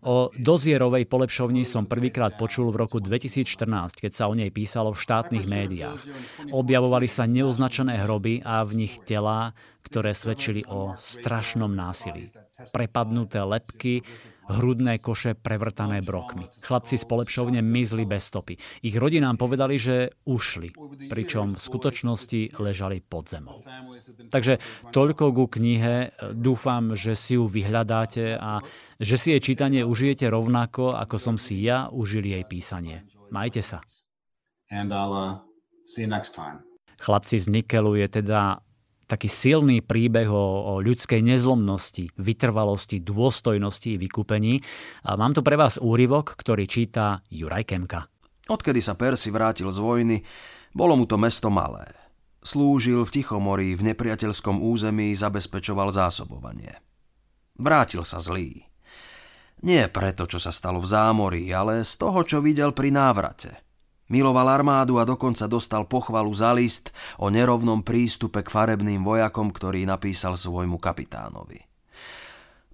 O 0.00 0.32
dozierovej 0.32 1.04
polepšovni 1.04 1.68
som 1.68 1.84
prvýkrát 1.84 2.40
počul 2.40 2.72
v 2.72 2.88
roku 2.88 3.04
2014, 3.04 4.00
keď 4.00 4.12
sa 4.16 4.24
o 4.24 4.32
nej 4.32 4.48
písalo 4.48 4.96
v 4.96 5.02
štátnych 5.04 5.44
médiách. 5.44 6.00
Objavovali 6.48 7.04
sa 7.04 7.28
neoznačené 7.28 8.00
hroby 8.00 8.40
a 8.40 8.64
v 8.64 8.88
nich 8.88 8.96
telá, 9.04 9.52
ktoré 9.84 10.16
svedčili 10.16 10.64
o 10.64 10.96
strašnom 10.96 11.68
násilí. 11.68 12.32
Prepadnuté 12.72 13.44
lepky, 13.44 14.00
hrudné 14.50 14.98
koše 14.98 15.38
prevrtané 15.38 16.02
brokmi. 16.02 16.50
Chlapci 16.66 16.98
z 16.98 17.04
polepšovne 17.06 17.62
mizli 17.62 18.02
bez 18.02 18.26
stopy. 18.26 18.58
Ich 18.82 18.98
rodinám 18.98 19.38
povedali, 19.38 19.78
že 19.78 20.10
ušli, 20.26 20.74
pričom 21.06 21.54
v 21.54 21.62
skutočnosti 21.62 22.58
ležali 22.58 22.98
pod 22.98 23.30
zemou. 23.30 23.62
Takže 24.30 24.58
toľko 24.90 25.24
ku 25.30 25.46
knihe. 25.46 26.10
Dúfam, 26.34 26.98
že 26.98 27.14
si 27.14 27.38
ju 27.38 27.46
vyhľadáte 27.46 28.34
a 28.34 28.58
že 28.98 29.16
si 29.16 29.32
jej 29.32 29.40
čítanie 29.40 29.86
užijete 29.86 30.26
rovnako, 30.26 30.98
ako 30.98 31.16
som 31.16 31.36
si 31.38 31.62
ja 31.62 31.86
užil 31.88 32.26
jej 32.26 32.42
písanie. 32.44 33.06
Majte 33.30 33.62
sa. 33.62 33.78
Uh. 34.70 35.38
Chlapci 37.00 37.36
z 37.42 37.46
Nikelu 37.50 37.92
je 38.06 38.06
teda 38.22 38.62
taký 39.10 39.26
silný 39.26 39.82
príbeh 39.82 40.30
o, 40.30 40.46
o 40.70 40.72
ľudskej 40.78 41.18
nezlomnosti, 41.18 42.14
vytrvalosti, 42.14 43.02
dôstojnosti, 43.02 43.98
vykúpení. 43.98 44.62
A 45.02 45.18
mám 45.18 45.34
tu 45.34 45.42
pre 45.42 45.58
vás 45.58 45.82
úryvok, 45.82 46.38
ktorý 46.38 46.70
číta 46.70 47.26
Juraj 47.26 47.66
Kemka. 47.66 48.06
Odkedy 48.46 48.78
sa 48.78 48.94
Persi 48.94 49.34
vrátil 49.34 49.66
z 49.74 49.78
vojny, 49.82 50.16
bolo 50.70 50.94
mu 50.94 51.04
to 51.10 51.18
mesto 51.18 51.50
malé. 51.50 51.90
Slúžil 52.40 53.02
v 53.02 53.20
Tichomorí, 53.20 53.74
v 53.74 53.92
nepriateľskom 53.92 54.62
území 54.62 55.12
zabezpečoval 55.12 55.90
zásobovanie. 55.90 56.78
Vrátil 57.58 58.06
sa 58.06 58.22
zlý. 58.22 58.64
Nie 59.60 59.92
preto, 59.92 60.24
čo 60.24 60.40
sa 60.40 60.48
stalo 60.48 60.80
v 60.80 60.88
zámorí, 60.88 61.44
ale 61.52 61.84
z 61.84 61.92
toho, 62.00 62.24
čo 62.24 62.40
videl 62.40 62.72
pri 62.72 62.94
návrate– 62.94 63.50
Miloval 64.10 64.50
armádu 64.50 64.98
a 64.98 65.06
dokonca 65.06 65.46
dostal 65.46 65.86
pochvalu 65.86 66.34
za 66.34 66.50
list 66.50 66.90
o 67.22 67.30
nerovnom 67.30 67.86
prístupe 67.86 68.42
k 68.42 68.50
farebným 68.50 69.06
vojakom, 69.06 69.54
ktorý 69.54 69.86
napísal 69.86 70.34
svojmu 70.34 70.82
kapitánovi. 70.82 71.62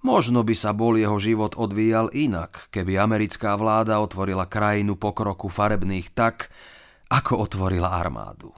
Možno 0.01 0.47
by 0.47 0.55
sa 0.57 0.73
bol 0.73 0.97
jeho 0.97 1.19
život 1.21 1.59
odvíjal 1.59 2.09
inak, 2.17 2.73
keby 2.73 2.97
americká 2.97 3.53
vláda 3.59 4.01
otvorila 4.01 4.49
krajinu 4.49 4.97
pokroku 4.97 5.53
farebných 5.53 6.15
tak, 6.15 6.49
ako 7.13 7.45
otvorila 7.45 7.93
armádu. 7.93 8.55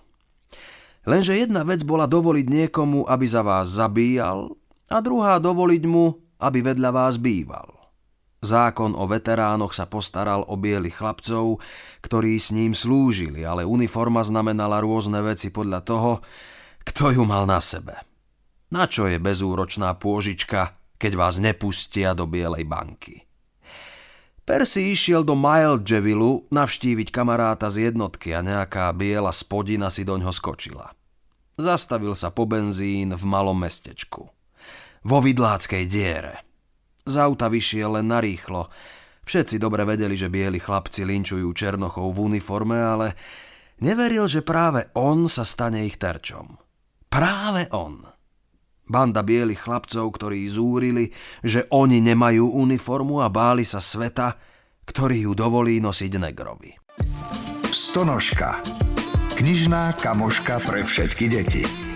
Lenže 1.08 1.40
jedna 1.40 1.64
vec 1.64 1.82
bola 1.88 2.04
dovoliť 2.04 2.46
niekomu, 2.46 3.08
aby 3.08 3.24
za 3.24 3.40
vás 3.40 3.72
zabíjal, 3.72 4.52
a 4.88 4.98
druhá 5.00 5.40
dovoliť 5.40 5.82
mu, 5.88 6.16
aby 6.40 6.58
vedľa 6.64 6.90
vás 6.92 7.16
býval. 7.16 7.77
Zákon 8.38 8.94
o 8.94 9.02
veteránoch 9.10 9.74
sa 9.74 9.90
postaral 9.90 10.46
o 10.46 10.54
bielých 10.54 11.02
chlapcov, 11.02 11.58
ktorí 11.98 12.38
s 12.38 12.54
ním 12.54 12.70
slúžili, 12.70 13.42
ale 13.42 13.66
uniforma 13.66 14.22
znamenala 14.22 14.78
rôzne 14.78 15.18
veci 15.26 15.50
podľa 15.50 15.80
toho, 15.82 16.12
kto 16.86 17.18
ju 17.18 17.22
mal 17.26 17.50
na 17.50 17.58
sebe. 17.58 17.98
Na 18.70 18.86
čo 18.86 19.10
je 19.10 19.18
bezúročná 19.18 19.98
pôžička, 19.98 20.78
keď 21.02 21.12
vás 21.18 21.42
nepustia 21.42 22.14
do 22.14 22.30
bielej 22.30 22.62
banky? 22.62 23.26
Percy 24.46 24.94
išiel 24.94 25.26
do 25.26 25.36
Javilu 25.82 26.48
navštíviť 26.48 27.12
kamaráta 27.12 27.68
z 27.68 27.90
jednotky 27.90 28.32
a 28.32 28.40
nejaká 28.40 28.88
biela 28.96 29.34
spodina 29.34 29.90
si 29.92 30.06
doňho 30.06 30.32
skočila. 30.32 30.94
Zastavil 31.58 32.14
sa 32.14 32.30
po 32.30 32.46
benzín 32.46 33.12
v 33.12 33.24
malom 33.26 33.58
mestečku. 33.58 34.30
Vo 35.02 35.18
vidláckej 35.20 35.84
diere– 35.90 36.34
z 37.08 37.16
auta 37.18 37.48
vyšiel 37.50 37.98
len 38.00 38.12
narýchlo. 38.12 38.68
Všetci 39.28 39.60
dobre 39.60 39.84
vedeli, 39.84 40.16
že 40.16 40.32
bieli 40.32 40.56
chlapci 40.56 41.04
linčujú 41.04 41.52
Černochov 41.52 42.16
v 42.16 42.32
uniforme, 42.32 42.80
ale 42.80 43.12
neveril, 43.84 44.24
že 44.24 44.40
práve 44.40 44.88
on 44.96 45.28
sa 45.28 45.44
stane 45.44 45.84
ich 45.84 46.00
terčom. 46.00 46.56
Práve 47.08 47.68
on. 47.76 48.04
Banda 48.88 49.20
bielých 49.20 49.68
chlapcov, 49.68 50.16
ktorí 50.16 50.48
zúrili, 50.48 51.12
že 51.44 51.68
oni 51.68 52.00
nemajú 52.00 52.56
uniformu 52.56 53.20
a 53.20 53.28
báli 53.28 53.68
sa 53.68 53.84
sveta, 53.84 54.32
ktorý 54.88 55.28
ju 55.28 55.32
dovolí 55.36 55.76
nosiť 55.84 56.12
negrovi. 56.16 56.72
Stonožka. 57.68 58.64
Knižná 59.36 59.92
kamoška 60.00 60.56
pre 60.64 60.80
všetky 60.80 61.24
deti. 61.28 61.87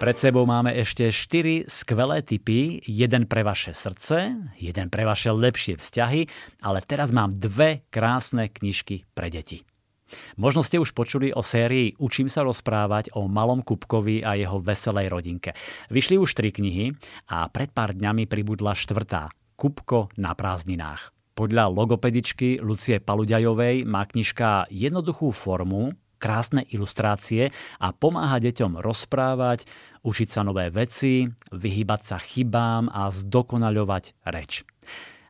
Pred 0.00 0.16
sebou 0.16 0.48
máme 0.48 0.72
ešte 0.80 1.12
4 1.12 1.68
skvelé 1.68 2.24
typy, 2.24 2.80
jeden 2.88 3.28
pre 3.28 3.44
vaše 3.44 3.76
srdce, 3.76 4.32
jeden 4.56 4.88
pre 4.88 5.04
vaše 5.04 5.28
lepšie 5.28 5.76
vzťahy, 5.76 6.24
ale 6.64 6.80
teraz 6.80 7.12
mám 7.12 7.28
dve 7.28 7.84
krásne 7.92 8.48
knižky 8.48 9.04
pre 9.12 9.28
deti. 9.28 9.60
Možno 10.40 10.64
ste 10.64 10.80
už 10.80 10.96
počuli 10.96 11.36
o 11.36 11.44
sérii 11.44 12.00
Učím 12.00 12.32
sa 12.32 12.40
rozprávať 12.48 13.12
o 13.12 13.28
malom 13.28 13.60
Kupkovi 13.60 14.24
a 14.24 14.40
jeho 14.40 14.56
veselej 14.64 15.12
rodinke. 15.12 15.52
Vyšli 15.92 16.16
už 16.16 16.32
tri 16.32 16.48
knihy 16.48 16.96
a 17.28 17.52
pred 17.52 17.68
pár 17.68 17.92
dňami 17.92 18.24
pribudla 18.24 18.72
štvrtá 18.72 19.28
Kupko 19.60 20.08
na 20.16 20.32
prázdninách. 20.32 21.12
Podľa 21.36 21.68
logopedičky 21.68 22.64
Lucie 22.64 23.04
Paluďajovej 23.04 23.84
má 23.84 24.08
knižka 24.08 24.64
jednoduchú 24.72 25.28
formu, 25.28 25.92
krásne 26.20 26.68
ilustrácie 26.68 27.48
a 27.80 27.96
pomáha 27.96 28.36
deťom 28.36 28.76
rozprávať, 28.84 29.64
učiť 30.04 30.28
sa 30.28 30.44
nové 30.44 30.68
veci, 30.68 31.24
vyhybať 31.50 32.00
sa 32.04 32.16
chybám 32.20 32.92
a 32.92 33.08
zdokonaľovať 33.08 34.28
reč. 34.28 34.62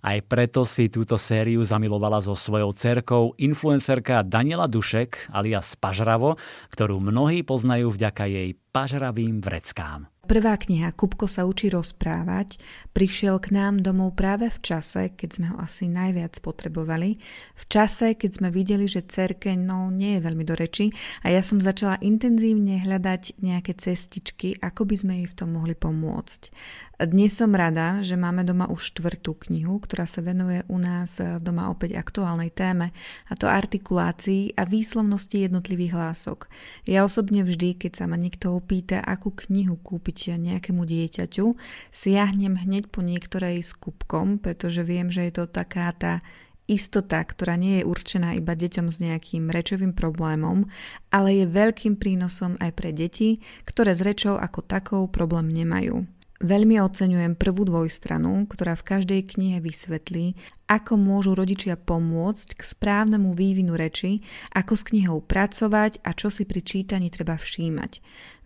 Aj 0.01 0.17
preto 0.25 0.67
si 0.67 0.89
túto 0.89 1.21
sériu 1.21 1.61
zamilovala 1.63 2.25
so 2.25 2.35
svojou 2.35 2.73
cerkou 2.73 3.37
influencerka 3.37 4.25
Daniela 4.25 4.67
Dušek 4.67 5.31
alias 5.31 5.77
Pažravo, 5.77 6.41
ktorú 6.73 6.99
mnohí 6.99 7.45
poznajú 7.45 7.95
vďaka 7.95 8.25
jej 8.27 8.49
pažravým 8.73 9.45
vreckám. 9.45 10.10
Prvá 10.21 10.55
kniha 10.61 10.93
Kupko 10.93 11.25
sa 11.27 11.49
učí 11.49 11.73
rozprávať 11.73 12.61
prišiel 12.93 13.41
k 13.41 13.57
nám 13.57 13.81
domov 13.81 14.15
práve 14.15 14.53
v 14.53 14.59
čase, 14.61 15.11
keď 15.17 15.29
sme 15.33 15.47
ho 15.51 15.57
asi 15.59 15.89
najviac 15.89 16.39
potrebovali. 16.45 17.17
V 17.57 17.65
čase, 17.67 18.15
keď 18.15 18.31
sme 18.39 18.49
videli, 18.53 18.85
že 18.85 19.09
cerke 19.09 19.57
no, 19.57 19.89
nie 19.89 20.21
je 20.21 20.25
veľmi 20.25 20.45
do 20.45 20.53
reči 20.53 20.93
a 21.25 21.33
ja 21.33 21.41
som 21.41 21.59
začala 21.59 21.97
intenzívne 22.05 22.85
hľadať 22.85 23.41
nejaké 23.41 23.73
cestičky, 23.75 24.61
ako 24.61 24.87
by 24.87 24.97
sme 25.01 25.13
jej 25.25 25.29
v 25.33 25.37
tom 25.41 25.57
mohli 25.57 25.73
pomôcť. 25.73 26.53
Dnes 27.01 27.33
som 27.33 27.57
rada, 27.57 28.05
že 28.05 28.13
máme 28.13 28.45
doma 28.45 28.69
už 28.69 28.93
štvrtú 28.93 29.33
knihu, 29.49 29.81
ktorá 29.81 30.05
sa 30.05 30.21
venuje 30.21 30.61
u 30.69 30.77
nás 30.77 31.17
doma 31.41 31.73
opäť 31.73 31.97
aktuálnej 31.97 32.53
téme, 32.53 32.93
a 33.25 33.33
to 33.41 33.49
artikulácii 33.49 34.53
a 34.53 34.69
výslovnosti 34.69 35.49
jednotlivých 35.49 35.97
hlások. 35.97 36.53
Ja 36.85 37.01
osobne 37.01 37.41
vždy, 37.41 37.81
keď 37.81 37.93
sa 37.97 38.05
ma 38.05 38.21
niekto 38.21 38.53
opýta, 38.53 39.01
akú 39.01 39.33
knihu 39.33 39.81
kúpiť 39.81 40.37
nejakému 40.37 40.85
dieťaťu, 40.85 41.57
siahnem 41.89 42.61
hneď 42.69 42.93
po 42.93 43.01
niektorej 43.01 43.65
s 43.65 43.73
kubkom, 43.81 44.37
pretože 44.37 44.85
viem, 44.85 45.09
že 45.09 45.25
je 45.25 45.41
to 45.41 45.45
taká 45.49 45.97
tá 45.97 46.21
istota, 46.69 47.25
ktorá 47.25 47.57
nie 47.57 47.81
je 47.81 47.89
určená 47.89 48.37
iba 48.37 48.53
deťom 48.53 48.93
s 48.93 49.01
nejakým 49.01 49.49
rečovým 49.49 49.97
problémom, 49.97 50.69
ale 51.09 51.41
je 51.41 51.49
veľkým 51.49 51.97
prínosom 51.97 52.61
aj 52.61 52.77
pre 52.77 52.93
deti, 52.93 53.41
ktoré 53.65 53.97
s 53.97 54.05
rečou 54.05 54.37
ako 54.37 54.61
takou 54.69 55.09
problém 55.09 55.49
nemajú. 55.49 56.05
Veľmi 56.41 56.81
oceňujem 56.81 57.37
prvú 57.37 57.69
dvojstranu, 57.69 58.49
ktorá 58.49 58.73
v 58.73 58.97
každej 58.97 59.37
knihe 59.37 59.61
vysvetlí, 59.61 60.41
ako 60.73 60.97
môžu 60.97 61.37
rodičia 61.37 61.77
pomôcť 61.77 62.57
k 62.57 62.63
správnemu 62.65 63.37
vývinu 63.37 63.77
reči, 63.77 64.25
ako 64.57 64.73
s 64.73 64.89
knihou 64.89 65.21
pracovať 65.21 66.01
a 66.01 66.17
čo 66.17 66.33
si 66.33 66.49
pri 66.49 66.65
čítaní 66.65 67.13
treba 67.13 67.37
všímať. 67.37 68.01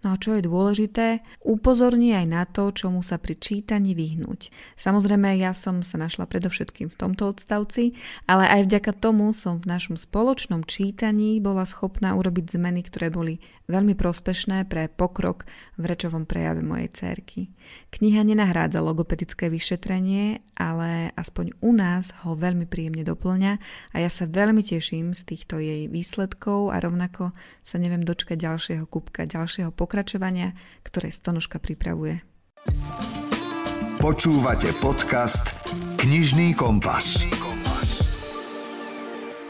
No 0.05 0.13
a 0.13 0.21
čo 0.21 0.37
je 0.37 0.45
dôležité, 0.45 1.25
upozorní 1.41 2.13
aj 2.13 2.27
na 2.29 2.45
to, 2.45 2.75
čomu 2.77 3.01
sa 3.01 3.17
pri 3.17 3.41
čítaní 3.41 3.97
vyhnúť. 3.97 4.53
Samozrejme, 4.77 5.33
ja 5.41 5.57
som 5.57 5.81
sa 5.81 5.97
našla 5.97 6.29
predovšetkým 6.29 6.93
v 6.93 6.99
tomto 6.99 7.33
odstavci, 7.33 7.97
ale 8.29 8.45
aj 8.59 8.69
vďaka 8.69 8.93
tomu 9.01 9.33
som 9.33 9.57
v 9.57 9.71
našom 9.71 9.97
spoločnom 9.97 10.69
čítaní 10.69 11.41
bola 11.41 11.65
schopná 11.65 12.13
urobiť 12.21 12.59
zmeny, 12.59 12.85
ktoré 12.85 13.09
boli 13.09 13.41
veľmi 13.65 13.97
prospešné 13.97 14.69
pre 14.69 14.93
pokrok 14.93 15.49
v 15.81 15.89
rečovom 15.89 16.29
prejave 16.29 16.61
mojej 16.61 16.93
cerky. 16.93 17.49
Kniha 17.95 18.27
nenahrádza 18.27 18.83
logopedické 18.83 19.47
vyšetrenie, 19.47 20.43
ale 20.59 21.15
aspoň 21.15 21.55
u 21.63 21.71
nás 21.71 22.11
ho 22.27 22.35
veľmi 22.35 22.67
príjemne 22.67 23.07
doplňa 23.07 23.53
a 23.95 23.97
ja 24.03 24.11
sa 24.11 24.27
veľmi 24.27 24.67
teším 24.67 25.15
z 25.15 25.23
týchto 25.23 25.63
jej 25.63 25.87
výsledkov 25.87 26.75
a 26.75 26.83
rovnako 26.83 27.31
sa 27.63 27.79
neviem 27.79 28.03
dočkať 28.03 28.51
ďalšieho 28.51 28.91
kúbka, 28.91 29.31
ďalšieho 29.31 29.71
pokračovania, 29.71 30.59
ktoré 30.83 31.15
Stonožka 31.15 31.63
pripravuje. 31.63 32.27
Počúvate 34.03 34.75
podcast 34.83 35.63
Knižný 36.03 36.59
kompas. 36.59 37.23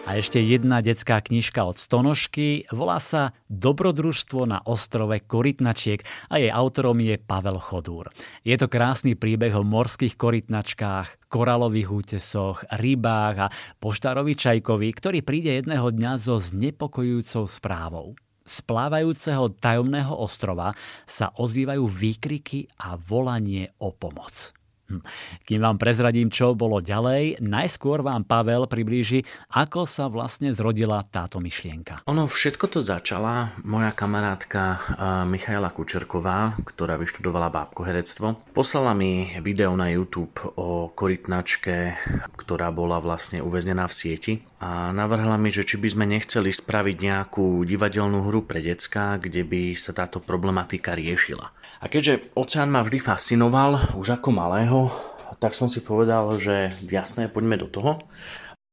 A 0.04 0.20
ešte 0.20 0.36
jedna 0.36 0.84
detská 0.84 1.16
knižka 1.24 1.64
od 1.64 1.80
Stonožky, 1.80 2.68
volá 2.68 3.00
sa 3.00 3.32
Dobrodružstvo 3.48 4.44
na 4.44 4.60
ostrove 4.68 5.16
Korytnačiek 5.24 6.04
a 6.28 6.36
jej 6.36 6.52
autorom 6.52 7.00
je 7.00 7.16
Pavel 7.16 7.56
Chodúr. 7.56 8.12
Je 8.44 8.52
to 8.60 8.68
krásny 8.68 9.16
príbeh 9.16 9.56
o 9.56 9.64
morských 9.64 10.20
korytnačkách, 10.20 11.32
koralových 11.32 11.88
útesoch, 11.88 12.68
rybách 12.68 13.48
a 13.48 13.52
poštárovi 13.80 14.36
Čajkovi, 14.36 14.92
ktorý 14.92 15.24
príde 15.24 15.56
jedného 15.56 15.88
dňa 15.88 16.20
so 16.20 16.36
znepokojujúcou 16.36 17.48
správou. 17.48 18.12
Z 18.44 18.60
plávajúceho 18.68 19.56
tajomného 19.56 20.12
ostrova 20.12 20.76
sa 21.08 21.32
ozývajú 21.32 21.80
výkriky 21.88 22.68
a 22.76 23.00
volanie 23.00 23.72
o 23.80 23.88
pomoc. 23.88 24.52
Hm. 24.84 25.00
Kým 25.48 25.60
vám 25.64 25.80
prezradím, 25.80 26.28
čo 26.28 26.52
bolo 26.52 26.84
ďalej, 26.84 27.40
najskôr 27.40 28.04
vám 28.04 28.28
Pavel 28.28 28.68
priblíži, 28.68 29.24
ako 29.56 29.88
sa 29.88 30.12
vlastne 30.12 30.52
zrodila 30.52 31.00
táto 31.08 31.40
myšlienka. 31.40 32.04
Ono 32.04 32.28
všetko 32.28 32.68
to 32.68 32.80
začala 32.84 33.56
moja 33.64 33.96
kamarátka 33.96 34.80
Michaela 35.24 35.72
Kučerková, 35.72 36.60
ktorá 36.68 37.00
vyštudovala 37.00 37.48
bábkoherectvo. 37.48 38.52
Poslala 38.52 38.92
mi 38.92 39.40
video 39.40 39.72
na 39.72 39.88
YouTube 39.88 40.36
o 40.60 40.92
korytnačke, 40.92 41.96
ktorá 42.36 42.68
bola 42.68 43.00
vlastne 43.00 43.40
uväznená 43.40 43.88
v 43.88 43.96
sieti 43.96 44.32
a 44.64 44.96
navrhla 44.96 45.36
mi, 45.36 45.52
že 45.52 45.68
či 45.68 45.76
by 45.76 45.92
sme 45.92 46.04
nechceli 46.08 46.48
spraviť 46.48 46.96
nejakú 46.96 47.68
divadelnú 47.68 48.24
hru 48.24 48.48
pre 48.48 48.64
decka, 48.64 49.20
kde 49.20 49.44
by 49.44 49.76
sa 49.76 49.92
táto 49.92 50.24
problematika 50.24 50.96
riešila. 50.96 51.52
A 51.52 51.92
keďže 51.92 52.32
oceán 52.32 52.72
ma 52.72 52.80
vždy 52.80 52.96
fascinoval, 52.96 53.92
už 53.92 54.16
ako 54.16 54.32
malého, 54.32 54.88
tak 55.36 55.52
som 55.52 55.68
si 55.68 55.84
povedal, 55.84 56.32
že 56.40 56.72
jasné, 56.80 57.28
poďme 57.28 57.60
do 57.60 57.68
toho. 57.68 58.00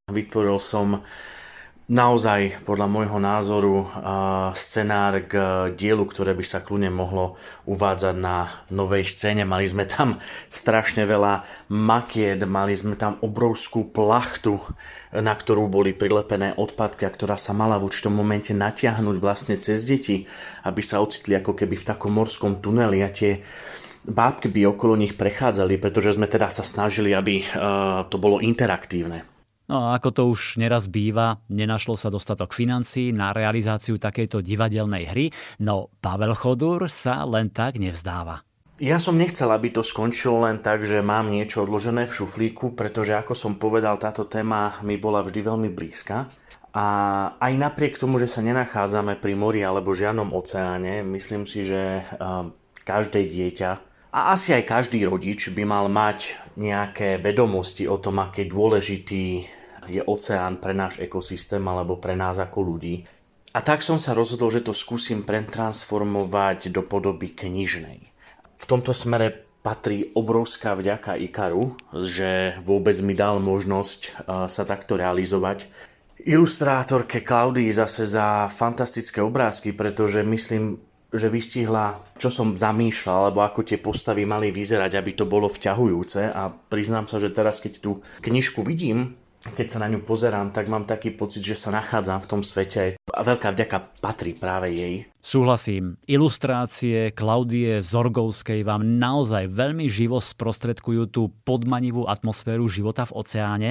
Vytvoril 0.07 0.63
som 0.63 1.03
naozaj 1.91 2.63
podľa 2.63 2.87
môjho 2.87 3.19
názoru 3.19 3.83
scenár 4.55 5.27
k 5.27 5.33
dielu, 5.75 6.07
ktoré 6.07 6.31
by 6.31 6.45
sa 6.47 6.63
kľudne 6.63 6.87
mohlo 6.87 7.35
uvádzať 7.67 8.15
na 8.15 8.63
novej 8.71 9.03
scéne. 9.11 9.43
Mali 9.43 9.67
sme 9.67 9.83
tam 9.83 10.23
strašne 10.47 11.03
veľa 11.03 11.43
makiet, 11.67 12.39
mali 12.47 12.79
sme 12.79 12.95
tam 12.95 13.19
obrovskú 13.19 13.91
plachtu, 13.91 14.55
na 15.11 15.35
ktorú 15.35 15.67
boli 15.67 15.91
prilepené 15.91 16.55
odpadky 16.55 17.03
a 17.03 17.11
ktorá 17.11 17.35
sa 17.35 17.51
mala 17.51 17.75
v 17.75 17.91
určitom 17.91 18.15
momente 18.15 18.55
natiahnuť 18.55 19.15
vlastne 19.19 19.59
cez 19.59 19.83
deti, 19.83 20.23
aby 20.63 20.79
sa 20.79 21.03
ocitli 21.03 21.35
ako 21.35 21.59
keby 21.59 21.75
v 21.75 21.87
takom 21.91 22.15
morskom 22.15 22.63
tuneli 22.63 23.03
a 23.03 23.11
tie 23.11 23.43
bábky 24.07 24.47
by 24.47 24.71
okolo 24.71 24.95
nich 24.95 25.19
prechádzali, 25.19 25.75
pretože 25.75 26.15
sme 26.15 26.31
teda 26.31 26.47
sa 26.47 26.63
snažili, 26.63 27.11
aby 27.11 27.43
to 28.07 28.15
bolo 28.15 28.39
interaktívne. 28.39 29.40
No 29.71 29.87
a 29.87 29.95
ako 29.95 30.09
to 30.11 30.23
už 30.27 30.59
neraz 30.59 30.91
býva, 30.91 31.39
nenašlo 31.47 31.95
sa 31.95 32.11
dostatok 32.11 32.51
financií 32.51 33.15
na 33.15 33.31
realizáciu 33.31 33.95
takejto 33.95 34.43
divadelnej 34.43 35.07
hry, 35.07 35.25
no 35.63 35.87
Pavel 36.03 36.35
Chodur 36.35 36.91
sa 36.91 37.23
len 37.23 37.47
tak 37.55 37.79
nevzdáva. 37.79 38.43
Ja 38.83 38.99
som 38.99 39.15
nechcel, 39.15 39.47
aby 39.47 39.71
to 39.71 39.79
skončilo 39.79 40.43
len 40.43 40.59
tak, 40.59 40.83
že 40.83 40.99
mám 40.99 41.31
niečo 41.31 41.63
odložené 41.63 42.03
v 42.03 42.15
šuflíku, 42.19 42.75
pretože 42.75 43.15
ako 43.15 43.31
som 43.31 43.55
povedal, 43.55 43.95
táto 43.95 44.27
téma 44.27 44.75
mi 44.83 44.99
bola 44.99 45.23
vždy 45.23 45.39
veľmi 45.39 45.69
blízka. 45.71 46.27
A 46.75 46.85
aj 47.39 47.53
napriek 47.55 47.95
tomu, 47.95 48.19
že 48.19 48.27
sa 48.27 48.43
nenachádzame 48.43 49.23
pri 49.23 49.39
mori 49.39 49.63
alebo 49.63 49.95
žiadnom 49.95 50.35
oceáne, 50.35 50.99
myslím 51.07 51.47
si, 51.47 51.63
že 51.63 52.03
každé 52.83 53.23
dieťa 53.23 53.71
a 54.11 54.35
asi 54.35 54.51
aj 54.51 54.67
každý 54.67 55.07
rodič 55.07 55.47
by 55.55 55.63
mal 55.63 55.87
mať 55.87 56.35
nejaké 56.59 57.15
vedomosti 57.23 57.87
o 57.87 57.95
tom, 57.95 58.19
aký 58.19 58.43
dôležitý 58.51 59.47
je 59.89 60.01
oceán 60.05 60.61
pre 60.61 60.75
náš 60.75 61.01
ekosystém 61.01 61.63
alebo 61.65 61.97
pre 61.97 62.13
nás 62.13 62.37
ako 62.37 62.59
ľudí. 62.61 63.07
A 63.51 63.59
tak 63.59 63.83
som 63.83 63.99
sa 63.99 64.15
rozhodol, 64.15 64.51
že 64.53 64.63
to 64.63 64.71
skúsim 64.71 65.27
pretransformovať 65.27 66.71
do 66.71 66.85
podoby 66.85 67.35
knižnej. 67.35 67.99
V 68.55 68.65
tomto 68.69 68.95
smere 68.95 69.49
patrí 69.61 70.09
obrovská 70.17 70.73
vďaka 70.73 71.19
Ikaru, 71.21 71.77
že 72.05 72.57
vôbec 72.65 72.97
mi 73.03 73.13
dal 73.13 73.37
možnosť 73.43 74.25
sa 74.49 74.63
takto 74.65 74.97
realizovať. 74.97 75.69
Ilustrátorke 76.21 77.21
Klaudii 77.25 77.69
zase 77.73 78.05
za 78.05 78.49
fantastické 78.49 79.21
obrázky, 79.21 79.73
pretože 79.73 80.25
myslím, 80.25 80.77
že 81.11 81.27
vystihla, 81.27 82.07
čo 82.15 82.31
som 82.31 82.55
zamýšľal, 82.55 83.29
alebo 83.29 83.43
ako 83.43 83.67
tie 83.67 83.81
postavy 83.81 84.23
mali 84.23 84.47
vyzerať, 84.47 84.95
aby 84.95 85.11
to 85.11 85.25
bolo 85.27 85.51
vťahujúce. 85.51 86.29
A 86.31 86.47
priznám 86.49 87.05
sa, 87.11 87.19
že 87.19 87.33
teraz, 87.33 87.59
keď 87.59 87.83
tú 87.83 87.99
knižku 88.23 88.63
vidím, 88.63 89.19
keď 89.41 89.67
sa 89.73 89.81
na 89.81 89.89
ňu 89.89 90.05
pozerám, 90.05 90.53
tak 90.53 90.69
mám 90.69 90.85
taký 90.85 91.09
pocit, 91.17 91.41
že 91.41 91.57
sa 91.57 91.73
nachádzam 91.73 92.21
v 92.21 92.29
tom 92.29 92.41
svete 92.45 92.93
a 92.93 93.21
veľká 93.25 93.57
vďaka 93.57 93.77
patrí 93.97 94.37
práve 94.37 94.69
jej. 94.69 95.09
Súhlasím. 95.21 96.01
Ilustrácie 96.09 97.13
Klaudie 97.13 97.77
Zorgovskej 97.81 98.65
vám 98.65 98.97
naozaj 98.97 99.53
veľmi 99.53 99.85
živo 99.85 100.17
sprostredkujú 100.17 101.13
tú 101.13 101.29
podmanivú 101.45 102.09
atmosféru 102.09 102.65
života 102.65 103.05
v 103.05 103.21
oceáne. 103.21 103.69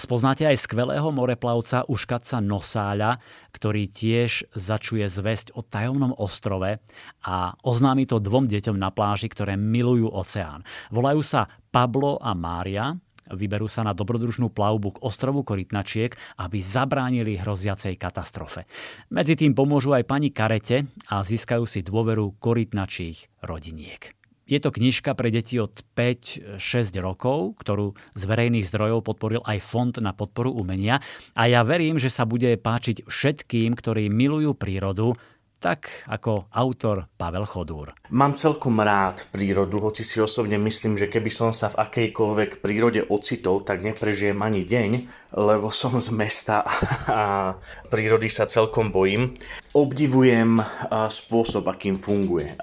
Spoznáte 0.00 0.48
aj 0.48 0.56
skvelého 0.56 1.12
moreplavca 1.12 1.84
Uškaca 1.84 2.40
Nosáľa, 2.40 3.20
ktorý 3.52 3.92
tiež 3.92 4.48
začuje 4.56 5.04
zväzť 5.04 5.52
o 5.52 5.60
tajomnom 5.60 6.16
ostrove 6.16 6.80
a 7.24 7.36
oznámi 7.60 8.08
to 8.08 8.16
dvom 8.16 8.48
deťom 8.48 8.76
na 8.80 8.88
pláži, 8.88 9.28
ktoré 9.28 9.60
milujú 9.60 10.08
oceán. 10.08 10.64
Volajú 10.88 11.20
sa 11.20 11.44
Pablo 11.68 12.16
a 12.18 12.32
Mária 12.32 12.96
Vyberú 13.30 13.70
sa 13.70 13.86
na 13.86 13.94
dobrodružnú 13.94 14.50
plavbu 14.50 14.98
k 14.98 15.02
ostrovu 15.02 15.46
Korytnačiek, 15.46 16.14
aby 16.38 16.58
zabránili 16.58 17.38
hroziacej 17.38 17.96
katastrofe. 17.96 18.66
Medzi 19.10 19.38
tým 19.38 19.54
pomôžu 19.54 19.94
aj 19.94 20.06
pani 20.06 20.34
Karete 20.34 20.86
a 21.10 21.22
získajú 21.22 21.64
si 21.66 21.86
dôveru 21.86 22.36
korytnačích 22.42 23.42
rodiniek. 23.46 24.14
Je 24.50 24.58
to 24.58 24.74
knižka 24.74 25.14
pre 25.14 25.30
deti 25.30 25.62
od 25.62 25.70
5-6 25.94 26.58
rokov, 26.98 27.62
ktorú 27.62 27.94
z 28.18 28.22
verejných 28.26 28.66
zdrojov 28.66 29.06
podporil 29.06 29.46
aj 29.46 29.62
Fond 29.62 29.94
na 30.02 30.10
podporu 30.10 30.50
umenia 30.50 30.98
a 31.38 31.46
ja 31.46 31.62
verím, 31.62 32.02
že 32.02 32.10
sa 32.10 32.26
bude 32.26 32.58
páčiť 32.58 33.06
všetkým, 33.06 33.78
ktorí 33.78 34.10
milujú 34.10 34.58
prírodu, 34.58 35.14
tak 35.60 36.08
ako 36.08 36.48
autor 36.50 37.06
Pavel 37.20 37.44
Chodúr. 37.44 37.92
Mám 38.10 38.40
celkom 38.40 38.80
rád 38.80 39.28
prírodu, 39.28 39.76
hoci 39.78 40.02
si 40.02 40.16
osobne 40.18 40.56
myslím, 40.56 40.96
že 40.96 41.06
keby 41.06 41.28
som 41.28 41.52
sa 41.52 41.68
v 41.70 41.84
akejkoľvek 41.84 42.64
prírode 42.64 43.04
ocitol, 43.06 43.60
tak 43.62 43.84
neprežijem 43.84 44.40
ani 44.40 44.64
deň, 44.64 44.90
lebo 45.36 45.68
som 45.70 46.00
z 46.00 46.10
mesta 46.10 46.64
a 47.06 47.54
prírody 47.92 48.32
sa 48.32 48.48
celkom 48.48 48.90
bojím. 48.90 49.36
Obdivujem 49.76 50.58
spôsob, 50.90 51.70
akým 51.70 52.02
funguje. 52.02 52.58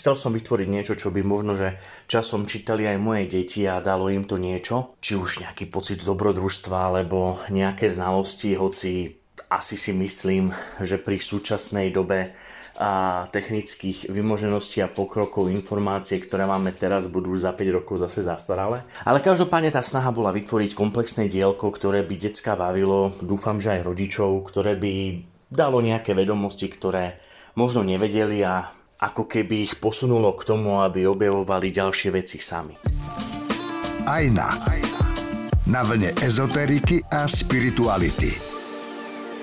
Chcel 0.00 0.14
som 0.16 0.32
vytvoriť 0.32 0.68
niečo, 0.70 0.94
čo 0.96 1.12
by 1.12 1.20
možno, 1.20 1.58
že 1.58 1.76
časom 2.08 2.48
čítali 2.48 2.88
aj 2.88 2.96
moje 2.96 3.28
deti 3.28 3.68
a 3.68 3.82
dalo 3.84 4.08
im 4.08 4.24
to 4.24 4.40
niečo, 4.40 4.96
či 5.02 5.18
už 5.18 5.44
nejaký 5.44 5.68
pocit 5.68 6.00
dobrodružstva 6.00 6.94
alebo 6.94 7.42
nejaké 7.52 7.92
znalosti, 7.92 8.56
hoci 8.56 9.19
asi 9.50 9.74
si 9.74 9.90
myslím, 9.90 10.54
že 10.78 10.94
pri 11.02 11.18
súčasnej 11.18 11.90
dobe 11.90 12.30
a 12.80 13.26
technických 13.28 14.08
vymožeností 14.08 14.80
a 14.80 14.88
pokrokov 14.88 15.52
informácie, 15.52 16.16
ktoré 16.16 16.48
máme 16.48 16.72
teraz, 16.72 17.10
budú 17.10 17.36
za 17.36 17.52
5 17.52 17.76
rokov 17.76 18.00
zase 18.00 18.24
zastaralé. 18.24 18.86
Ale 19.04 19.20
každopádne 19.20 19.68
tá 19.68 19.84
snaha 19.84 20.08
bola 20.14 20.32
vytvoriť 20.32 20.72
komplexné 20.72 21.28
dielko, 21.28 21.68
ktoré 21.76 22.00
by 22.06 22.14
decka 22.16 22.56
bavilo, 22.56 23.12
dúfam, 23.20 23.60
že 23.60 23.76
aj 23.76 23.84
rodičov, 23.84 24.48
ktoré 24.48 24.80
by 24.80 24.92
dalo 25.52 25.84
nejaké 25.84 26.16
vedomosti, 26.16 26.72
ktoré 26.72 27.20
možno 27.58 27.84
nevedeli 27.84 28.40
a 28.46 28.72
ako 28.96 29.28
keby 29.28 29.68
ich 29.68 29.74
posunulo 29.76 30.32
k 30.32 30.46
tomu, 30.48 30.80
aby 30.80 31.04
objavovali 31.04 31.74
ďalšie 31.74 32.08
veci 32.16 32.40
sami. 32.40 32.80
Ajna. 34.08 34.56
Na 35.68 35.84
vlne 35.84 36.16
ezoteriky 36.16 37.04
a 37.12 37.28
spirituality. 37.28 38.59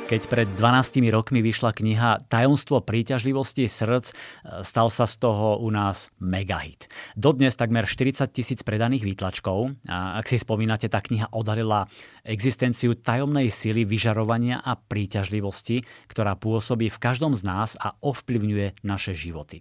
Keď 0.07 0.31
pred 0.31 0.47
12 0.55 1.03
rokmi 1.11 1.43
vyšla 1.43 1.75
kniha 1.75 2.31
Tajomstvo 2.31 2.79
príťažlivosti 2.79 3.67
srdc, 3.67 4.15
stal 4.63 4.87
sa 4.87 5.03
z 5.03 5.19
toho 5.19 5.59
u 5.59 5.67
nás 5.67 6.15
megahit. 6.23 6.87
Dodnes 7.19 7.59
takmer 7.59 7.83
40 7.83 8.23
tisíc 8.31 8.63
predaných 8.63 9.03
výtlačkov. 9.03 9.75
A 9.83 10.15
ak 10.15 10.31
si 10.31 10.39
spomínate, 10.39 10.87
tá 10.87 11.03
kniha 11.03 11.27
odhalila 11.35 11.91
existenciu 12.23 12.95
tajomnej 12.95 13.51
sily 13.51 13.83
vyžarovania 13.83 14.63
a 14.63 14.79
príťažlivosti, 14.79 15.83
ktorá 16.07 16.39
pôsobí 16.39 16.87
v 16.87 17.01
každom 17.03 17.35
z 17.35 17.43
nás 17.43 17.75
a 17.75 17.91
ovplyvňuje 17.99 18.87
naše 18.87 19.11
životy. 19.11 19.59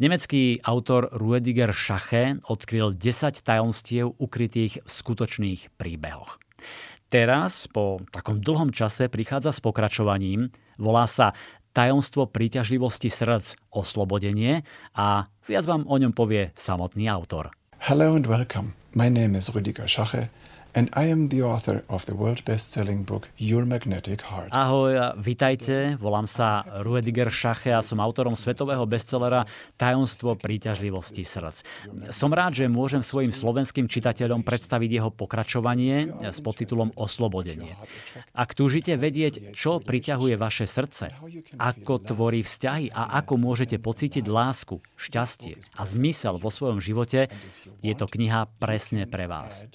Nemecký 0.00 0.64
autor 0.64 1.12
Ruediger 1.12 1.76
Schache 1.76 2.40
odkryl 2.48 2.96
10 2.96 3.44
tajomstiev 3.44 4.16
ukrytých 4.16 4.80
v 4.80 4.88
skutočných 4.88 5.76
príbehoch. 5.76 6.40
Teraz, 7.12 7.68
po 7.68 8.00
takom 8.08 8.40
dlhom 8.40 8.72
čase, 8.72 9.12
prichádza 9.12 9.52
s 9.52 9.60
pokračovaním. 9.60 10.48
Volá 10.80 11.04
sa 11.04 11.36
Tajomstvo 11.76 12.24
príťažlivosti 12.24 13.12
srdc, 13.12 13.52
oslobodenie 13.68 14.64
a 14.96 15.28
viac 15.44 15.68
vám 15.68 15.84
o 15.84 16.00
ňom 16.00 16.16
povie 16.16 16.56
samotný 16.56 17.12
autor. 17.12 17.52
Hello 17.84 18.16
and 18.16 18.24
welcome. 18.24 18.72
My 18.96 19.12
name 19.12 19.36
is 19.36 19.52
Rüdiger 19.52 19.84
Schache 19.84 20.32
and 20.74 20.88
I 20.96 21.12
am 21.12 21.28
the 21.28 21.44
author 21.44 21.84
of 21.88 22.08
the 22.08 22.16
world 22.16 22.44
best-selling 22.44 23.04
book 23.04 23.28
Your 23.36 23.64
Magnetic 23.68 24.24
Heart. 24.24 24.56
Ahoj, 24.56 25.16
vitajte, 25.20 26.00
volám 26.00 26.24
sa 26.24 26.64
Ruediger 26.80 27.28
Schache 27.28 27.72
a 27.72 27.84
som 27.84 28.00
autorom 28.00 28.32
svetového 28.32 28.84
bestsellera 28.88 29.44
Tajomstvo 29.76 30.36
príťažlivosti 30.40 31.28
srdc. 31.28 31.64
Som 32.08 32.32
rád, 32.32 32.56
že 32.56 32.72
môžem 32.72 33.04
svojim 33.04 33.30
slovenským 33.30 33.84
čitateľom 33.84 34.40
predstaviť 34.40 34.90
jeho 34.90 35.10
pokračovanie 35.12 36.16
s 36.24 36.40
podtitulom 36.40 36.96
Oslobodenie. 36.96 37.76
Ak 38.32 38.56
túžite 38.56 38.96
vedieť, 38.96 39.52
čo 39.52 39.76
priťahuje 39.76 40.34
vaše 40.40 40.64
srdce, 40.64 41.12
ako 41.60 42.00
tvorí 42.00 42.40
vzťahy 42.40 42.92
a 42.96 43.20
ako 43.20 43.36
môžete 43.36 43.76
pocítiť 43.76 44.24
lásku, 44.24 44.80
šťastie 44.96 45.60
a 45.76 45.82
zmysel 45.84 46.40
vo 46.40 46.48
svojom 46.48 46.80
živote, 46.80 47.28
je 47.84 47.92
to 47.92 48.08
kniha 48.08 48.48
presne 48.56 49.04
pre 49.04 49.28
vás. 49.28 49.68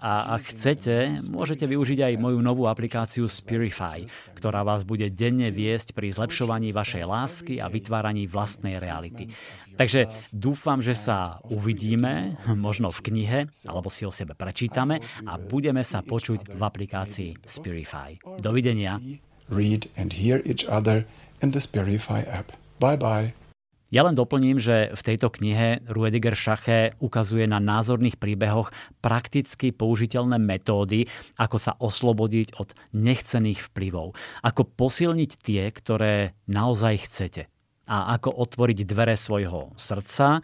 A 0.00 0.36
ak 0.36 0.52
chcete, 0.52 1.22
môžete 1.30 1.64
využiť 1.64 2.04
aj 2.04 2.14
moju 2.20 2.38
novú 2.44 2.68
aplikáciu 2.68 3.30
Spirify, 3.30 4.04
ktorá 4.36 4.60
vás 4.60 4.84
bude 4.84 5.08
denne 5.08 5.48
viesť 5.48 5.96
pri 5.96 6.12
zlepšovaní 6.12 6.74
vašej 6.74 7.04
lásky 7.04 7.54
a 7.62 7.70
vytváraní 7.72 8.28
vlastnej 8.28 8.76
reality. 8.76 9.32
Takže 9.74 10.06
dúfam, 10.30 10.78
že 10.78 10.94
sa 10.94 11.42
uvidíme, 11.48 12.38
možno 12.66 12.94
v 12.94 13.00
knihe, 13.10 13.40
alebo 13.66 13.90
si 13.90 14.06
o 14.06 14.12
sebe 14.14 14.38
prečítame 14.38 15.00
a 15.26 15.38
budeme 15.38 15.82
sa 15.82 16.00
počuť 16.04 16.52
v 16.54 16.60
aplikácii 16.60 17.30
Spirify. 17.44 18.18
Dovidenia. 18.38 19.00
Read 19.48 19.92
and 19.98 20.16
hear 20.16 20.40
each 20.48 20.64
other 20.64 21.04
in 21.44 21.52
the 21.52 21.60
Spirify 21.60 22.24
app. 22.24 22.56
Bye 22.80 22.96
bye. 22.96 23.43
Ja 23.94 24.02
len 24.02 24.18
doplním, 24.18 24.58
že 24.58 24.90
v 24.90 25.02
tejto 25.06 25.30
knihe 25.30 25.86
Ruediger 25.86 26.34
Schache 26.34 26.98
ukazuje 26.98 27.46
na 27.46 27.62
názorných 27.62 28.18
príbehoch 28.18 28.74
prakticky 28.98 29.70
použiteľné 29.70 30.34
metódy, 30.42 31.06
ako 31.38 31.62
sa 31.62 31.78
oslobodiť 31.78 32.58
od 32.58 32.74
nechcených 32.90 33.70
vplyvov, 33.70 34.18
ako 34.42 34.62
posilniť 34.66 35.30
tie, 35.38 35.70
ktoré 35.70 36.34
naozaj 36.50 37.06
chcete 37.06 37.42
a 37.86 38.18
ako 38.18 38.34
otvoriť 38.34 38.82
dvere 38.82 39.14
svojho 39.14 39.78
srdca, 39.78 40.42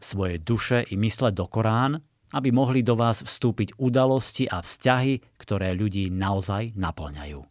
svojej 0.00 0.40
duše 0.40 0.88
i 0.88 0.96
mysle 0.96 1.36
do 1.36 1.44
Korán, 1.44 2.00
aby 2.32 2.48
mohli 2.48 2.80
do 2.80 2.96
vás 2.96 3.20
vstúpiť 3.20 3.76
udalosti 3.76 4.48
a 4.48 4.64
vzťahy, 4.64 5.36
ktoré 5.36 5.76
ľudí 5.76 6.08
naozaj 6.08 6.72
naplňajú. 6.72 7.44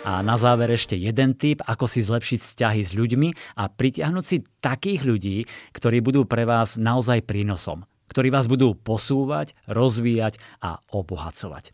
A 0.00 0.24
na 0.24 0.40
záver 0.40 0.72
ešte 0.72 0.96
jeden 0.96 1.36
tip, 1.36 1.60
ako 1.68 1.84
si 1.84 2.00
zlepšiť 2.00 2.40
vzťahy 2.40 2.80
s 2.80 2.96
ľuďmi 2.96 3.60
a 3.60 3.68
pritiahnuť 3.68 4.24
si 4.24 4.40
takých 4.64 5.04
ľudí, 5.04 5.36
ktorí 5.76 6.00
budú 6.00 6.24
pre 6.24 6.48
vás 6.48 6.80
naozaj 6.80 7.24
prínosom 7.28 7.84
ktorí 8.10 8.34
vás 8.34 8.50
budú 8.50 8.74
posúvať, 8.74 9.54
rozvíjať 9.70 10.42
a 10.58 10.82
obohacovať. 10.90 11.70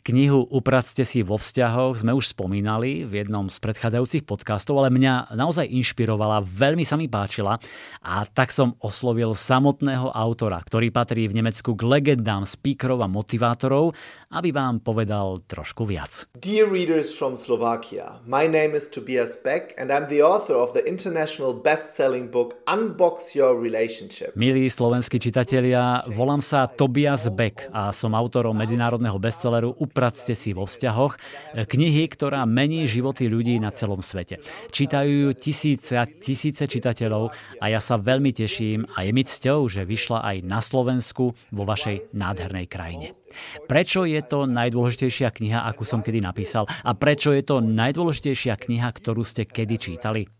Knihu 0.00 0.48
Upracte 0.48 1.04
si 1.04 1.20
vo 1.20 1.36
vzťahoch 1.36 2.00
sme 2.00 2.16
už 2.16 2.32
spomínali 2.32 3.04
v 3.04 3.20
jednom 3.20 3.52
z 3.52 3.60
predchádzajúcich 3.60 4.24
podcastov, 4.24 4.80
ale 4.80 4.88
mňa 4.88 5.36
naozaj 5.36 5.68
inšpirovala, 5.68 6.40
veľmi 6.40 6.88
sa 6.88 6.96
mi 6.96 7.04
páčila 7.04 7.60
a 8.00 8.24
tak 8.24 8.48
som 8.48 8.72
oslovil 8.80 9.36
samotného 9.36 10.08
autora, 10.08 10.56
ktorý 10.64 10.88
patrí 10.88 11.28
v 11.28 11.44
Nemecku 11.44 11.76
k 11.76 11.82
legendám 11.84 12.48
speakerov 12.48 13.04
a 13.04 13.12
motivátorov, 13.12 13.92
aby 14.32 14.48
vám 14.56 14.80
povedal 14.80 15.44
trošku 15.44 15.84
viac. 15.84 16.24
Dear 16.32 16.64
readers 16.64 17.12
from 17.12 17.36
Slovakia, 17.36 18.24
my 18.24 18.48
name 18.48 18.72
is 18.72 18.88
Tobias 18.88 19.36
Beck 19.36 19.76
and 19.76 19.92
I'm 19.92 20.08
the 20.08 20.24
author 20.24 20.56
of 20.56 20.72
the 20.72 20.80
international 20.88 21.52
best-selling 21.52 22.32
book 22.32 22.56
Unbox 22.64 23.36
Your 23.36 23.60
Relationship. 23.60 24.32
Milí 24.32 24.64
slovenskí 24.72 25.20
čitatelia, 25.20 26.08
volám 26.16 26.40
sa 26.40 26.64
Tobias 26.64 27.28
Beck 27.28 27.68
a 27.68 27.92
som 27.92 28.16
autorom 28.16 28.56
medzinárodného 28.56 29.20
bestselleru 29.20 29.76
Upracte 29.90 30.38
si 30.38 30.54
vo 30.54 30.70
vzťahoch, 30.70 31.18
knihy, 31.66 32.06
ktorá 32.06 32.46
mení 32.46 32.86
životy 32.86 33.26
ľudí 33.26 33.58
na 33.58 33.74
celom 33.74 33.98
svete. 33.98 34.38
Čítajú 34.70 35.10
ju 35.10 35.30
tisíce 35.34 35.98
a 35.98 36.06
tisíce 36.06 36.62
čitateľov 36.70 37.34
a 37.58 37.64
ja 37.66 37.82
sa 37.82 37.98
veľmi 37.98 38.30
teším 38.30 38.86
a 38.94 39.02
je 39.02 39.10
mi 39.10 39.26
cťou, 39.26 39.66
že 39.66 39.82
vyšla 39.82 40.22
aj 40.22 40.36
na 40.46 40.62
Slovensku 40.62 41.34
vo 41.50 41.64
vašej 41.66 42.14
nádhernej 42.14 42.70
krajine. 42.70 43.18
Prečo 43.66 44.06
je 44.06 44.22
to 44.22 44.46
najdôležitejšia 44.46 45.34
kniha, 45.34 45.66
akú 45.66 45.82
som 45.82 46.06
kedy 46.06 46.22
napísal? 46.22 46.70
A 46.86 46.94
prečo 46.94 47.34
je 47.34 47.42
to 47.42 47.58
najdôležitejšia 47.58 48.54
kniha, 48.54 48.86
ktorú 48.94 49.26
ste 49.26 49.42
kedy 49.42 49.74
čítali? 49.74 50.39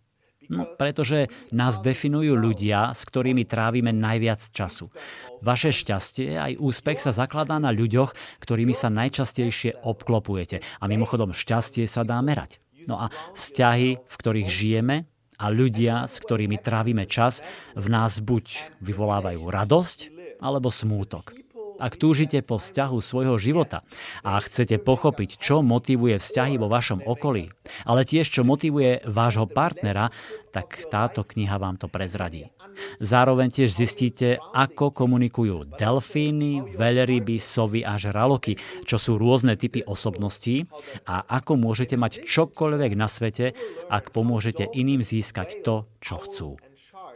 No, 0.51 0.67
pretože 0.67 1.31
nás 1.55 1.79
definujú 1.79 2.35
ľudia, 2.35 2.91
s 2.91 3.07
ktorými 3.07 3.47
trávime 3.47 3.95
najviac 3.95 4.51
času. 4.51 4.91
Vaše 5.39 5.71
šťastie 5.71 6.35
aj 6.35 6.53
úspech 6.59 6.99
sa 6.99 7.15
zakladá 7.15 7.63
na 7.63 7.71
ľuďoch, 7.71 8.11
ktorými 8.43 8.75
sa 8.75 8.91
najčastejšie 8.91 9.87
obklopujete. 9.87 10.59
A 10.83 10.85
mimochodom, 10.91 11.31
šťastie 11.31 11.87
sa 11.87 12.03
dá 12.03 12.19
merať. 12.19 12.59
No 12.91 12.99
a 12.99 13.15
vzťahy, 13.39 14.03
v 14.03 14.15
ktorých 14.19 14.49
žijeme 14.51 15.07
a 15.39 15.47
ľudia, 15.49 16.11
s 16.11 16.19
ktorými 16.19 16.59
trávime 16.59 17.07
čas, 17.07 17.47
v 17.79 17.87
nás 17.87 18.19
buď 18.19 18.75
vyvolávajú 18.83 19.41
radosť 19.47 19.99
alebo 20.43 20.69
smútok. 20.69 21.33
Ak 21.81 21.97
túžite 21.97 22.45
po 22.45 22.61
vzťahu 22.61 23.01
svojho 23.01 23.41
života 23.41 23.81
a 24.21 24.37
chcete 24.45 24.77
pochopiť, 24.77 25.41
čo 25.41 25.65
motivuje 25.65 26.21
vzťahy 26.21 26.61
vo 26.61 26.69
vašom 26.69 27.01
okolí, 27.09 27.49
ale 27.89 28.05
tiež 28.05 28.29
čo 28.29 28.43
motivuje 28.45 29.01
vášho 29.09 29.49
partnera, 29.49 30.13
tak 30.53 30.85
táto 30.93 31.25
kniha 31.25 31.57
vám 31.57 31.81
to 31.81 31.89
prezradí. 31.89 32.53
Zároveň 33.01 33.49
tiež 33.55 33.71
zistíte, 33.73 34.43
ako 34.53 34.93
komunikujú 34.93 35.73
delfíny, 35.79 36.77
veľryby, 36.77 37.39
sovy 37.39 37.81
a 37.87 37.97
žraloky, 37.97 38.59
čo 38.85 39.01
sú 39.01 39.17
rôzne 39.17 39.55
typy 39.57 39.81
osobností 39.81 40.69
a 41.07 41.25
ako 41.25 41.57
môžete 41.57 41.97
mať 41.97 42.27
čokoľvek 42.27 42.93
na 42.99 43.09
svete, 43.09 43.57
ak 43.89 44.13
pomôžete 44.13 44.69
iným 44.75 45.01
získať 45.01 45.65
to, 45.65 45.87
čo 46.03 46.19
chcú. 46.21 46.49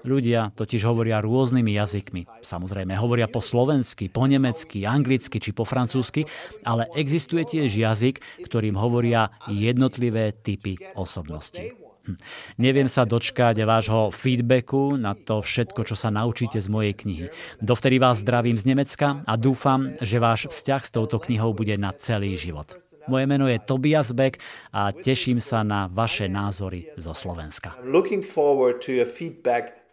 Ľudia 0.05 0.52
totiž 0.52 0.84
hovoria 0.84 1.24
rôznymi 1.24 1.80
jazykmi. 1.80 2.22
Samozrejme, 2.44 2.92
hovoria 3.00 3.24
po 3.24 3.40
slovensky, 3.40 4.12
po 4.12 4.28
nemecky, 4.28 4.84
anglicky 4.84 5.40
či 5.40 5.57
po 5.57 5.64
francúzsky, 5.64 6.28
ale 6.61 6.92
existuje 6.92 7.48
tiež 7.48 7.72
jazyk, 7.72 8.20
ktorým 8.44 8.76
hovoria 8.76 9.32
jednotlivé 9.48 10.36
typy 10.36 10.76
osobnosti. 10.92 11.72
Hm. 12.05 12.20
Neviem 12.61 12.84
sa 12.84 13.09
dočkať 13.09 13.64
vášho 13.64 14.12
feedbacku 14.12 15.00
na 15.00 15.16
to 15.16 15.40
všetko, 15.40 15.88
čo 15.88 15.96
sa 15.96 16.12
naučíte 16.12 16.61
z 16.61 16.68
mojej 16.68 16.92
knihy. 16.92 17.26
Dovtedy 17.64 17.96
vás 17.96 18.20
zdravím 18.20 18.61
z 18.61 18.68
Nemecka 18.68 19.24
a 19.24 19.32
dúfam, 19.40 19.96
že 20.05 20.20
váš 20.20 20.52
vzťah 20.52 20.82
s 20.84 20.92
touto 20.92 21.16
knihou 21.16 21.57
bude 21.57 21.80
na 21.80 21.96
celý 21.96 22.36
život. 22.36 22.76
Moje 23.09 23.24
meno 23.24 23.48
je 23.48 23.57
Tobias 23.57 24.12
Beck 24.12 24.36
a 24.68 24.92
teším 24.92 25.40
sa 25.40 25.64
na 25.64 25.88
vaše 25.88 26.28
názory 26.28 26.92
zo 27.00 27.16
Slovenska. 27.16 27.72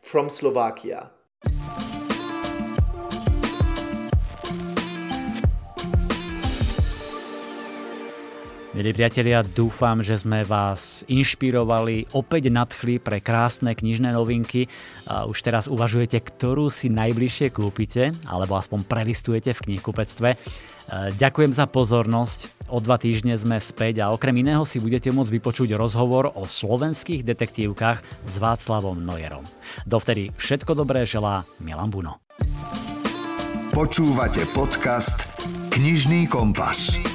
Looking 0.02 0.10
forward 0.10 0.38
to 0.38 0.47
your 0.47 1.02
feedback 1.02 1.12
from 1.41 1.89
Slovakia. 1.89 2.01
Milí 8.72 8.95
priatelia, 8.95 9.43
dúfam, 9.43 9.99
že 9.99 10.15
sme 10.15 10.47
vás 10.47 11.03
inšpirovali, 11.11 12.07
opäť 12.15 12.47
nadchli 12.47 13.03
pre 13.03 13.19
krásne 13.19 13.76
knižné 13.76 14.15
novinky. 14.15 14.72
Už 15.03 15.43
teraz 15.43 15.67
uvažujete, 15.67 16.24
ktorú 16.24 16.72
si 16.72 16.88
najbližšie 16.88 17.51
kúpite, 17.51 18.15
alebo 18.24 18.55
aspoň 18.55 18.88
prelistujete 18.88 19.51
v 19.51 19.76
knihkupectve. 19.76 20.39
Ďakujem 21.19 21.51
za 21.51 21.67
pozornosť. 21.67 22.72
O 22.72 22.80
dva 22.80 22.95
týždne 22.95 23.36
sme 23.36 23.59
späť 23.59 24.07
a 24.07 24.15
okrem 24.15 24.39
iného 24.39 24.63
si 24.63 24.80
budete 24.80 25.11
môcť 25.11 25.36
vypočuť 25.36 25.76
rozhovor 25.76 26.32
o 26.32 26.47
slovenských 26.47 27.28
detektívkach 27.28 27.99
s 28.24 28.36
Václavom 28.39 29.03
Nojerom. 29.03 29.43
Dovtedy 29.84 30.32
všetko 30.39 30.80
dobré 30.80 31.03
želá 31.03 31.43
Milan 31.59 31.91
Buno. 31.91 32.24
Počúvate 33.76 34.47
podcast 34.55 35.36
Knižný 35.76 36.32
kompas. 36.32 37.11